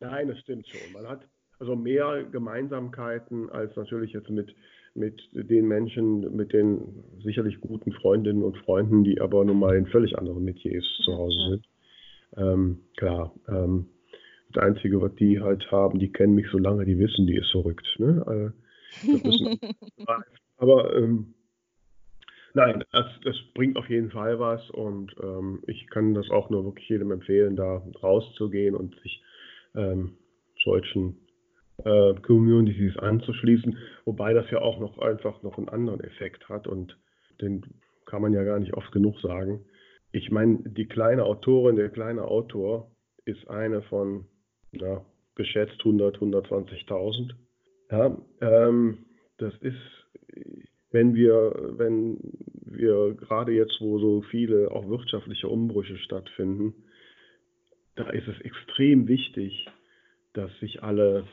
Nein, 0.00 0.28
das 0.28 0.38
stimmt 0.38 0.66
schon. 0.68 0.92
Man 0.92 1.06
hat 1.06 1.28
also 1.58 1.76
mehr 1.76 2.24
Gemeinsamkeiten 2.24 3.50
als 3.50 3.76
natürlich 3.76 4.12
jetzt 4.12 4.30
mit, 4.30 4.54
mit 4.94 5.20
den 5.32 5.66
Menschen, 5.66 6.36
mit 6.36 6.52
den 6.52 7.04
sicherlich 7.22 7.60
guten 7.60 7.92
Freundinnen 7.92 8.42
und 8.42 8.56
Freunden, 8.58 9.04
die 9.04 9.20
aber 9.20 9.44
nun 9.44 9.58
mal 9.58 9.76
in 9.76 9.86
völlig 9.86 10.16
anderen 10.16 10.44
Metiers 10.44 10.84
zu 11.04 11.16
Hause 11.16 11.38
sind. 11.50 11.66
Ähm, 12.36 12.80
klar, 12.96 13.34
ähm, 13.48 13.86
das 14.52 14.62
Einzige, 14.62 15.00
was 15.00 15.14
die 15.16 15.40
halt 15.40 15.70
haben, 15.70 15.98
die 15.98 16.12
kennen 16.12 16.34
mich 16.34 16.46
so 16.50 16.58
lange, 16.58 16.84
die 16.84 16.98
wissen, 16.98 17.26
die 17.26 17.36
ist 17.36 17.50
verrückt. 17.50 17.86
Ne? 17.98 18.22
Also, 18.26 19.56
aber 20.56 20.96
ähm, 20.96 21.34
nein, 22.54 22.84
das, 22.92 23.06
das, 23.24 23.36
bringt 23.54 23.76
auf 23.76 23.88
jeden 23.88 24.10
Fall 24.10 24.38
was 24.38 24.68
und 24.70 25.14
ähm, 25.22 25.62
ich 25.66 25.88
kann 25.90 26.14
das 26.14 26.30
auch 26.30 26.50
nur 26.50 26.64
wirklich 26.64 26.88
jedem 26.88 27.10
empfehlen, 27.10 27.56
da 27.56 27.82
rauszugehen 28.02 28.76
und 28.76 28.94
sich 29.00 29.22
ähm, 29.74 30.16
solchen 30.62 31.16
äh, 31.84 32.14
Communities 32.14 32.96
anzuschließen, 32.98 33.76
wobei 34.04 34.32
das 34.32 34.50
ja 34.50 34.60
auch 34.60 34.78
noch 34.78 34.98
einfach 34.98 35.42
noch 35.42 35.58
einen 35.58 35.68
anderen 35.68 36.00
Effekt 36.00 36.48
hat 36.48 36.66
und 36.66 36.96
den 37.40 37.64
kann 38.06 38.22
man 38.22 38.32
ja 38.32 38.44
gar 38.44 38.58
nicht 38.58 38.74
oft 38.74 38.92
genug 38.92 39.18
sagen. 39.20 39.64
Ich 40.12 40.30
meine, 40.30 40.58
die 40.64 40.86
kleine 40.86 41.24
Autorin, 41.24 41.76
der 41.76 41.88
kleine 41.88 42.22
Autor 42.22 42.90
ist 43.24 43.48
eine 43.48 43.82
von 43.82 44.26
na, 44.72 45.04
geschätzt 45.34 45.78
100, 45.80 46.18
120.000. 46.18 47.32
Ja, 47.90 48.16
ähm, 48.40 48.98
das 49.38 49.54
ist, 49.60 49.76
wenn 50.90 51.14
wir, 51.14 51.72
wenn 51.76 52.18
wir 52.64 53.14
gerade 53.14 53.52
jetzt, 53.52 53.80
wo 53.80 53.98
so 53.98 54.22
viele 54.22 54.70
auch 54.70 54.88
wirtschaftliche 54.88 55.48
Umbrüche 55.48 55.96
stattfinden, 55.98 56.74
da 57.96 58.10
ist 58.10 58.28
es 58.28 58.40
extrem 58.40 59.06
wichtig, 59.08 59.66
dass 60.32 60.50
sich 60.60 60.82
alle 60.82 61.24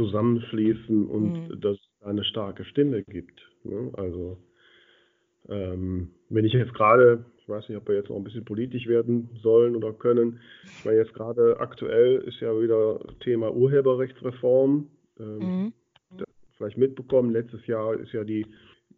zusammenschließen 0.00 1.06
und 1.06 1.48
mhm. 1.48 1.60
dass 1.60 1.76
es 1.76 2.06
eine 2.06 2.24
starke 2.24 2.64
Stimme 2.64 3.02
gibt. 3.02 3.40
Ne? 3.64 3.90
Also 3.94 4.38
ähm, 5.48 6.10
wenn 6.30 6.44
ich 6.44 6.54
jetzt 6.54 6.72
gerade, 6.72 7.24
ich 7.38 7.48
weiß 7.48 7.68
nicht, 7.68 7.76
ob 7.76 7.88
wir 7.88 7.96
jetzt 7.96 8.08
noch 8.08 8.16
ein 8.16 8.24
bisschen 8.24 8.44
politisch 8.44 8.86
werden 8.86 9.28
sollen 9.42 9.76
oder 9.76 9.92
können, 9.92 10.40
ich 10.64 10.84
meine 10.84 10.98
jetzt 10.98 11.12
gerade 11.12 11.60
aktuell 11.60 12.16
ist 12.26 12.40
ja 12.40 12.58
wieder 12.58 13.00
Thema 13.20 13.52
Urheberrechtsreform. 13.52 14.88
Ähm, 15.18 15.38
mhm. 15.38 15.72
Vielleicht 16.56 16.78
mitbekommen, 16.78 17.30
letztes 17.30 17.66
Jahr 17.66 17.94
ist 17.94 18.12
ja 18.12 18.24
die, 18.24 18.46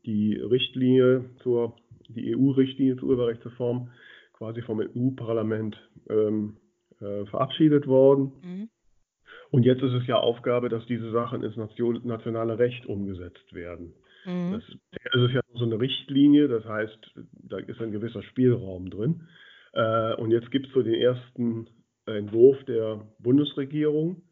die 0.05 0.35
Richtlinie 0.37 1.25
zur, 1.43 1.75
die 2.09 2.37
EU-Richtlinie 2.37 2.97
zur 2.97 3.09
Urheberrechtsreform 3.09 3.91
quasi 4.35 4.63
vom 4.63 4.81
EU-Parlament 4.81 5.77
ähm, 6.11 6.57
äh, 7.01 7.25
verabschiedet 7.27 7.87
worden. 7.87 8.33
Mhm. 8.45 8.69
Und 9.53 9.65
jetzt 9.67 9.83
ist 9.83 9.93
es 9.93 10.07
ja 10.07 10.17
Aufgabe, 10.17 10.71
dass 10.71 10.87
diese 10.87 11.11
Sachen 11.11 11.43
ins 11.43 11.57
nationale 11.57 12.59
Recht 12.59 12.87
umgesetzt 12.87 13.53
werden. 13.53 13.93
Mhm. 14.25 14.53
Das, 14.53 14.63
das 15.13 15.23
ist 15.29 15.35
ja 15.35 15.43
so 15.53 15.65
eine 15.65 15.79
Richtlinie, 15.79 16.49
das 16.49 16.65
heißt, 16.65 17.13
da 17.35 17.59
ist 17.59 17.81
ein 17.83 17.93
gewisser 17.93 18.23
Spielraum 18.23 18.89
drin. 18.89 19.29
Äh, 19.75 20.15
und 20.15 20.31
jetzt 20.31 20.51
gibt 20.51 20.69
es 20.69 20.73
so 20.73 20.83
den 20.83 20.95
ersten 20.95 21.69
Entwurf 22.07 22.65
der 22.65 23.07
Bundesregierung 23.19 24.23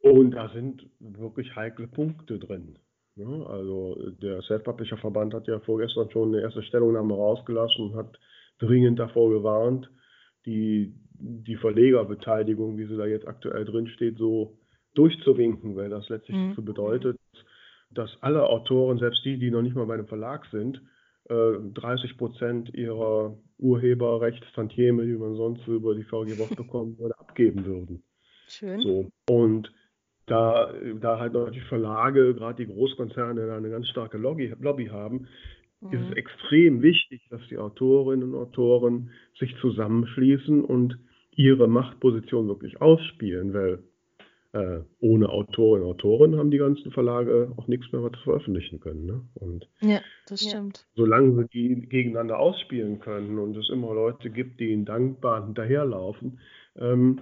und 0.00 0.32
da 0.32 0.50
sind 0.50 0.90
wirklich 1.00 1.56
heikle 1.56 1.88
Punkte 1.88 2.38
drin. 2.38 2.78
Ja, 3.16 3.26
also 3.46 3.96
der 4.20 4.42
Self-Publisher-Verband 4.42 5.32
hat 5.32 5.46
ja 5.46 5.58
vorgestern 5.60 6.10
schon 6.10 6.34
eine 6.34 6.42
erste 6.42 6.62
Stellungnahme 6.64 7.14
rausgelassen 7.14 7.86
und 7.86 7.96
hat 7.96 8.18
dringend 8.58 8.98
davor 8.98 9.30
gewarnt, 9.30 9.88
die 10.44 10.92
die 11.24 11.56
Verlegerbeteiligung, 11.56 12.76
wie 12.76 12.86
sie 12.86 12.96
da 12.96 13.06
jetzt 13.06 13.26
aktuell 13.26 13.64
drin 13.64 13.88
steht, 13.88 14.18
so 14.18 14.58
durchzuwinken, 14.94 15.76
weil 15.76 15.88
das 15.88 16.08
letztlich 16.08 16.36
mhm. 16.36 16.50
dazu 16.50 16.64
bedeutet, 16.64 17.18
dass 17.90 18.10
alle 18.20 18.48
Autoren, 18.48 18.98
selbst 18.98 19.24
die, 19.24 19.38
die 19.38 19.50
noch 19.50 19.62
nicht 19.62 19.74
mal 19.74 19.86
bei 19.86 19.94
einem 19.94 20.06
Verlag 20.06 20.46
sind, 20.50 20.80
30 21.28 22.10
äh, 22.10 22.14
Prozent 22.14 22.74
ihrer 22.74 23.36
Urheberrechtstantieme, 23.58 25.06
die 25.06 25.16
man 25.16 25.36
sonst 25.36 25.66
über 25.66 25.94
die 25.94 26.04
VG 26.04 26.36
Box 26.36 26.54
bekommen 26.56 26.98
würde, 26.98 27.18
abgeben 27.18 27.64
würden. 27.64 28.02
Schön. 28.46 28.80
So. 28.80 29.10
Und 29.28 29.72
da, 30.26 30.72
da 31.00 31.18
halt 31.18 31.32
natürlich 31.32 31.64
Verlage, 31.64 32.34
gerade 32.34 32.64
die 32.64 32.72
Großkonzerne, 32.72 33.46
da 33.46 33.56
eine 33.56 33.70
ganz 33.70 33.88
starke 33.88 34.18
Lobby, 34.18 34.54
Lobby 34.60 34.86
haben, 34.86 35.28
mhm. 35.80 35.92
ist 35.92 36.00
es 36.02 36.10
mhm. 36.10 36.16
extrem 36.16 36.82
wichtig, 36.82 37.26
dass 37.30 37.40
die 37.48 37.58
Autorinnen 37.58 38.34
und 38.34 38.40
Autoren 38.40 39.10
sich 39.38 39.54
zusammenschließen 39.60 40.62
und 40.62 40.98
ihre 41.36 41.68
Machtposition 41.68 42.48
wirklich 42.48 42.80
ausspielen, 42.80 43.54
weil 43.54 43.82
äh, 44.54 44.82
ohne 45.00 45.28
Autorinnen 45.28 45.86
und 45.86 45.94
Autoren 45.94 46.36
haben 46.36 46.50
die 46.50 46.58
ganzen 46.58 46.92
Verlage 46.92 47.52
auch 47.56 47.66
nichts 47.66 47.90
mehr, 47.92 48.02
was 48.04 48.18
veröffentlichen 48.22 48.78
können. 48.78 49.04
Ne? 49.04 49.20
Und 49.34 49.68
ja, 49.80 50.00
das 50.28 50.42
stimmt. 50.42 50.86
Solange 50.94 51.48
sie 51.52 51.74
die 51.74 51.88
gegeneinander 51.88 52.38
ausspielen 52.38 53.00
können 53.00 53.38
und 53.38 53.56
es 53.56 53.68
immer 53.68 53.92
Leute 53.94 54.30
gibt, 54.30 54.60
die 54.60 54.70
ihnen 54.70 54.84
dankbar 54.84 55.44
hinterherlaufen, 55.44 56.38
ähm, 56.76 57.20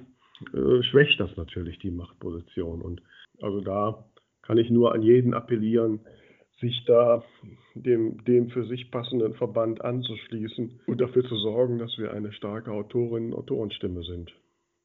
äh, 0.52 0.82
schwächt 0.82 1.18
das 1.20 1.34
natürlich 1.36 1.78
die 1.78 1.90
Machtposition. 1.90 2.82
Und 2.82 3.02
also 3.40 3.60
da 3.60 4.04
kann 4.42 4.58
ich 4.58 4.68
nur 4.68 4.92
an 4.92 5.02
jeden 5.02 5.32
appellieren, 5.32 6.00
sich 6.62 6.84
da 6.86 7.22
dem, 7.74 8.24
dem 8.24 8.48
für 8.50 8.64
sich 8.64 8.90
passenden 8.90 9.34
Verband 9.34 9.84
anzuschließen 9.84 10.80
und 10.86 11.00
dafür 11.00 11.28
zu 11.28 11.36
sorgen, 11.36 11.78
dass 11.78 11.98
wir 11.98 12.12
eine 12.12 12.32
starke 12.32 12.70
Autorinnen- 12.70 13.32
und 13.32 13.38
Autorenstimme 13.40 14.02
sind. 14.04 14.32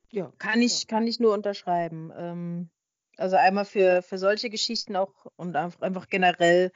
Ja, 0.10 0.34
kann 0.40 0.62
ich, 0.62 0.88
kann 0.88 1.06
ich 1.06 1.20
nur 1.20 1.34
unterschreiben. 1.34 2.12
Ähm, 2.18 2.70
also 3.18 3.36
einmal 3.36 3.66
für, 3.66 4.02
für 4.02 4.18
solche 4.18 4.50
Geschichten 4.50 4.96
auch 4.96 5.14
und 5.36 5.56
einfach 5.56 6.10
generell, 6.10 6.72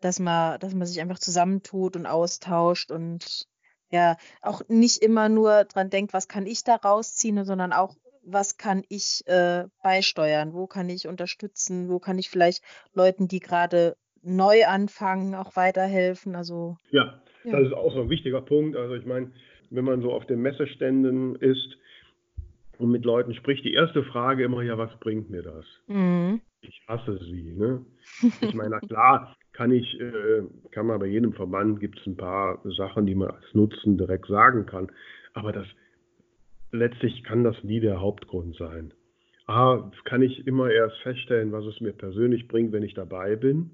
dass 0.00 0.20
man, 0.20 0.60
dass 0.60 0.74
man 0.74 0.86
sich 0.86 1.00
einfach 1.00 1.18
zusammentut 1.18 1.96
und 1.96 2.06
austauscht 2.06 2.90
und 2.90 3.46
ja, 3.90 4.16
auch 4.42 4.62
nicht 4.68 4.98
immer 5.02 5.28
nur 5.28 5.64
dran 5.64 5.90
denkt, 5.90 6.12
was 6.12 6.28
kann 6.28 6.46
ich 6.46 6.64
da 6.64 6.76
rausziehen, 6.76 7.44
sondern 7.44 7.72
auch, 7.72 7.96
was 8.22 8.56
kann 8.56 8.84
ich 8.88 9.26
äh, 9.26 9.64
beisteuern, 9.82 10.52
wo 10.52 10.66
kann 10.66 10.88
ich 10.88 11.06
unterstützen, 11.06 11.88
wo 11.88 11.98
kann 11.98 12.18
ich 12.18 12.28
vielleicht 12.28 12.62
Leuten, 12.92 13.28
die 13.28 13.40
gerade 13.40 13.96
neu 14.26 14.66
anfangen, 14.66 15.34
auch 15.34 15.56
weiterhelfen. 15.56 16.34
Also 16.34 16.76
ja, 16.90 17.20
ja, 17.44 17.52
das 17.52 17.68
ist 17.68 17.74
auch 17.74 17.92
so 17.92 18.02
ein 18.02 18.10
wichtiger 18.10 18.42
Punkt. 18.42 18.76
Also 18.76 18.94
ich 18.94 19.06
meine, 19.06 19.30
wenn 19.70 19.84
man 19.84 20.02
so 20.02 20.12
auf 20.12 20.26
den 20.26 20.42
Messeständen 20.42 21.36
ist 21.36 21.78
und 22.78 22.90
mit 22.90 23.04
Leuten 23.04 23.34
spricht, 23.34 23.64
die 23.64 23.72
erste 23.72 24.02
Frage 24.04 24.44
immer, 24.44 24.62
ja, 24.62 24.76
was 24.76 24.90
bringt 25.00 25.30
mir 25.30 25.42
das? 25.42 25.64
Mhm. 25.86 26.40
Ich 26.60 26.82
hasse 26.88 27.18
sie. 27.18 27.54
Ne? 27.56 27.84
Ich 28.40 28.54
meine, 28.54 28.70
na 28.70 28.80
klar, 28.80 29.36
kann 29.52 29.70
ich, 29.70 29.98
äh, 30.00 30.42
kann 30.72 30.86
man 30.86 30.98
bei 30.98 31.06
jedem 31.06 31.32
Verband 31.32 31.80
gibt 31.80 31.98
es 32.00 32.06
ein 32.06 32.16
paar 32.16 32.60
Sachen, 32.76 33.06
die 33.06 33.14
man 33.14 33.30
als 33.30 33.54
Nutzen 33.54 33.96
direkt 33.96 34.26
sagen 34.26 34.66
kann. 34.66 34.90
Aber 35.34 35.52
das 35.52 35.66
letztlich 36.72 37.22
kann 37.24 37.44
das 37.44 37.62
nie 37.62 37.80
der 37.80 38.00
Hauptgrund 38.00 38.56
sein. 38.56 38.92
A, 39.46 39.90
kann 40.04 40.22
ich 40.22 40.46
immer 40.46 40.70
erst 40.70 40.98
feststellen, 40.98 41.52
was 41.52 41.64
es 41.64 41.80
mir 41.80 41.92
persönlich 41.92 42.48
bringt, 42.48 42.72
wenn 42.72 42.82
ich 42.82 42.94
dabei 42.94 43.36
bin. 43.36 43.70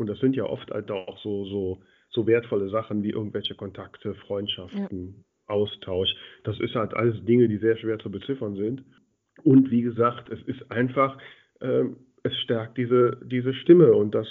Und 0.00 0.06
das 0.06 0.18
sind 0.18 0.34
ja 0.34 0.44
oft 0.44 0.70
halt 0.70 0.90
auch 0.90 1.18
so, 1.18 1.44
so, 1.44 1.82
so 2.08 2.26
wertvolle 2.26 2.70
Sachen 2.70 3.02
wie 3.02 3.10
irgendwelche 3.10 3.54
Kontakte, 3.54 4.14
Freundschaften, 4.14 5.14
ja. 5.14 5.54
Austausch. 5.54 6.08
Das 6.42 6.58
ist 6.58 6.74
halt 6.74 6.94
alles 6.94 7.22
Dinge, 7.26 7.48
die 7.48 7.58
sehr 7.58 7.76
schwer 7.76 7.98
zu 7.98 8.10
beziffern 8.10 8.56
sind. 8.56 8.82
Und 9.44 9.70
wie 9.70 9.82
gesagt, 9.82 10.30
es 10.30 10.40
ist 10.44 10.72
einfach, 10.72 11.18
äh, 11.60 11.84
es 12.22 12.34
stärkt 12.44 12.78
diese, 12.78 13.18
diese 13.26 13.52
Stimme 13.52 13.92
und 13.92 14.14
das, 14.14 14.26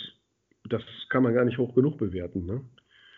das 0.68 0.82
kann 1.10 1.22
man 1.22 1.36
gar 1.36 1.46
nicht 1.46 1.60
hoch 1.60 1.76
genug 1.76 2.00
bewerten. 2.00 2.48
Ne? 2.48 2.62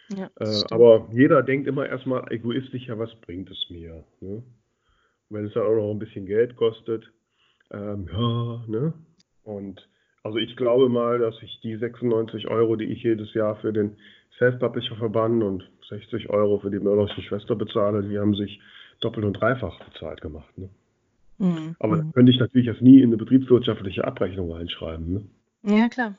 Ja, 0.10 0.30
äh, 0.38 0.64
aber 0.72 1.08
jeder 1.14 1.44
denkt 1.44 1.70
immer 1.70 1.88
erstmal 1.88 2.30
egoistisch, 2.34 2.86
ja, 2.86 3.00
was 3.00 3.16
bringt 3.22 3.50
es 3.50 3.66
mir? 3.70 4.04
Ne? 4.20 4.44
Wenn 5.30 5.46
es 5.46 5.54
dann 5.54 5.64
auch 5.64 5.76
noch 5.76 5.92
ein 5.92 6.00
bisschen 6.00 6.26
Geld 6.26 6.58
kostet, 6.58 7.10
ähm, 7.72 8.10
ja, 8.12 8.66
ne? 8.68 8.94
Und 9.44 9.88
also 10.24 10.38
ich 10.38 10.56
glaube 10.56 10.90
mal, 10.90 11.20
dass 11.20 11.36
ich 11.42 11.60
die 11.62 11.76
96 11.76 12.48
Euro, 12.48 12.76
die 12.76 12.86
ich 12.86 13.04
jedes 13.04 13.34
Jahr 13.34 13.56
für 13.58 13.74
den 13.74 13.98
Self-Publisher-Verband 14.38 15.44
und 15.44 15.70
60 15.90 16.30
Euro 16.30 16.60
für 16.60 16.72
die 16.72 16.80
Mörderische 16.80 17.22
Schwester 17.22 17.56
bezahle, 17.56 18.04
die 18.04 18.18
haben 18.18 18.36
sich 18.36 18.60
doppelt 19.00 19.26
und 19.26 19.34
dreifach 19.34 19.80
bezahlt 19.84 20.22
gemacht. 20.22 20.58
Ne? 20.58 20.70
Mhm. 21.38 21.76
Aber 21.80 21.98
da 21.98 22.04
könnte 22.14 22.32
ich 22.32 22.40
natürlich 22.40 22.68
jetzt 22.68 22.82
nie 22.82 23.02
in 23.02 23.10
eine 23.10 23.18
betriebswirtschaftliche 23.18 24.06
Abrechnung 24.06 24.52
reinschreiben. 24.52 25.14
Ne? 25.64 25.78
Ja, 25.78 25.90
klar. 25.90 26.16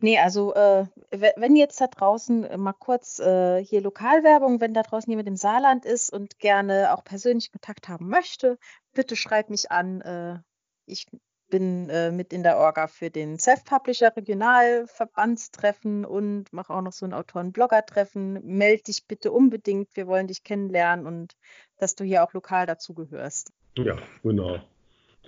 Nee, 0.00 0.18
also 0.18 0.54
äh, 0.54 0.86
wenn 1.10 1.56
jetzt 1.56 1.80
da 1.80 1.86
draußen 1.86 2.44
äh, 2.44 2.56
mal 2.56 2.72
kurz 2.72 3.20
äh, 3.20 3.64
hier 3.64 3.80
Lokalwerbung, 3.80 4.60
wenn 4.60 4.74
da 4.74 4.82
draußen 4.82 5.10
jemand 5.10 5.28
im 5.28 5.36
Saarland 5.36 5.84
ist 5.84 6.12
und 6.12 6.38
gerne 6.38 6.92
auch 6.92 7.04
persönlich 7.04 7.52
Kontakt 7.52 7.88
haben 7.88 8.08
möchte, 8.08 8.58
bitte 8.92 9.16
schreib 9.16 9.50
mich 9.50 9.70
an. 9.70 10.00
Äh, 10.02 10.38
ich 10.86 11.06
bin 11.48 11.88
äh, 11.90 12.10
mit 12.10 12.32
in 12.32 12.42
der 12.42 12.58
Orga 12.58 12.86
für 12.86 13.10
den 13.10 13.38
Self-Publisher 13.38 14.16
Regionalverbandstreffen 14.16 16.04
und 16.04 16.52
mache 16.52 16.72
auch 16.72 16.82
noch 16.82 16.92
so 16.92 17.06
ein 17.06 17.12
Autoren-Blogger-Treffen. 17.12 18.44
Meld 18.44 18.88
dich 18.88 19.06
bitte 19.06 19.32
unbedingt, 19.32 19.94
wir 19.94 20.06
wollen 20.06 20.26
dich 20.26 20.42
kennenlernen 20.44 21.06
und 21.06 21.36
dass 21.78 21.94
du 21.94 22.04
hier 22.04 22.24
auch 22.24 22.32
lokal 22.32 22.66
dazugehörst. 22.66 23.52
Ja, 23.76 23.96
genau. 24.22 24.58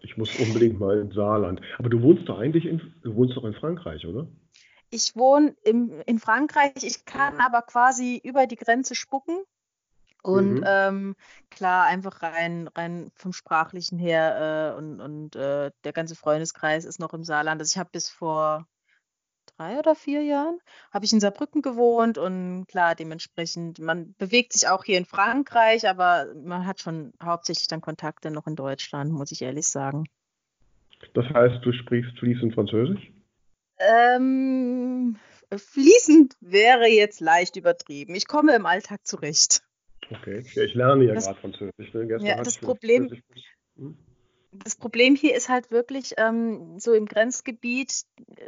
Ich 0.03 0.17
muss 0.17 0.39
unbedingt 0.39 0.79
mal 0.79 1.01
ins 1.01 1.15
Saarland. 1.15 1.61
Aber 1.79 1.89
du 1.89 2.03
wohnst 2.03 2.29
doch 2.29 2.39
eigentlich 2.39 2.67
in, 2.67 2.95
du 3.03 3.15
wohnst 3.15 3.37
doch 3.37 3.45
in 3.45 3.55
Frankreich, 3.55 4.07
oder? 4.07 4.27
Ich 4.91 5.17
wohne 5.17 5.57
im, 5.65 6.01
in 6.07 6.19
Frankreich, 6.19 6.73
ich 6.83 7.05
kann 7.05 7.41
aber 7.41 7.63
quasi 7.63 8.21
über 8.23 8.47
die 8.47 8.57
Grenze 8.57 8.95
spucken. 8.95 9.37
Und 10.27 10.55
mhm. 10.57 10.65
ähm, 10.67 11.17
klar, 11.51 11.87
einfach 11.87 12.21
rein, 12.21 12.69
rein 12.75 13.13
vom 13.15 13.33
Sprachlichen 13.33 13.97
her 13.97 14.73
äh, 14.75 14.77
und, 14.77 15.01
und 15.01 15.37
äh, 15.37 15.71
der 15.85 15.93
ganze 15.93 16.17
Freundeskreis 16.17 16.85
ist 16.85 16.99
noch 16.99 17.15
im 17.15 17.23
Saarland. 17.23 17.61
Also 17.61 17.73
ich 17.73 17.79
habe 17.79 17.91
bis 17.93 18.09
vor 18.09 18.67
drei 19.57 19.79
oder 19.79 19.95
vier 19.95 20.23
Jahren 20.23 20.59
habe 20.91 21.05
ich 21.05 21.13
in 21.13 21.21
Saarbrücken 21.21 21.63
gewohnt 21.63 22.19
und 22.19 22.67
klar, 22.67 22.97
dementsprechend, 22.97 23.79
man 23.79 24.17
bewegt 24.19 24.53
sich 24.53 24.69
auch 24.69 24.83
hier 24.83 24.99
in 24.99 25.05
Frankreich, 25.05 25.89
aber 25.89 26.27
man 26.35 26.67
hat 26.67 26.81
schon 26.81 27.13
hauptsächlich 27.23 27.69
dann 27.69 27.81
Kontakte 27.81 28.33
noch 28.33 28.49
in 28.49 28.57
Deutschland, 28.57 29.13
muss 29.13 29.31
ich 29.31 29.43
ehrlich 29.43 29.69
sagen. 29.69 30.07
Das 31.15 31.27
heißt, 31.27 31.65
du 31.65 31.73
sprichst 31.73 32.19
fließend 32.19 32.53
Französisch? 32.53 33.13
Ähm, 33.79 35.17
fließend 35.57 36.35
wäre 36.41 36.89
jetzt 36.89 37.21
leicht 37.21 37.55
übertrieben. 37.55 38.17
Ich 38.17 38.27
komme 38.27 38.57
im 38.57 38.67
Alltag 38.67 39.07
zurecht. 39.07 39.63
Okay, 40.11 40.45
ich 40.55 40.75
lerne 40.75 41.05
ja 41.05 41.15
gerade 41.15 41.41
Französisch. 41.41 41.93
Ne? 41.95 42.19
ja, 42.21 42.37
das 42.43 42.59
Problem, 42.59 43.11
hm? 43.77 43.97
das 44.53 44.77
Problem 44.77 45.17
hier 45.17 45.35
ist 45.35 45.49
halt 45.49 45.71
wirklich 45.71 46.15
ähm, 46.17 46.79
so 46.79 46.93
im 46.93 47.07
Grenzgebiet, 47.07 48.05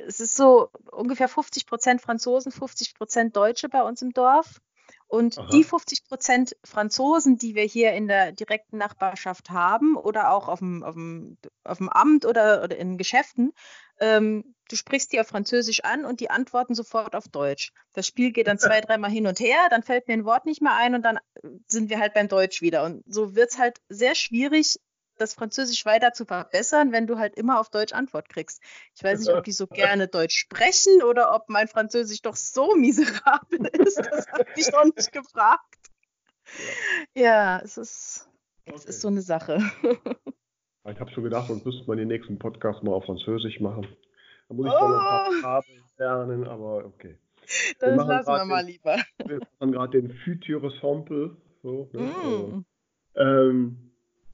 es 0.07 0.21
ist 0.21 0.37
so 0.37 0.71
ungefähr 0.91 1.29
50 1.29 1.67
Prozent 1.67 2.01
Franzosen, 2.01 2.53
50 2.53 2.95
Prozent 2.95 3.37
Deutsche 3.37 3.69
bei 3.69 3.83
uns 3.83 4.03
im 4.03 4.13
Dorf. 4.13 4.61
Und 5.07 5.39
Aha. 5.39 5.49
die 5.51 5.65
50 5.65 6.05
Prozent 6.05 6.57
Franzosen, 6.65 7.39
die 7.39 7.55
wir 7.55 7.65
hier 7.65 7.93
in 7.93 8.09
der 8.09 8.33
direkten 8.33 8.77
Nachbarschaft 8.77 9.51
haben 9.51 9.97
oder 9.97 10.33
auch 10.33 10.49
auf 10.49 10.59
dem, 10.59 10.83
auf 10.83 10.95
dem, 10.95 11.39
auf 11.65 11.79
dem 11.79 11.89
Amt 11.89 12.27
oder, 12.27 12.63
oder 12.63 12.77
in 12.77 12.99
Geschäften, 12.99 13.53
ähm, 14.01 14.55
du 14.69 14.77
sprichst 14.77 15.13
die 15.13 15.21
auf 15.21 15.29
Französisch 15.29 15.85
an 15.85 16.05
und 16.05 16.21
die 16.21 16.31
antworten 16.31 16.75
sofort 16.75 17.15
auf 17.15 17.29
Deutsch. 17.29 17.73
Das 17.95 18.07
Spiel 18.07 18.33
geht 18.33 18.47
dann 18.47 18.59
zwei, 18.59 18.81
dreimal 18.81 19.11
hin 19.11 19.27
und 19.27 19.41
her, 19.41 19.69
dann 19.71 19.83
fällt 19.83 20.09
mir 20.09 20.15
ein 20.15 20.25
Wort 20.25 20.47
nicht 20.47 20.63
mehr 20.63 20.75
ein 20.75 20.95
und 20.95 21.03
dann 21.03 21.19
sind 21.67 21.91
wir 21.91 21.99
halt 21.99 22.15
beim 22.15 22.29
Deutsch 22.29 22.63
wieder. 22.63 22.85
Und 22.85 23.03
so 23.07 23.35
wird 23.35 23.51
es 23.51 23.59
halt 23.59 23.79
sehr 23.89 24.15
schwierig, 24.15 24.79
das 25.19 25.35
Französisch 25.35 25.85
weiter 25.85 26.13
zu 26.13 26.25
verbessern, 26.25 26.93
wenn 26.93 27.07
du 27.07 27.19
halt 27.19 27.35
immer 27.37 27.61
auf 27.61 27.71
Deutsch 27.71 27.93
Antwort 27.93 28.29
kriegst. 28.29 28.63
Ich 28.95 29.03
weiß 29.03 29.21
nicht, 29.21 29.31
ob 29.31 29.45
die 29.45 29.53
so 29.53 29.67
gerne 29.67 30.09
Deutsch 30.09 30.37
sprechen 30.37 31.03
oder 31.03 31.35
ob 31.35 31.49
mein 31.49 31.69
Französisch 31.69 32.23
doch 32.23 32.37
so 32.37 32.75
miserabel 32.77 33.67
ist. 33.67 33.99
Das 33.99 34.27
habe 34.29 34.47
ich 34.57 34.71
noch 34.71 34.85
nicht 34.85 35.13
gefragt. 35.13 35.75
Ja, 37.15 37.59
es 37.59 37.77
ist, 37.77 38.29
okay. 38.65 38.77
es 38.77 38.85
ist 38.85 39.01
so 39.01 39.09
eine 39.09 39.21
Sache. 39.21 39.61
Ich 40.85 41.01
habe 41.01 41.11
schon 41.11 41.25
gedacht, 41.25 41.49
sonst 41.49 41.67
müsste 41.67 41.87
man 41.87 41.99
den 41.99 42.09
nächsten 42.09 42.39
Podcast 42.39 42.83
mal 42.83 42.93
auf 42.93 43.05
Französisch 43.05 43.61
machen. 43.61 43.87
Da 44.49 44.55
muss 44.55 44.67
ich 44.67 44.73
oh. 44.73 44.89
noch 44.89 44.89
ein 44.89 45.01
paar 45.01 45.33
Farben 45.43 45.83
lernen, 45.99 46.45
aber 46.47 46.85
okay. 46.85 47.17
Das 47.81 47.97
lassen 47.97 48.29
wir 48.29 48.45
mal 48.45 48.65
lieber. 48.65 48.97
Wir 49.27 49.41
machen 49.59 49.73
gerade 49.73 50.01
den 50.01 50.15
Future 50.25 50.71
Sample. 50.81 51.37
So, 51.63 51.89
ne? 51.93 52.01
mm. 52.01 52.65
also, 53.15 53.51
ähm, 53.51 53.77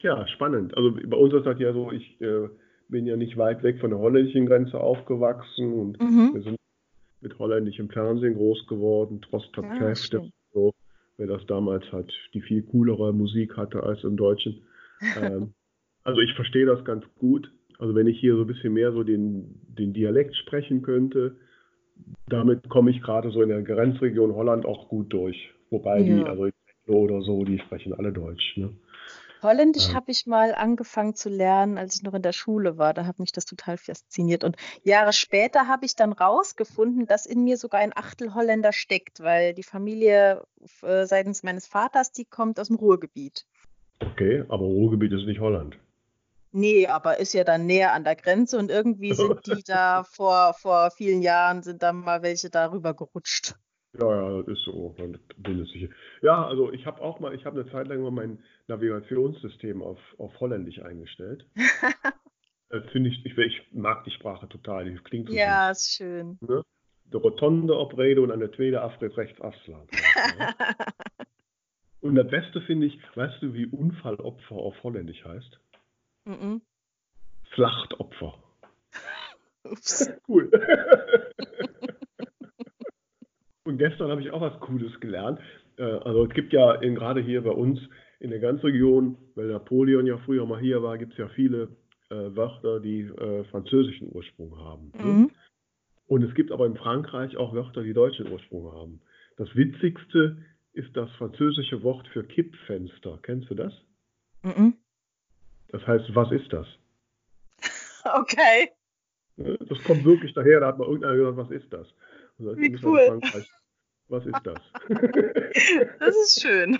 ja, 0.01 0.26
spannend. 0.28 0.76
Also 0.76 0.95
bei 1.07 1.16
uns 1.16 1.32
ist 1.32 1.47
das 1.47 1.59
ja 1.59 1.72
so, 1.72 1.90
ich 1.90 2.20
äh, 2.20 2.49
bin 2.88 3.07
ja 3.07 3.16
nicht 3.16 3.36
weit 3.36 3.62
weg 3.62 3.80
von 3.80 3.90
der 3.90 3.99
holländischen 3.99 4.47
Grenze 4.47 4.78
aufgewachsen 4.78 5.72
und 5.72 6.01
mhm. 6.01 6.34
wir 6.34 6.42
sind 6.42 6.57
mit 7.20 7.38
holländischem 7.38 7.88
Fernsehen 7.88 8.34
groß 8.34 8.66
geworden, 8.66 9.22
trotz 9.22 9.45
ah, 9.57 9.95
so, 10.53 10.74
wer 11.16 11.26
das 11.26 11.47
damals 11.47 11.90
halt 11.90 12.12
die 12.34 12.42
viel 12.42 12.62
coolere 12.64 13.14
Musik 13.14 13.57
hatte 13.57 13.82
als 13.82 14.05
im 14.05 14.16
Deutschen. 14.16 14.62
ähm, 15.20 15.55
also 16.05 16.20
ich 16.20 16.34
verstehe 16.34 16.66
das 16.66 16.84
ganz 16.84 17.05
gut. 17.18 17.52
Also 17.78 17.94
wenn 17.94 18.07
ich 18.07 18.20
hier 18.20 18.36
so 18.36 18.42
ein 18.42 18.46
bisschen 18.46 18.72
mehr 18.72 18.92
so 18.92 19.02
den, 19.02 19.61
den 19.66 19.92
Dialekt 19.92 20.36
sprechen 20.36 20.82
könnte, 20.82 21.36
damit 22.28 22.68
komme 22.68 22.90
ich 22.90 23.02
gerade 23.02 23.30
so 23.30 23.42
in 23.42 23.48
der 23.48 23.62
Grenzregion 23.62 24.34
Holland 24.34 24.64
auch 24.66 24.88
gut 24.88 25.12
durch. 25.12 25.50
Wobei 25.70 26.00
ja. 26.00 26.16
die, 26.16 26.24
also 26.24 26.48
oder 26.86 27.22
so, 27.22 27.44
die 27.44 27.59
sprechen 27.59 27.94
alle 27.94 28.12
Deutsch. 28.12 28.57
Ne? 28.57 28.70
Holländisch 29.42 29.88
ja. 29.88 29.94
habe 29.94 30.11
ich 30.11 30.26
mal 30.26 30.55
angefangen 30.55 31.14
zu 31.14 31.28
lernen, 31.28 31.76
als 31.78 31.96
ich 31.96 32.02
noch 32.02 32.14
in 32.14 32.22
der 32.22 32.32
Schule 32.32 32.78
war. 32.78 32.94
Da 32.94 33.07
hat 33.07 33.18
mich 33.18 33.32
das 33.32 33.44
total 33.44 33.76
fasziniert. 33.76 34.44
Und 34.44 34.57
Jahre 34.82 35.12
später 35.12 35.68
habe 35.68 35.84
ich 35.84 35.96
dann 35.96 36.12
rausgefunden, 36.12 37.07
dass 37.07 37.26
in 37.26 37.44
mir 37.44 37.57
sogar 37.57 37.80
ein 37.80 37.92
Achtel 37.94 38.34
Holländer 38.34 38.72
steckt, 38.72 39.20
weil 39.20 39.52
die 39.55 39.62
Familie 39.62 40.42
äh, 40.82 41.05
seitens 41.07 41.42
meines 41.42 41.66
Vaters, 41.66 42.12
die 42.12 42.24
kommt 42.24 42.59
aus 42.59 42.68
dem 42.68 42.76
Ruhrgebiet. 42.76 43.46
Okay, 44.00 44.44
aber 44.48 44.64
Ruhrgebiet 44.64 45.12
ist 45.12 45.26
nicht 45.26 45.40
Holland. 45.40 45.78
Nee, 46.57 46.86
aber 46.86 47.18
ist 47.18 47.32
ja 47.32 47.42
dann 47.42 47.66
näher 47.66 47.94
an 47.94 48.05
der 48.05 48.14
Grenze 48.14 48.57
und 48.59 48.70
irgendwie 48.70 49.12
sind 49.12 49.44
die 49.44 49.64
da 49.66 50.05
vor, 50.05 50.55
vor 50.55 50.92
vielen 50.92 51.20
Jahren, 51.20 51.64
sind 51.64 51.82
da 51.82 51.92
mal 51.92 52.22
welche 52.22 52.48
darüber 52.48 52.94
gerutscht. 52.94 53.57
Ja, 53.98 54.09
ja, 54.09 54.42
das 54.42 54.57
ist 54.57 54.64
so. 54.64 54.94
Ja, 56.22 56.46
also 56.46 56.72
ich 56.72 56.86
habe 56.86 57.02
auch 57.02 57.18
mal, 57.18 57.34
ich 57.34 57.44
habe 57.44 57.61
eine 57.61 57.68
Zeit 57.72 57.88
lang 57.88 58.02
mal 58.02 58.12
mein 58.12 58.38
Navigationssystem 58.68 59.82
auf, 59.82 59.98
auf 60.18 60.38
Holländisch 60.38 60.78
eingestellt. 60.78 61.44
finde 62.92 63.11
ich, 63.11 63.26
ich, 63.26 63.36
ich, 63.36 63.61
mag 63.72 64.05
die 64.05 64.12
Sprache 64.12 64.48
total, 64.48 64.84
die 64.84 64.94
klingt 64.98 65.28
so 65.28 65.34
Ja, 65.34 65.66
gut. 65.66 65.76
ist 65.76 65.96
schön. 65.96 66.38
Ne? 66.40 66.62
De 67.07 67.20
Rotonde 67.20 67.76
oprede 67.76 68.22
und 68.22 68.30
eine 68.30 68.48
tweede 68.48 68.80
afrit 68.80 69.16
rechts 69.16 69.40
afslaan. 69.40 69.88
und 72.00 72.14
das 72.14 72.28
Beste 72.28 72.61
finde 72.61 72.86
ich, 72.86 72.96
weißt 73.16 73.42
du, 73.42 73.55
wie 73.55 73.66
Unfallopfer 73.66 74.55
auf 74.55 74.80
Holländisch 74.84 75.24
heißt? 75.24 75.59
-mm. 76.27 76.61
Flachtopfer. 77.55 78.35
Ups. 79.64 80.11
Cool. 80.29 80.51
Und 83.64 83.79
gestern 83.79 84.11
habe 84.11 84.20
ich 84.20 84.31
auch 84.31 84.43
was 84.43 84.61
Cooles 84.61 85.01
gelernt. 85.01 85.41
Äh, 85.79 85.85
also 85.85 86.27
es 86.27 86.35
gibt 86.35 86.53
ja 86.53 86.77
gerade 86.77 87.22
hier 87.22 87.43
bei 87.43 87.51
uns 87.51 87.81
in 88.20 88.31
der 88.31 88.41
ganzen 88.41 88.66
Region, 88.66 89.16
weil 89.35 89.47
Napoleon 89.47 90.07
ja 90.07 90.18
früher 90.18 90.47
mal 90.47 90.61
hier 90.61 90.83
war, 90.83 90.99
gibt 90.99 91.12
es 91.12 91.18
ja 91.18 91.29
viele 91.29 91.68
äh, 92.11 92.37
Wörter, 92.37 92.81
die 92.81 93.03
äh, 93.03 93.45
französischen 93.45 94.09
Ursprung 94.14 94.59
haben. 94.59 94.93
Ne? 94.97 95.05
Mhm. 95.05 95.31
Und 96.07 96.22
es 96.22 96.35
gibt 96.35 96.53
aber 96.53 96.66
in 96.66 96.77
Frankreich 96.77 97.37
auch 97.37 97.55
Wörter, 97.55 97.83
die 97.83 97.95
deutschen 97.95 98.31
Ursprung 98.31 98.72
haben. 98.72 99.01
Das 99.37 99.55
witzigste 99.57 100.37
ist 100.72 100.95
das 100.97 101.11
französische 101.12 101.83
Wort 101.83 102.07
für 102.09 102.25
Kippfenster. 102.25 103.18
Kennst 103.22 103.51
du 103.51 103.55
das? 103.55 103.72
Mhm. 104.43 104.75
Das 105.68 105.86
heißt, 105.86 106.14
was 106.14 106.30
ist 106.32 106.52
das? 106.52 106.66
Okay. 108.06 108.70
Ne, 109.36 109.56
das 109.66 109.82
kommt 109.82 110.04
wirklich 110.04 110.34
daher, 110.34 110.60
da 110.60 110.66
hat 110.66 110.78
mal 110.78 110.84
irgendeiner 110.86 111.16
gesagt, 111.16 111.36
was 111.38 111.50
ist 111.50 111.72
das? 111.72 111.86
Also 112.38 112.56
Wie 112.58 112.76
cool. 112.84 113.18
Was 114.08 114.26
ist 114.26 114.40
das? 114.44 114.60
das 115.98 116.14
ist 116.14 116.42
schön. 116.42 116.78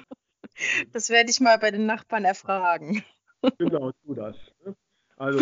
Das 0.93 1.09
werde 1.09 1.31
ich 1.31 1.41
mal 1.41 1.59
bei 1.59 1.71
den 1.71 1.87
Nachbarn 1.87 2.25
erfragen. 2.25 3.03
Genau, 3.59 3.93
tu 3.93 4.15
das. 4.15 4.35
Ne? 4.65 4.75
Also, 5.19 5.39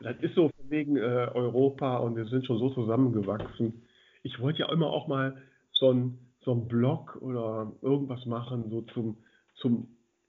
das 0.00 0.16
ist 0.22 0.34
so 0.34 0.50
wegen 0.68 0.96
äh, 0.96 1.28
Europa 1.34 1.98
und 1.98 2.16
wir 2.16 2.24
sind 2.24 2.46
schon 2.46 2.58
so 2.58 2.70
zusammengewachsen. 2.70 3.86
Ich 4.22 4.40
wollte 4.40 4.60
ja 4.60 4.72
immer 4.72 4.86
auch 4.86 5.06
mal 5.06 5.36
so 5.72 5.90
einen 5.90 6.32
so 6.40 6.54
Blog 6.54 7.18
oder 7.20 7.70
irgendwas 7.82 8.24
machen, 8.24 8.70
so 8.70 8.80
zum, 8.94 9.18
zum 9.56 9.86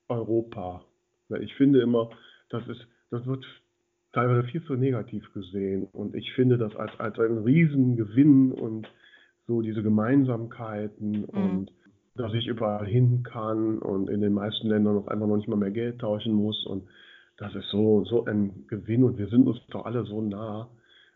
Europa. 0.09 0.83
Ich 1.39 1.55
finde 1.55 1.81
immer, 1.81 2.09
das, 2.53 2.67
ist, 2.67 2.87
das 3.09 3.25
wird 3.25 3.45
teilweise 4.13 4.47
viel 4.47 4.63
zu 4.63 4.75
negativ 4.75 5.31
gesehen 5.33 5.87
und 5.91 6.15
ich 6.15 6.31
finde 6.33 6.57
das 6.57 6.75
als, 6.75 6.91
als 6.99 7.19
einen 7.19 7.39
Riesengewinn 7.39 8.51
und 8.51 8.87
so 9.47 9.61
diese 9.61 9.83
Gemeinsamkeiten 9.83 11.21
mhm. 11.21 11.27
und 11.29 11.71
dass 12.15 12.33
ich 12.33 12.47
überall 12.47 12.85
hin 12.85 13.23
kann 13.23 13.79
und 13.79 14.09
in 14.09 14.21
den 14.21 14.33
meisten 14.33 14.67
Ländern 14.67 14.95
noch 14.95 15.07
einfach 15.07 15.27
noch 15.27 15.35
nicht 15.37 15.47
mal 15.47 15.57
mehr 15.57 15.71
Geld 15.71 15.99
tauschen 15.99 16.33
muss 16.33 16.65
und 16.67 16.83
das 17.37 17.55
ist 17.55 17.69
so, 17.71 18.05
so 18.05 18.25
ein 18.25 18.67
Gewinn 18.67 19.03
und 19.03 19.17
wir 19.17 19.27
sind 19.27 19.47
uns 19.47 19.59
doch 19.71 19.85
alle 19.85 20.05
so 20.05 20.21
nah. 20.21 20.69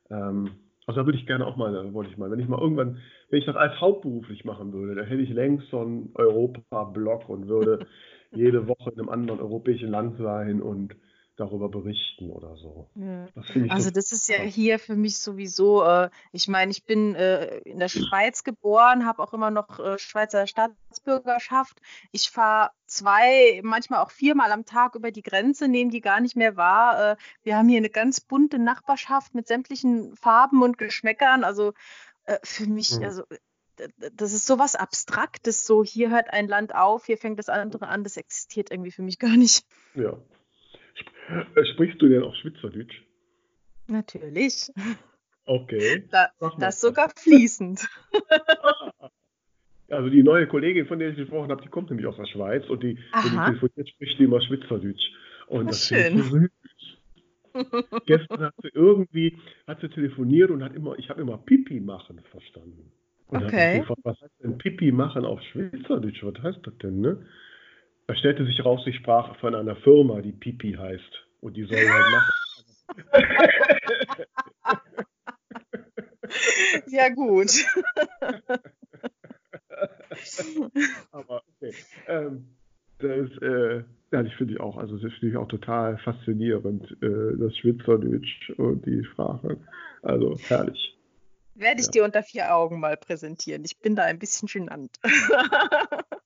Ähm, 0.10 0.50
also 0.88 1.02
da 1.02 1.06
würde 1.06 1.20
ich 1.20 1.28
gerne 1.28 1.46
auch 1.46 1.58
mal, 1.58 1.94
wollte 1.94 2.10
ich 2.10 2.18
mal, 2.18 2.32
wenn 2.32 2.40
ich 2.40 2.48
mal 2.48 2.60
irgendwann, 2.60 2.98
wenn 3.30 3.40
ich 3.40 3.46
das 3.46 3.56
als 3.56 3.80
hauptberuflich 3.80 4.44
machen 4.44 4.74
würde, 4.74 4.96
dann 4.96 5.06
hätte 5.06 5.22
ich 5.22 5.30
längst 5.30 5.70
so 5.70 5.82
einen 5.82 6.10
Europa-Blog 6.16 7.30
und 7.30 7.48
würde 7.48 7.86
jede 8.32 8.68
Woche 8.68 8.90
in 8.92 9.00
einem 9.00 9.10
anderen 9.10 9.40
europäischen 9.40 9.90
Land 9.90 10.18
sein 10.18 10.62
und 10.62 10.96
darüber 11.38 11.70
berichten 11.70 12.32
oder 12.32 12.56
so. 12.58 12.90
Ja. 12.96 13.28
Das 13.36 13.46
also 13.70 13.92
das 13.92 14.12
ist 14.12 14.28
ja 14.28 14.38
hier 14.38 14.80
für 14.80 14.96
mich 14.96 15.20
sowieso, 15.20 15.84
äh, 15.84 16.10
ich 16.32 16.48
meine, 16.48 16.72
ich 16.72 16.84
bin 16.84 17.16
äh, 17.16 17.60
in 17.60 17.80
der 17.80 17.88
Schweiz 17.88 18.44
geboren, 18.44 19.06
habe 19.06 19.22
auch 19.22 19.34
immer 19.34 19.52
noch 19.52 19.80
äh, 19.80 20.00
Schweizer 20.00 20.48
Staatsbürgerschaft. 20.48 21.80
Ich 22.12 22.32
fahre 22.32 22.72
zwei, 22.88 23.62
manchmal 23.64 24.04
auch 24.04 24.12
viermal 24.12 24.52
am 24.52 24.66
Tag 24.66 24.96
über 24.96 25.12
die 25.12 25.22
Grenze, 25.22 25.68
nehme 25.68 25.92
die 25.92 26.02
gar 26.02 26.20
nicht 26.20 26.36
mehr 26.36 26.58
wahr. 26.58 27.12
Äh, 27.12 27.16
wir 27.44 27.56
haben 27.56 27.70
hier 27.70 27.78
eine 27.78 27.92
ganz 27.92 28.20
bunte 28.20 28.58
Nachbarschaft 28.58 29.36
mit 29.36 29.48
sämtlichen 29.48 30.16
Farben 30.16 30.64
und 30.64 30.80
Geschmäckern. 30.80 31.44
Also 31.44 31.74
äh, 32.26 32.40
für 32.44 32.66
mich, 32.66 32.98
mhm. 32.98 33.06
also 33.06 33.24
das 34.12 34.34
ist 34.34 34.48
so 34.48 34.58
was 34.58 34.76
Abstraktes, 34.76 35.68
so 35.68 35.84
hier 35.84 36.10
hört 36.10 36.32
ein 36.32 36.48
Land 36.48 36.74
auf, 36.74 37.06
hier 37.06 37.20
fängt 37.20 37.38
das 37.38 37.48
andere 37.48 37.88
an, 37.88 38.04
das 38.04 38.18
existiert 38.18 38.72
irgendwie 38.72 38.90
für 38.90 39.04
mich 39.04 39.20
gar 39.20 39.38
nicht. 39.38 39.68
Ja, 39.94 40.18
sprichst 41.74 42.02
du 42.02 42.08
denn 42.08 42.24
auch 42.24 42.36
Schweizerdeutsch? 42.36 43.02
Natürlich. 43.88 44.72
Okay. 45.46 46.04
Da, 46.12 46.30
das 46.60 46.82
sogar 46.82 47.10
fließend. 47.16 47.88
Also 49.90 50.10
die 50.10 50.22
neue 50.22 50.48
Kollegin, 50.48 50.86
von 50.86 51.00
der 51.00 51.12
ich 51.12 51.16
gesprochen 51.16 51.50
habe, 51.50 51.62
die 51.62 51.70
kommt 51.70 51.90
nämlich 51.90 52.06
aus 52.06 52.18
der 52.18 52.26
Schweiz 52.26 52.68
und 52.68 52.84
die, 52.84 52.98
wenn 53.14 53.72
die 53.78 53.90
spricht 53.90 54.20
die 54.20 54.26
immer 54.26 54.42
Schweizerdeutsch. 54.42 55.14
Und 55.48 55.68
das, 55.70 55.88
das 55.88 55.88
schön. 55.88 56.18
So 56.18 56.40
süß. 56.40 56.50
Gestern 58.06 58.42
hat 58.42 58.54
sie 58.62 58.70
irgendwie, 58.74 59.38
hat 59.66 59.80
sie 59.80 59.88
telefoniert 59.88 60.52
und 60.52 60.62
hat 60.62 60.76
immer, 60.76 61.00
ich 61.00 61.10
habe 61.10 61.22
immer 61.22 61.38
Pipi 61.38 61.80
machen 61.80 62.22
verstanden. 62.32 62.92
Und 63.28 63.46
okay. 63.46 63.80
Gefragt, 63.80 64.02
was 64.04 64.22
heißt 64.22 64.34
denn 64.44 64.58
Pipi 64.58 64.92
machen 64.92 65.26
auf 65.26 65.42
Schweizerdeutsch? 65.54 66.24
Was 66.24 66.44
heißt 66.44 66.60
das 66.64 66.78
denn, 66.80 67.00
ne? 67.02 67.26
Da 68.08 68.16
stellte 68.16 68.46
sich 68.46 68.64
raus, 68.64 68.82
sie 68.86 68.94
sprach 68.94 69.36
von 69.38 69.54
einer 69.54 69.76
Firma, 69.76 70.22
die 70.22 70.32
Pipi 70.32 70.72
heißt. 70.74 71.26
Und 71.42 71.58
die 71.58 71.66
soll 71.66 71.78
halt 71.78 72.12
machen. 72.12 72.32
ja, 76.88 77.10
gut. 77.10 77.52
Aber 81.12 81.44
okay. 81.56 81.74
Ähm, 82.08 82.48
das, 83.00 83.30
äh, 83.42 83.84
ja, 84.12 84.22
ich 84.24 84.34
finde 84.36 84.54
ich 84.54 84.60
auch, 84.60 84.78
also 84.78 84.98
das 84.98 85.12
finde 85.14 85.30
ich 85.30 85.38
auch 85.38 85.50
total 85.50 86.00
faszinierend, 86.00 86.98
äh, 87.02 87.38
das 87.38 87.56
Schweizerdeutsch 87.58 88.50
und 88.58 88.86
die 88.86 89.04
Sprache. 89.04 89.58
Also 90.02 90.38
herrlich. 90.48 90.98
Werde 91.56 91.82
ich 91.82 91.88
ja. 91.88 91.92
dir 91.92 92.06
unter 92.06 92.24
vier 92.24 92.56
Augen 92.56 92.80
mal 92.80 92.96
präsentieren. 92.98 93.66
Ich 93.66 93.80
bin 93.80 93.96
da 93.96 94.04
ein 94.04 94.20
bisschen 94.20 94.48
genannt. 94.48 94.98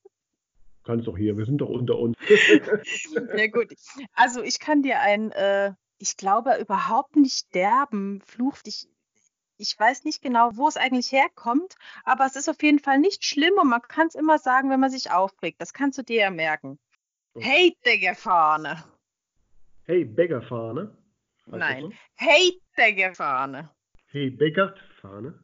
kannst 0.84 1.08
doch 1.08 1.18
hier, 1.18 1.38
wir 1.38 1.46
sind 1.46 1.60
doch 1.60 1.70
unter 1.70 1.98
uns. 1.98 2.18
ja 3.38 3.48
gut. 3.48 3.74
Also 4.14 4.42
ich 4.42 4.60
kann 4.60 4.82
dir 4.82 5.00
ein, 5.00 5.32
äh, 5.32 5.74
ich 5.98 6.18
glaube, 6.18 6.58
überhaupt 6.60 7.16
nicht 7.16 7.54
derben 7.54 8.22
Fluch. 8.22 8.58
Ich, 8.66 8.88
ich 9.58 9.78
weiß 9.78 10.04
nicht 10.04 10.22
genau, 10.22 10.52
wo 10.54 10.68
es 10.68 10.78
eigentlich 10.78 11.12
herkommt, 11.12 11.76
aber 12.04 12.26
es 12.26 12.36
ist 12.36 12.50
auf 12.50 12.62
jeden 12.64 12.80
Fall 12.80 13.00
nicht 13.00 13.26
schlimm 13.26 13.54
und 13.62 13.70
man 13.70 13.82
kann 13.82 14.08
es 14.08 14.16
immer 14.16 14.40
sagen, 14.40 14.70
wenn 14.70 14.80
man 14.80 14.90
sich 14.90 15.12
aufregt. 15.12 15.62
Das 15.62 15.74
kannst 15.74 15.98
du 15.98 16.04
dir 16.04 16.22
ja 16.22 16.32
merken. 16.32 16.80
Okay. 17.34 17.46
Hey, 17.46 17.78
Diggerfahne. 17.86 18.84
Hey, 19.84 20.06
Bäckerfahne. 20.06 20.96
Nein, 21.48 21.82
so? 21.84 21.92
hey, 22.16 22.62
Diggerfahne. 22.78 23.70
Hey, 24.08 24.30
Bäckerfahne. 24.30 25.40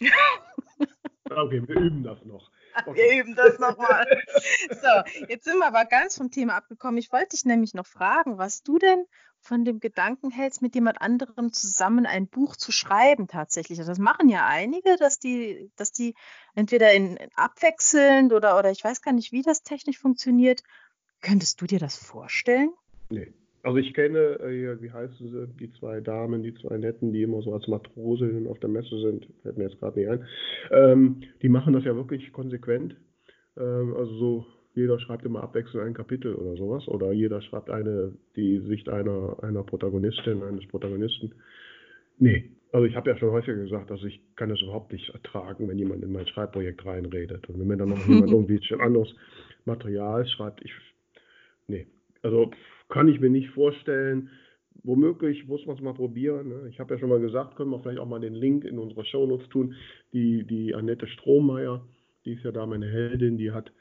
okay, 1.30 1.66
wir 1.66 1.76
üben 1.76 2.02
das 2.02 2.24
noch. 2.24 2.50
Okay. 2.86 2.96
Wir 2.96 3.22
üben 3.22 3.34
das 3.34 3.58
nochmal. 3.58 4.06
So, 4.70 5.24
jetzt 5.28 5.44
sind 5.44 5.58
wir 5.58 5.66
aber 5.66 5.84
ganz 5.84 6.16
vom 6.16 6.30
Thema 6.30 6.54
abgekommen. 6.54 6.98
Ich 6.98 7.12
wollte 7.12 7.30
dich 7.30 7.44
nämlich 7.44 7.74
noch 7.74 7.86
fragen, 7.86 8.38
was 8.38 8.62
du 8.62 8.78
denn 8.78 9.04
von 9.40 9.64
dem 9.64 9.80
Gedanken 9.80 10.30
hältst, 10.30 10.62
mit 10.62 10.74
jemand 10.74 11.00
anderem 11.00 11.52
zusammen 11.52 12.06
ein 12.06 12.28
Buch 12.28 12.56
zu 12.56 12.72
schreiben 12.72 13.26
tatsächlich. 13.26 13.78
Also 13.78 13.92
das 13.92 13.98
machen 13.98 14.28
ja 14.28 14.46
einige, 14.46 14.96
dass 14.96 15.18
die, 15.18 15.70
dass 15.76 15.92
die 15.92 16.14
entweder 16.54 16.92
in, 16.92 17.16
in 17.16 17.30
abwechselnd 17.34 18.32
oder, 18.32 18.58
oder 18.58 18.70
ich 18.70 18.84
weiß 18.84 19.02
gar 19.02 19.12
nicht, 19.12 19.32
wie 19.32 19.42
das 19.42 19.62
technisch 19.62 19.98
funktioniert. 19.98 20.62
Könntest 21.20 21.60
du 21.60 21.66
dir 21.66 21.78
das 21.78 21.96
vorstellen? 21.96 22.72
Nee. 23.08 23.32
Also 23.62 23.76
ich 23.76 23.92
kenne, 23.92 24.40
äh, 24.40 24.80
wie 24.80 24.90
heißen 24.90 25.28
sie, 25.28 25.46
die 25.58 25.70
zwei 25.78 26.00
Damen, 26.00 26.42
die 26.42 26.54
zwei 26.54 26.78
Netten, 26.78 27.12
die 27.12 27.22
immer 27.22 27.42
so 27.42 27.52
als 27.52 27.68
Matrosinnen 27.68 28.46
auf 28.46 28.58
der 28.60 28.70
Messe 28.70 28.98
sind, 29.00 29.26
fällt 29.42 29.58
mir 29.58 29.64
jetzt 29.64 29.78
gerade 29.78 29.98
nicht 29.98 30.08
ein. 30.08 30.26
Ähm, 30.70 31.22
die 31.42 31.48
machen 31.48 31.74
das 31.74 31.84
ja 31.84 31.94
wirklich 31.94 32.32
konsequent. 32.32 32.96
Ähm, 33.58 33.94
also 33.96 34.14
so, 34.14 34.46
jeder 34.74 34.98
schreibt 34.98 35.26
immer 35.26 35.42
abwechselnd 35.42 35.86
ein 35.86 35.94
Kapitel 35.94 36.34
oder 36.34 36.56
sowas. 36.56 36.88
Oder 36.88 37.12
jeder 37.12 37.42
schreibt 37.42 37.68
eine, 37.68 38.14
die 38.36 38.60
Sicht 38.60 38.88
einer, 38.88 39.36
einer 39.42 39.62
Protagonistin, 39.62 40.42
eines 40.42 40.66
Protagonisten. 40.68 41.34
Nee, 42.18 42.50
also 42.72 42.86
ich 42.86 42.94
habe 42.94 43.10
ja 43.10 43.16
schon 43.18 43.30
häufiger 43.30 43.56
gesagt, 43.56 43.90
dass 43.90 44.02
ich 44.04 44.20
kann 44.36 44.48
das 44.48 44.62
überhaupt 44.62 44.92
nicht 44.92 45.10
ertragen, 45.10 45.68
wenn 45.68 45.78
jemand 45.78 46.02
in 46.02 46.12
mein 46.12 46.26
Schreibprojekt 46.26 46.84
reinredet. 46.86 47.48
Und 47.48 47.58
wenn 47.58 47.66
mir 47.66 47.76
dann 47.76 47.88
noch 47.90 48.06
jemand 48.06 48.30
irgendwie 48.30 48.62
schon 48.62 48.80
anderes 48.80 49.12
Material 49.64 50.26
schreibt, 50.26 50.64
ich, 50.64 50.72
nee, 51.66 51.86
also 52.22 52.50
kann 52.90 53.08
ich 53.08 53.20
mir 53.20 53.30
nicht 53.30 53.50
vorstellen. 53.50 54.30
Womöglich 54.82 55.46
muss 55.46 55.64
man 55.66 55.76
es 55.76 55.82
mal 55.82 55.94
probieren. 55.94 56.48
Ne? 56.48 56.68
Ich 56.70 56.80
habe 56.80 56.94
ja 56.94 57.00
schon 57.00 57.10
mal 57.10 57.20
gesagt, 57.20 57.56
können 57.56 57.70
wir 57.70 57.80
vielleicht 57.80 57.98
auch 57.98 58.08
mal 58.08 58.20
den 58.20 58.34
Link 58.34 58.64
in 58.64 58.78
unsere 58.78 59.04
Shownotes 59.04 59.48
tun. 59.48 59.74
Die, 60.12 60.44
die 60.44 60.74
Annette 60.74 61.06
Strohmeier, 61.06 61.84
die 62.24 62.32
ist 62.32 62.44
ja 62.44 62.52
da 62.52 62.66
meine 62.66 62.88
Heldin, 62.88 63.36
die 63.36 63.52
hat, 63.52 63.72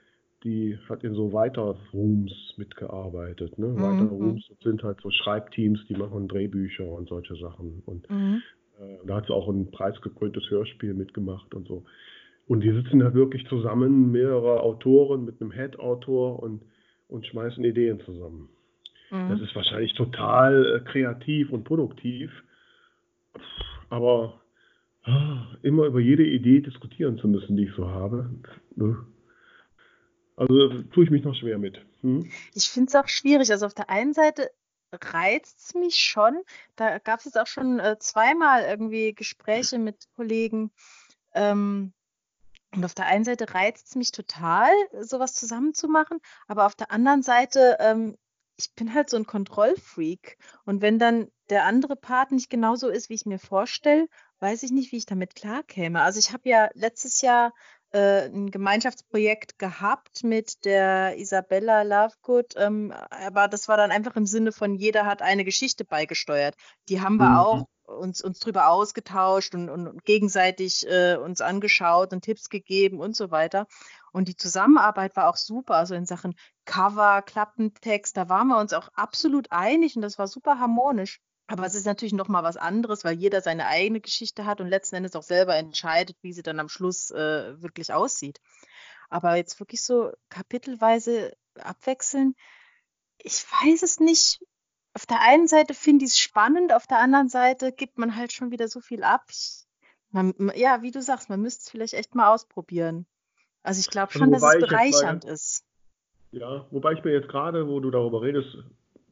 die 0.43 0.78
hat 0.89 1.03
in 1.03 1.14
so 1.14 1.32
Weiter-Rooms 1.32 2.55
mitgearbeitet. 2.57 3.57
Ne? 3.57 3.68
Mhm. 3.68 3.82
Weiter-Rooms 3.82 4.49
sind 4.62 4.84
halt 4.84 4.99
so 5.01 5.10
Schreibteams, 5.10 5.80
die 5.88 5.95
machen 5.95 6.28
Drehbücher 6.28 6.89
und 6.89 7.07
solche 7.07 7.36
Sachen. 7.36 7.82
Und 7.86 8.10
mhm. 8.10 8.41
äh, 8.80 9.07
da 9.07 9.18
hat 9.18 9.28
sie 9.28 9.34
auch 9.34 9.47
ein 9.47 9.72
preisgekröntes 9.72 10.49
Hörspiel 10.49 10.93
mitgemacht 10.93 11.53
und 11.55 11.68
so. 11.68 11.86
Und 12.47 12.62
die 12.62 12.74
sitzen 12.74 12.99
da 12.99 13.14
wirklich 13.14 13.45
zusammen, 13.47 14.12
mehrere 14.12 14.62
Autoren 14.62 15.24
mit 15.24 15.39
einem 15.39 15.51
Head-Autor 15.51 16.41
und, 16.41 16.64
und 17.07 17.26
schmeißen 17.28 17.64
Ideen 17.64 18.01
zusammen. 18.01 18.49
Mhm. 19.12 19.30
Das 19.30 19.41
ist 19.41 19.55
wahrscheinlich 19.55 19.93
total 19.93 20.78
äh, 20.78 20.89
kreativ 20.91 21.51
und 21.51 21.64
produktiv. 21.64 22.32
Aber 23.89 24.39
ah, 25.03 25.47
immer 25.62 25.86
über 25.86 25.99
jede 25.99 26.26
Idee 26.26 26.62
diskutieren 26.62 27.18
zu 27.18 27.28
müssen, 27.28 27.55
die 27.55 27.66
ich 27.66 27.76
so 27.76 27.88
habe. 27.89 28.30
Ne? 28.76 28.97
Also 30.36 30.84
tue 30.93 31.03
ich 31.03 31.10
mich 31.10 31.24
noch 31.24 31.36
schwer 31.36 31.57
mit. 31.57 31.80
Hm? 32.01 32.30
Ich 32.53 32.70
finde 32.70 32.89
es 32.89 32.95
auch 32.95 33.07
schwierig. 33.07 33.51
Also 33.51 33.66
auf 33.66 33.74
der 33.74 33.89
einen 33.89 34.14
Seite 34.14 34.51
reizt 34.91 35.60
es 35.60 35.74
mich 35.76 35.95
schon. 35.95 36.41
Da 36.76 36.99
gab 36.99 37.20
es 37.20 37.26
jetzt 37.26 37.39
auch 37.39 37.47
schon 37.47 37.80
äh, 37.80 37.97
zweimal 37.99 38.64
irgendwie 38.64 39.14
Gespräche 39.14 39.78
mit 39.80 40.07
Kollegen. 40.16 40.72
Ähm, 41.34 41.93
und 42.76 42.86
auf 42.86 42.93
der 42.93 43.07
einen 43.07 43.26
Seite 43.26 43.53
reizt 43.53 43.88
es 43.88 43.95
mich 43.95 44.12
total, 44.12 44.72
sowas 45.01 45.34
zusammenzumachen, 45.34 46.20
aber 46.47 46.68
auf 46.68 46.76
der 46.76 46.91
anderen 46.91 47.24
Seite 47.24 47.78
ähm, 47.80 48.16
ich 48.60 48.76
bin 48.76 48.93
halt 48.93 49.10
so 49.10 49.18
ein 49.18 49.26
Kontrollfreak. 49.26 50.38
Und 50.66 50.82
wenn 50.82 50.99
dann 50.99 51.32
der 51.49 51.64
andere 51.64 51.95
Part 51.95 52.32
nicht 52.32 52.49
genauso 52.49 52.89
ist, 52.89 53.10
wie 53.10 53.16
ich 53.16 53.26
mir 53.26 53.39
vorstelle, 53.39 54.07
weiß 54.39 54.64
ich 54.64 54.72
nicht, 54.72 54.91
wie 54.91 54.97
ich 54.97 55.05
damit 55.05 55.34
klarkäme. 55.34 56.01
Also 56.01 56.20
ich 56.20 56.34
habe 56.34 56.47
ja 56.49 56.70
letztes 56.74 57.22
Jahr 57.22 57.53
äh, 57.91 58.26
ein 58.26 58.51
Gemeinschaftsprojekt 58.51 59.57
gehabt 59.57 60.24
mit 60.24 60.66
der 60.66 61.18
Isabella 61.18 61.84
Lovegood, 61.84 62.53
ähm, 62.57 62.93
aber 63.10 63.47
das 63.47 63.68
war 63.68 63.78
dann 63.78 63.91
einfach 63.91 64.16
im 64.16 64.26
Sinne 64.26 64.51
von 64.51 64.76
jeder 64.76 65.05
hat 65.05 65.22
eine 65.22 65.45
Geschichte 65.45 65.86
beigesteuert. 65.86 66.55
Die 66.89 67.01
haben 67.01 67.16
wir 67.18 67.30
mhm. 67.30 67.38
auch 67.38 67.66
uns, 67.89 68.22
uns 68.22 68.39
drüber 68.39 68.70
ausgetauscht 68.70 69.55
und, 69.55 69.70
und 69.70 70.05
gegenseitig 70.05 70.86
äh, 70.88 71.16
uns 71.16 71.41
angeschaut 71.41 72.14
und 72.14 72.22
Tipps 72.22 72.49
gegeben 72.49 72.99
und 72.99 73.16
so 73.16 73.32
weiter. 73.32 73.68
Und 74.12 74.28
die 74.28 74.36
Zusammenarbeit 74.36 75.16
war 75.16 75.30
auch 75.30 75.38
super, 75.38 75.76
also 75.76 75.95
in 75.95 76.05
Sachen 76.05 76.36
Cover, 76.66 77.22
Klappentext, 77.22 78.18
da 78.18 78.30
waren 78.30 78.47
wir 78.47 78.60
uns 78.60 78.74
auch 78.74 78.89
absolut 78.93 79.51
einig 79.51 79.95
und 79.95 80.01
das 80.01 80.18
war 80.18 80.28
super 80.28 80.60
harmonisch. 80.60 81.20
Aber 81.47 81.66
es 81.66 81.74
ist 81.74 81.86
natürlich 81.86 82.14
noch 82.14 82.28
mal 82.28 82.43
was 82.43 82.57
anderes, 82.57 83.03
weil 83.03 83.16
jeder 83.16 83.41
seine 83.41 83.66
eigene 83.66 84.01
Geschichte 84.01 84.45
hat 84.45 84.62
und 84.62 84.68
letzten 84.68 84.97
Endes 84.97 85.16
auch 85.16 85.24
selber 85.24 85.55
entscheidet, 85.55 86.16
wie 86.22 86.32
sie 86.32 86.43
dann 86.43 86.60
am 86.60 86.70
Schluss 86.70 87.10
äh, 87.10 87.60
wirklich 87.62 87.91
aussieht. 87.91 88.39
Aber 89.10 89.36
jetzt 89.36 89.60
wirklich 89.60 89.82
so 89.82 90.12
kapitelweise 90.30 91.36
abwechseln, 91.55 92.36
ich 93.18 93.43
weiß 93.64 93.82
es 93.82 93.99
nicht. 93.99 94.41
Auf 94.93 95.05
der 95.05 95.22
einen 95.22 95.47
Seite 95.47 95.74
finde 95.74 96.05
ich 96.05 96.12
es 96.12 96.20
spannend, 96.20 96.72
auf 96.74 96.86
der 96.86 96.99
anderen 96.99 97.30
Seite 97.30 97.72
gibt 97.72 97.97
man 97.97 98.16
halt 98.16 98.32
schon 98.32 98.51
wieder 98.51 98.68
so 98.68 98.80
viel 98.80 99.03
ab. 99.03 99.26
Ich, 99.30 99.66
man, 100.12 100.34
ja, 100.55 100.82
wie 100.84 100.91
du 100.91 101.01
sagst, 101.01 101.30
man 101.30 101.41
müsste 101.41 101.64
es 101.64 101.70
vielleicht 101.70 101.93
echt 101.93 102.16
mal 102.16 102.34
ausprobieren. 102.34 103.07
Also 103.64 103.80
ich 103.80 103.89
glaube 103.89 104.10
also 104.10 104.20
schon, 104.20 104.34
also 104.34 104.45
dass 104.45 104.55
es 104.55 104.70
bereichernd 104.70 105.24
mal, 105.26 105.32
ist. 105.32 105.66
Ja, 106.32 106.66
wobei 106.72 106.93
ich 106.93 107.03
mir 107.03 107.12
jetzt 107.12 107.30
gerade, 107.30 107.68
wo 107.68 107.80
du 107.80 107.91
darüber 107.91 108.22
redest, 108.22 108.57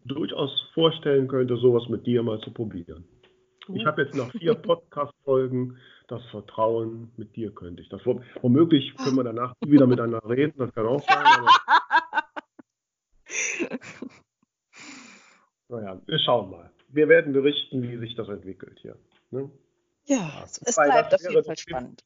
durchaus 0.05 0.51
vorstellen 0.73 1.27
könnte, 1.27 1.57
sowas 1.57 1.89
mit 1.89 2.05
dir 2.05 2.23
mal 2.23 2.39
zu 2.41 2.51
probieren. 2.51 3.03
Ich 3.73 3.85
habe 3.85 4.03
jetzt 4.03 4.15
nach 4.15 4.31
vier 4.31 4.55
Podcast-Folgen 4.55 5.77
das 6.07 6.23
Vertrauen, 6.31 7.11
mit 7.17 7.35
dir 7.35 7.53
könnte 7.53 7.81
ich 7.81 7.89
das. 7.89 8.01
Womöglich 8.41 8.95
können 8.95 9.17
wir 9.17 9.25
danach 9.25 9.53
wieder 9.65 9.87
miteinander 9.87 10.29
reden, 10.29 10.53
das 10.57 10.73
kann 10.73 10.85
auch 10.85 11.05
sein. 11.05 11.25
Naja, 15.69 16.01
wir 16.05 16.19
schauen 16.19 16.49
mal. 16.49 16.71
Wir 16.87 17.09
werden 17.09 17.33
berichten, 17.33 17.83
wie 17.83 17.97
sich 17.97 18.15
das 18.15 18.29
entwickelt 18.29 18.79
hier. 18.81 18.97
Ne? 19.31 19.51
Ja, 20.05 20.45
es 20.45 20.75
bleibt 20.75 21.13
auf 21.13 21.21
jeden 21.21 21.43
Fall 21.43 21.57
spannend. 21.57 22.03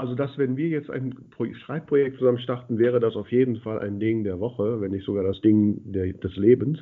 Also, 0.00 0.14
dass 0.14 0.36
wenn 0.38 0.56
wir 0.56 0.68
jetzt 0.68 0.90
ein 0.90 1.14
Schreibprojekt 1.64 2.18
zusammen 2.18 2.38
starten, 2.38 2.78
wäre 2.78 3.00
das 3.00 3.16
auf 3.16 3.30
jeden 3.32 3.60
Fall 3.60 3.80
ein 3.80 3.98
Ding 3.98 4.24
der 4.24 4.38
Woche, 4.38 4.80
wenn 4.80 4.92
nicht 4.92 5.04
sogar 5.04 5.24
das 5.24 5.40
Ding 5.40 5.80
der, 5.92 6.12
des 6.12 6.36
Lebens. 6.36 6.78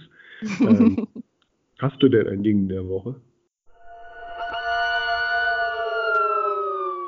ähm, 0.61 1.07
hast 1.79 2.03
du 2.03 2.09
denn 2.09 2.29
ein 2.29 2.43
Ding 2.43 2.69
der 2.69 2.87
Woche? 2.87 3.21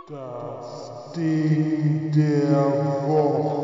Das 0.08 1.12
Ding 1.14 2.10
der 2.12 3.08
Woche. 3.08 3.58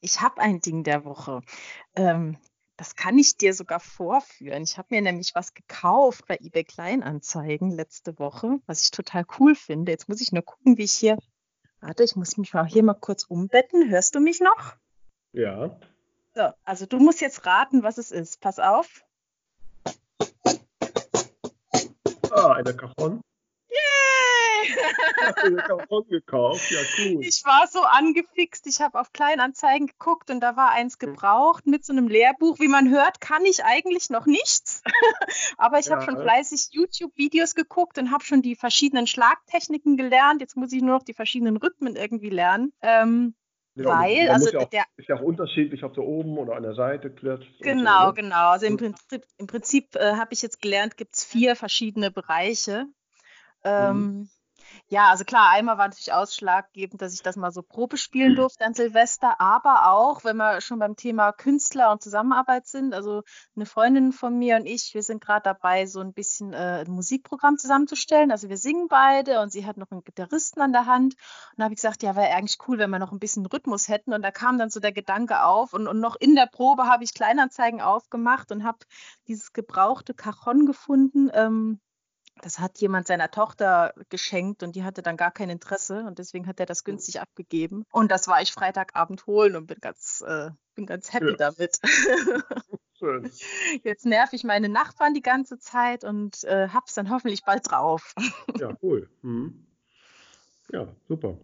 Ich 0.00 0.20
habe 0.22 0.40
ein 0.40 0.60
Ding 0.60 0.84
der 0.84 1.04
Woche. 1.04 1.42
Ähm, 1.94 2.36
das 2.78 2.94
kann 2.94 3.18
ich 3.18 3.36
dir 3.36 3.54
sogar 3.54 3.80
vorführen. 3.80 4.62
Ich 4.62 4.78
habe 4.78 4.88
mir 4.90 5.02
nämlich 5.02 5.34
was 5.34 5.52
gekauft 5.52 6.26
bei 6.28 6.38
eBay 6.40 6.62
Kleinanzeigen 6.62 7.72
letzte 7.72 8.18
Woche, 8.20 8.60
was 8.66 8.84
ich 8.84 8.92
total 8.92 9.26
cool 9.38 9.56
finde. 9.56 9.90
Jetzt 9.90 10.08
muss 10.08 10.20
ich 10.20 10.30
nur 10.30 10.44
gucken, 10.44 10.78
wie 10.78 10.84
ich 10.84 10.92
hier. 10.92 11.18
Warte, 11.80 12.04
ich 12.04 12.14
muss 12.14 12.36
mich 12.36 12.54
mal 12.54 12.64
hier 12.66 12.84
mal 12.84 12.94
kurz 12.94 13.24
umbetten. 13.24 13.90
Hörst 13.90 14.14
du 14.14 14.20
mich 14.20 14.40
noch? 14.40 14.76
Ja. 15.32 15.76
So, 16.34 16.50
also 16.64 16.86
du 16.86 17.00
musst 17.00 17.20
jetzt 17.20 17.44
raten, 17.44 17.82
was 17.82 17.98
es 17.98 18.12
ist. 18.12 18.40
Pass 18.40 18.60
auf. 18.60 19.04
Ah, 22.30 22.52
eine 22.52 22.76
Cajon. 22.76 23.20
Yay! 23.68 24.67
Hast 24.67 24.67
du 24.67 24.67
eine 24.67 24.67
Cajon 24.67 24.67
gekauft? 26.08 26.70
Ja, 26.70 26.80
cool. 26.98 27.24
Ich 27.24 27.42
war 27.44 27.66
so 27.66 27.82
angefixt. 27.82 28.66
Ich 28.66 28.80
habe 28.80 28.98
auf 28.98 29.12
Kleinanzeigen 29.12 29.86
geguckt 29.86 30.30
und 30.30 30.40
da 30.40 30.56
war 30.56 30.70
eins 30.70 30.98
gebraucht 30.98 31.66
mit 31.66 31.84
so 31.84 31.92
einem 31.92 32.08
Lehrbuch. 32.08 32.58
Wie 32.58 32.68
man 32.68 32.90
hört, 32.90 33.20
kann 33.20 33.44
ich 33.44 33.64
eigentlich 33.64 34.10
noch 34.10 34.26
nichts. 34.26 34.82
Aber 35.58 35.78
ich 35.78 35.86
ja. 35.86 35.96
habe 35.96 36.04
schon 36.04 36.20
fleißig 36.20 36.68
YouTube-Videos 36.70 37.54
geguckt 37.54 37.98
und 37.98 38.10
habe 38.10 38.24
schon 38.24 38.42
die 38.42 38.56
verschiedenen 38.56 39.06
Schlagtechniken 39.06 39.96
gelernt. 39.96 40.40
Jetzt 40.40 40.56
muss 40.56 40.72
ich 40.72 40.82
nur 40.82 40.96
noch 40.96 41.04
die 41.04 41.14
verschiedenen 41.14 41.56
Rhythmen 41.56 41.96
irgendwie 41.96 42.30
lernen. 42.30 42.72
Ähm, 42.82 43.34
ja, 43.78 43.84
weil, 43.84 44.28
also 44.30 44.50
ja 44.50 44.60
auch, 44.60 44.68
der. 44.70 44.84
Ist 44.96 45.08
ja 45.08 45.16
auch 45.16 45.22
unterschiedlich, 45.22 45.84
ob 45.84 45.94
du 45.94 46.02
oben 46.02 46.36
oder 46.38 46.56
an 46.56 46.64
der 46.64 46.74
Seite 46.74 47.10
klatscht. 47.10 47.48
Genau, 47.60 48.00
so, 48.00 48.06
ne? 48.08 48.14
genau. 48.14 48.50
Also 48.50 48.66
im 48.66 48.76
Prinzip, 48.76 49.24
im 49.36 49.46
Prinzip 49.46 49.94
äh, 49.94 50.14
habe 50.14 50.32
ich 50.32 50.42
jetzt 50.42 50.60
gelernt, 50.60 50.96
gibt 50.96 51.14
es 51.14 51.24
vier 51.24 51.54
verschiedene 51.54 52.10
Bereiche. 52.10 52.86
Ähm, 53.64 53.96
mhm. 53.96 54.28
Ja, 54.88 55.10
also 55.10 55.24
klar, 55.24 55.50
einmal 55.50 55.78
war 55.78 55.88
natürlich 55.88 56.12
ausschlaggebend, 56.12 57.02
dass 57.02 57.12
ich 57.12 57.22
das 57.22 57.36
mal 57.36 57.50
so 57.50 57.62
Probe 57.62 57.96
spielen 57.96 58.34
durfte 58.36 58.64
an 58.64 58.74
Silvester, 58.74 59.40
aber 59.40 59.90
auch, 59.90 60.24
wenn 60.24 60.36
wir 60.36 60.60
schon 60.60 60.78
beim 60.78 60.96
Thema 60.96 61.32
Künstler 61.32 61.92
und 61.92 62.02
Zusammenarbeit 62.02 62.66
sind, 62.66 62.94
also 62.94 63.22
eine 63.54 63.66
Freundin 63.66 64.12
von 64.12 64.38
mir 64.38 64.56
und 64.56 64.66
ich, 64.66 64.94
wir 64.94 65.02
sind 65.02 65.22
gerade 65.22 65.42
dabei, 65.42 65.86
so 65.86 66.00
ein 66.00 66.12
bisschen 66.12 66.52
äh, 66.52 66.84
ein 66.86 66.90
Musikprogramm 66.90 67.58
zusammenzustellen. 67.58 68.30
Also 68.30 68.48
wir 68.48 68.56
singen 68.56 68.88
beide 68.88 69.40
und 69.40 69.52
sie 69.52 69.66
hat 69.66 69.76
noch 69.76 69.90
einen 69.90 70.04
Gitarristen 70.04 70.60
an 70.60 70.72
der 70.72 70.86
Hand. 70.86 71.14
Und 71.14 71.58
da 71.58 71.64
habe 71.64 71.74
ich 71.74 71.80
gesagt, 71.80 72.02
ja, 72.02 72.16
wäre 72.16 72.34
eigentlich 72.34 72.58
cool, 72.66 72.78
wenn 72.78 72.90
wir 72.90 72.98
noch 72.98 73.12
ein 73.12 73.18
bisschen 73.18 73.46
Rhythmus 73.46 73.88
hätten. 73.88 74.12
Und 74.12 74.22
da 74.22 74.30
kam 74.30 74.58
dann 74.58 74.70
so 74.70 74.80
der 74.80 74.92
Gedanke 74.92 75.42
auf 75.44 75.74
und, 75.74 75.86
und 75.86 76.00
noch 76.00 76.16
in 76.16 76.34
der 76.34 76.46
Probe 76.46 76.86
habe 76.86 77.04
ich 77.04 77.14
Kleinanzeigen 77.14 77.80
aufgemacht 77.80 78.52
und 78.52 78.64
habe 78.64 78.78
dieses 79.26 79.52
gebrauchte 79.52 80.14
Cajon 80.14 80.66
gefunden. 80.66 81.30
Ähm, 81.34 81.80
das 82.42 82.58
hat 82.58 82.78
jemand 82.78 83.06
seiner 83.06 83.30
Tochter 83.30 83.94
geschenkt 84.08 84.62
und 84.62 84.76
die 84.76 84.84
hatte 84.84 85.02
dann 85.02 85.16
gar 85.16 85.30
kein 85.30 85.50
Interesse 85.50 86.04
und 86.04 86.18
deswegen 86.18 86.46
hat 86.46 86.60
er 86.60 86.66
das 86.66 86.84
günstig 86.84 87.20
abgegeben. 87.20 87.84
Und 87.92 88.10
das 88.10 88.28
war 88.28 88.40
ich 88.42 88.52
Freitagabend 88.52 89.26
holen 89.26 89.56
und 89.56 89.66
bin 89.66 89.78
ganz, 89.80 90.24
äh, 90.26 90.50
bin 90.74 90.86
ganz 90.86 91.12
happy 91.12 91.30
ja. 91.30 91.36
damit. 91.36 91.78
Schön. 92.98 93.30
Jetzt 93.84 94.06
nerv 94.06 94.32
ich 94.32 94.44
meine 94.44 94.68
Nachbarn 94.68 95.14
die 95.14 95.22
ganze 95.22 95.58
Zeit 95.58 96.04
und 96.04 96.44
äh, 96.44 96.68
hab's 96.68 96.94
dann 96.94 97.10
hoffentlich 97.10 97.44
bald 97.44 97.70
drauf. 97.70 98.14
ja, 98.58 98.76
cool. 98.82 99.08
Mhm. 99.22 99.66
Ja, 100.72 100.88
super. 101.08 101.38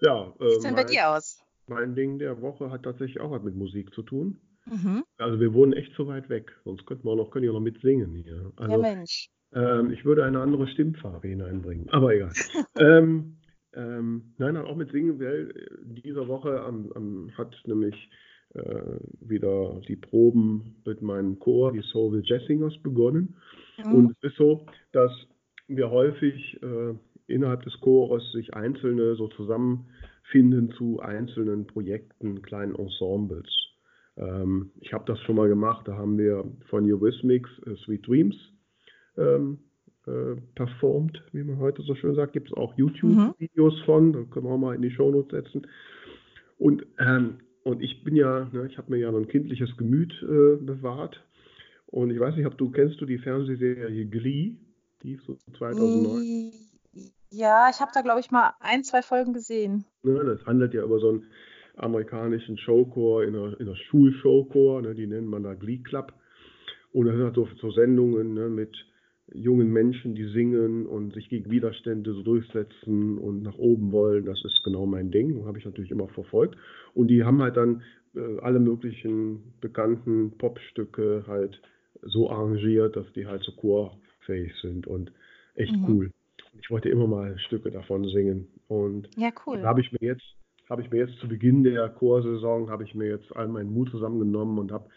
Ja, 0.00 0.32
Wie 0.38 0.50
sieht 0.50 0.58
äh, 0.58 0.62
denn 0.62 0.74
bei 0.74 0.84
dir 0.84 1.10
aus? 1.10 1.42
Mein 1.68 1.94
Ding 1.94 2.18
der 2.18 2.40
Woche 2.40 2.70
hat 2.70 2.82
tatsächlich 2.82 3.20
auch 3.20 3.30
was 3.30 3.42
mit 3.42 3.56
Musik 3.56 3.92
zu 3.92 4.02
tun. 4.02 4.40
Mhm. 4.66 5.04
Also 5.18 5.40
wir 5.40 5.54
wohnen 5.54 5.72
echt 5.72 5.94
so 5.96 6.06
weit 6.08 6.28
weg, 6.28 6.52
sonst 6.64 6.86
könnten 6.86 7.04
wir 7.04 7.12
auch 7.12 7.16
noch, 7.16 7.30
können 7.30 7.44
wir 7.44 7.52
noch 7.52 7.60
mitsingen 7.60 8.14
hier. 8.14 8.52
Also, 8.56 8.72
ja, 8.72 8.78
Mensch. 8.78 9.30
Ähm, 9.54 9.90
ich 9.90 10.04
würde 10.04 10.24
eine 10.24 10.40
andere 10.40 10.66
Stimmfarbe 10.68 11.28
hineinbringen, 11.28 11.88
aber 11.90 12.14
egal. 12.14 12.32
ähm, 12.78 13.36
ähm, 13.74 14.34
nein, 14.38 14.56
auch 14.56 14.76
mit 14.76 14.90
Singen, 14.90 15.20
weil 15.20 15.50
äh, 15.50 16.02
diese 16.04 16.26
Woche 16.28 16.60
am, 16.62 16.90
am, 16.92 17.30
hat 17.36 17.54
nämlich 17.66 17.94
äh, 18.54 18.98
wieder 19.20 19.80
die 19.86 19.96
Proben 19.96 20.76
mit 20.84 21.02
meinem 21.02 21.38
Chor, 21.38 21.72
die 21.72 21.82
Soul 21.82 22.22
Jazz 22.24 22.44
Singers, 22.46 22.76
begonnen. 22.82 23.36
Mhm. 23.84 23.94
Und 23.94 24.10
es 24.12 24.30
ist 24.30 24.36
so, 24.36 24.64
dass 24.92 25.12
wir 25.68 25.90
häufig 25.90 26.60
äh, 26.62 26.94
innerhalb 27.26 27.62
des 27.62 27.78
Chores 27.80 28.22
sich 28.32 28.54
Einzelne 28.54 29.16
so 29.16 29.28
zusammenfinden 29.28 30.70
zu 30.72 31.00
einzelnen 31.00 31.66
Projekten, 31.66 32.40
kleinen 32.42 32.74
Ensembles. 32.74 33.48
Ähm, 34.16 34.70
ich 34.80 34.92
habe 34.92 35.04
das 35.06 35.20
schon 35.20 35.36
mal 35.36 35.48
gemacht, 35.48 35.86
da 35.86 35.96
haben 35.96 36.16
wir 36.16 36.44
von 36.70 36.90
Eurismics 36.90 37.50
äh, 37.66 37.76
Sweet 37.84 38.06
Dreams 38.06 38.36
ähm, 39.16 39.58
äh, 40.06 40.36
performt, 40.54 41.22
wie 41.32 41.42
man 41.42 41.58
heute 41.58 41.82
so 41.82 41.94
schön 41.94 42.14
sagt. 42.14 42.32
Gibt 42.32 42.48
es 42.48 42.56
auch 42.56 42.76
YouTube-Videos 42.76 43.80
mhm. 43.80 43.84
von, 43.84 44.12
da 44.12 44.22
können 44.30 44.46
wir 44.46 44.52
auch 44.52 44.58
mal 44.58 44.74
in 44.74 44.82
die 44.82 44.90
Shownotes 44.90 45.30
setzen. 45.30 45.66
Und, 46.58 46.86
ähm, 46.98 47.38
und 47.64 47.82
ich 47.82 48.04
bin 48.04 48.14
ja, 48.14 48.48
ne, 48.52 48.66
ich 48.70 48.78
habe 48.78 48.90
mir 48.92 48.98
ja 48.98 49.10
noch 49.10 49.18
ein 49.18 49.28
kindliches 49.28 49.76
Gemüt 49.76 50.12
äh, 50.22 50.56
bewahrt. 50.56 51.22
Und 51.86 52.10
ich 52.10 52.20
weiß 52.20 52.36
nicht, 52.36 52.46
ob 52.46 52.56
du 52.56 52.70
kennst 52.70 53.00
du 53.00 53.06
die 53.06 53.18
Fernsehserie 53.18 54.06
Glee, 54.06 54.54
die 55.02 55.18
so 55.26 55.36
2009. 55.58 56.52
Ja, 57.30 57.68
ich 57.70 57.80
habe 57.80 57.90
da 57.92 58.02
glaube 58.02 58.20
ich 58.20 58.30
mal 58.30 58.54
ein, 58.60 58.84
zwei 58.84 59.02
Folgen 59.02 59.32
gesehen. 59.32 59.84
Ne, 60.02 60.22
das 60.24 60.46
handelt 60.46 60.72
ja 60.74 60.84
über 60.84 60.98
so 60.98 61.10
einen 61.10 61.24
amerikanischen 61.76 62.56
Showchor 62.58 63.24
in 63.24 63.34
einer, 63.36 63.60
in 63.60 63.66
einer 63.66 63.76
Schulshowchor, 63.76 64.82
ne, 64.82 64.94
die 64.94 65.06
nennt 65.06 65.26
man 65.26 65.42
da 65.42 65.54
Glee 65.54 65.78
Club. 65.78 66.12
Und 66.92 67.06
das 67.06 67.14
sind 67.14 67.24
halt 67.24 67.34
so, 67.34 67.48
so 67.60 67.70
Sendungen 67.72 68.34
ne, 68.34 68.48
mit 68.48 68.74
jungen 69.32 69.72
Menschen, 69.72 70.14
die 70.14 70.28
singen 70.28 70.86
und 70.86 71.12
sich 71.14 71.28
gegen 71.28 71.50
Widerstände 71.50 72.12
so 72.12 72.22
durchsetzen 72.22 73.18
und 73.18 73.42
nach 73.42 73.58
oben 73.58 73.92
wollen, 73.92 74.24
das 74.24 74.44
ist 74.44 74.62
genau 74.64 74.86
mein 74.86 75.10
Ding, 75.10 75.44
habe 75.46 75.58
ich 75.58 75.64
natürlich 75.64 75.90
immer 75.90 76.08
verfolgt. 76.08 76.56
Und 76.94 77.08
die 77.08 77.24
haben 77.24 77.42
halt 77.42 77.56
dann 77.56 77.82
äh, 78.14 78.38
alle 78.40 78.60
möglichen 78.60 79.52
bekannten 79.60 80.32
Popstücke 80.38 81.24
halt 81.26 81.60
so 82.02 82.30
arrangiert, 82.30 82.96
dass 82.96 83.10
die 83.14 83.26
halt 83.26 83.42
so 83.42 83.52
chorfähig 83.52 84.52
sind 84.62 84.86
und 84.86 85.12
echt 85.54 85.74
mhm. 85.76 85.84
cool. 85.88 86.12
Ich 86.60 86.70
wollte 86.70 86.88
immer 86.88 87.06
mal 87.06 87.38
Stücke 87.38 87.70
davon 87.70 88.08
singen. 88.08 88.48
Und 88.68 89.08
ja, 89.16 89.30
cool. 89.46 89.60
da 89.60 89.68
habe 89.68 89.80
ich 89.80 89.92
mir 89.92 90.00
jetzt, 90.00 90.24
habe 90.70 90.82
ich 90.82 90.90
mir 90.90 90.98
jetzt 90.98 91.18
zu 91.18 91.28
Beginn 91.28 91.64
der 91.64 91.88
Chorsaison, 91.88 92.70
habe 92.70 92.84
ich 92.84 92.94
mir 92.94 93.08
jetzt 93.08 93.34
all 93.36 93.48
meinen 93.48 93.72
Mut 93.72 93.90
zusammengenommen 93.90 94.58
und 94.58 94.72
habe 94.72 94.88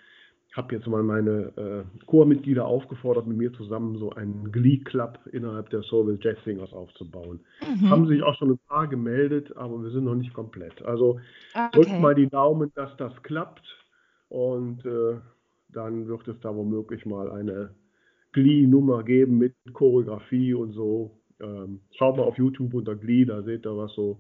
habe 0.56 0.76
jetzt 0.76 0.88
mal 0.88 1.04
meine 1.04 1.54
äh, 1.58 2.06
Chormitglieder 2.06 2.66
aufgefordert, 2.66 3.28
mit 3.28 3.38
mir 3.38 3.54
zusammen 3.54 3.98
so 3.98 4.12
einen 4.12 4.52
Glee 4.52 4.80
Club 4.80 5.20
innerhalb 5.32 5.70
der 5.70 5.84
Soulville 5.84 6.18
Jazz 6.22 6.38
Singers 6.44 6.74
aufzubauen. 6.74 7.42
Mhm. 7.62 7.90
Haben 7.90 8.08
sich 8.08 8.24
auch 8.24 8.36
schon 8.36 8.52
ein 8.52 8.60
paar 8.68 8.88
gemeldet, 8.88 9.56
aber 9.56 9.82
wir 9.84 9.92
sind 9.92 10.06
noch 10.06 10.16
nicht 10.16 10.34
komplett. 10.34 10.82
Also 10.84 11.20
okay. 11.54 11.70
drückt 11.74 12.00
mal 12.00 12.16
die 12.16 12.28
Daumen, 12.28 12.72
dass 12.76 12.96
das 12.98 13.14
klappt 13.22 13.64
und 14.28 14.84
äh, 14.86 15.20
dann 15.72 16.08
wird 16.08 16.28
es 16.28 16.40
da 16.42 16.56
womöglich 16.56 17.06
mal 17.06 17.32
eine 17.32 17.76
Glee-Nummer 18.32 19.04
geben 19.04 19.38
mit 19.38 19.54
Choreografie 19.74 20.54
und 20.54 20.74
so. 20.74 21.20
Ähm, 21.40 21.82
schaut 21.96 22.18
mal 22.18 22.24
auf 22.24 22.38
YouTube 22.38 22.74
unter 22.74 22.96
Glee, 22.96 23.26
da 23.26 23.44
seht 23.44 23.66
ihr, 23.66 23.78
was 23.78 23.94
so 23.94 24.20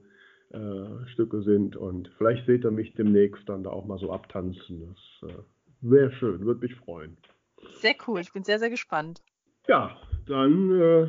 äh, 0.52 1.08
Stücke 1.14 1.42
sind 1.42 1.76
und 1.76 2.10
vielleicht 2.18 2.46
seht 2.46 2.64
ihr 2.66 2.72
mich 2.72 2.94
demnächst 2.94 3.48
dann 3.48 3.64
da 3.64 3.72
auch 3.72 3.86
mal 3.86 4.00
so 4.00 4.12
abtanzen. 4.12 4.96
Das 5.22 5.30
äh, 5.30 5.42
Wäre 5.82 6.12
schön, 6.14 6.46
würde 6.46 6.62
mich 6.62 6.76
freuen. 6.76 7.18
Sehr 7.80 7.96
cool, 8.08 8.20
ich 8.20 8.34
bin 8.34 8.44
sehr, 8.44 8.60
sehr 8.60 8.70
gespannt. 8.70 9.22
Ja, 9.68 9.98
dann 10.28 10.72
äh, 10.80 11.08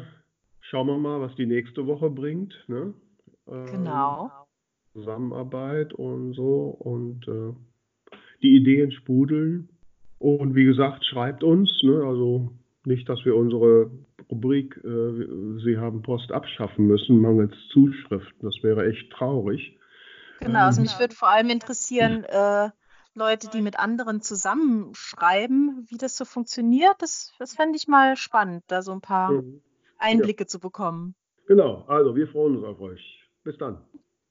schauen 0.60 0.86
wir 0.86 0.98
mal, 0.98 1.20
was 1.20 1.34
die 1.36 1.46
nächste 1.46 1.86
Woche 1.86 2.10
bringt. 2.10 2.54
Ne? 2.68 2.94
Ähm, 3.48 3.66
genau. 3.66 4.30
Zusammenarbeit 4.92 5.92
und 5.92 6.34
so 6.34 6.76
und 6.78 7.26
äh, 7.28 7.54
die 8.42 8.56
Ideen 8.56 8.92
sprudeln. 8.92 9.68
Und 10.18 10.54
wie 10.54 10.64
gesagt, 10.64 11.04
schreibt 11.04 11.42
uns, 11.42 11.70
ne? 11.82 12.02
also 12.04 12.52
nicht, 12.84 13.08
dass 13.08 13.24
wir 13.24 13.36
unsere 13.36 13.90
Rubrik 14.30 14.76
äh, 14.84 15.60
Sie 15.64 15.76
haben 15.78 16.02
Post 16.02 16.30
abschaffen 16.30 16.86
müssen, 16.86 17.20
mangels 17.20 17.54
Zuschriften. 17.72 18.40
Das 18.42 18.62
wäre 18.62 18.88
echt 18.88 19.10
traurig. 19.12 19.78
Genau, 20.40 20.66
also 20.66 20.80
mich 20.80 20.98
würde 20.98 21.14
vor 21.14 21.28
allem 21.28 21.50
interessieren, 21.50 22.24
äh, 22.24 22.70
Leute, 23.14 23.48
die 23.48 23.60
mit 23.60 23.78
anderen 23.78 24.22
zusammenschreiben, 24.22 25.86
wie 25.88 25.98
das 25.98 26.16
so 26.16 26.24
funktioniert. 26.24 26.94
Das, 26.98 27.32
das 27.38 27.54
fände 27.54 27.76
ich 27.76 27.88
mal 27.88 28.16
spannend, 28.16 28.64
da 28.68 28.82
so 28.82 28.92
ein 28.92 29.00
paar 29.00 29.32
mhm. 29.32 29.62
Einblicke 29.98 30.44
ja. 30.44 30.48
zu 30.48 30.60
bekommen. 30.60 31.14
Genau, 31.46 31.84
also 31.88 32.14
wir 32.14 32.28
freuen 32.28 32.56
uns 32.56 32.64
auf 32.64 32.80
euch. 32.80 33.28
Bis 33.42 33.58
dann. 33.58 33.84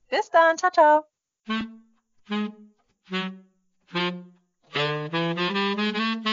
Bis 0.10 0.30
dann, 0.30 0.58
ciao, 0.58 0.72
ciao. 0.72 1.06
Thank. 4.72 6.26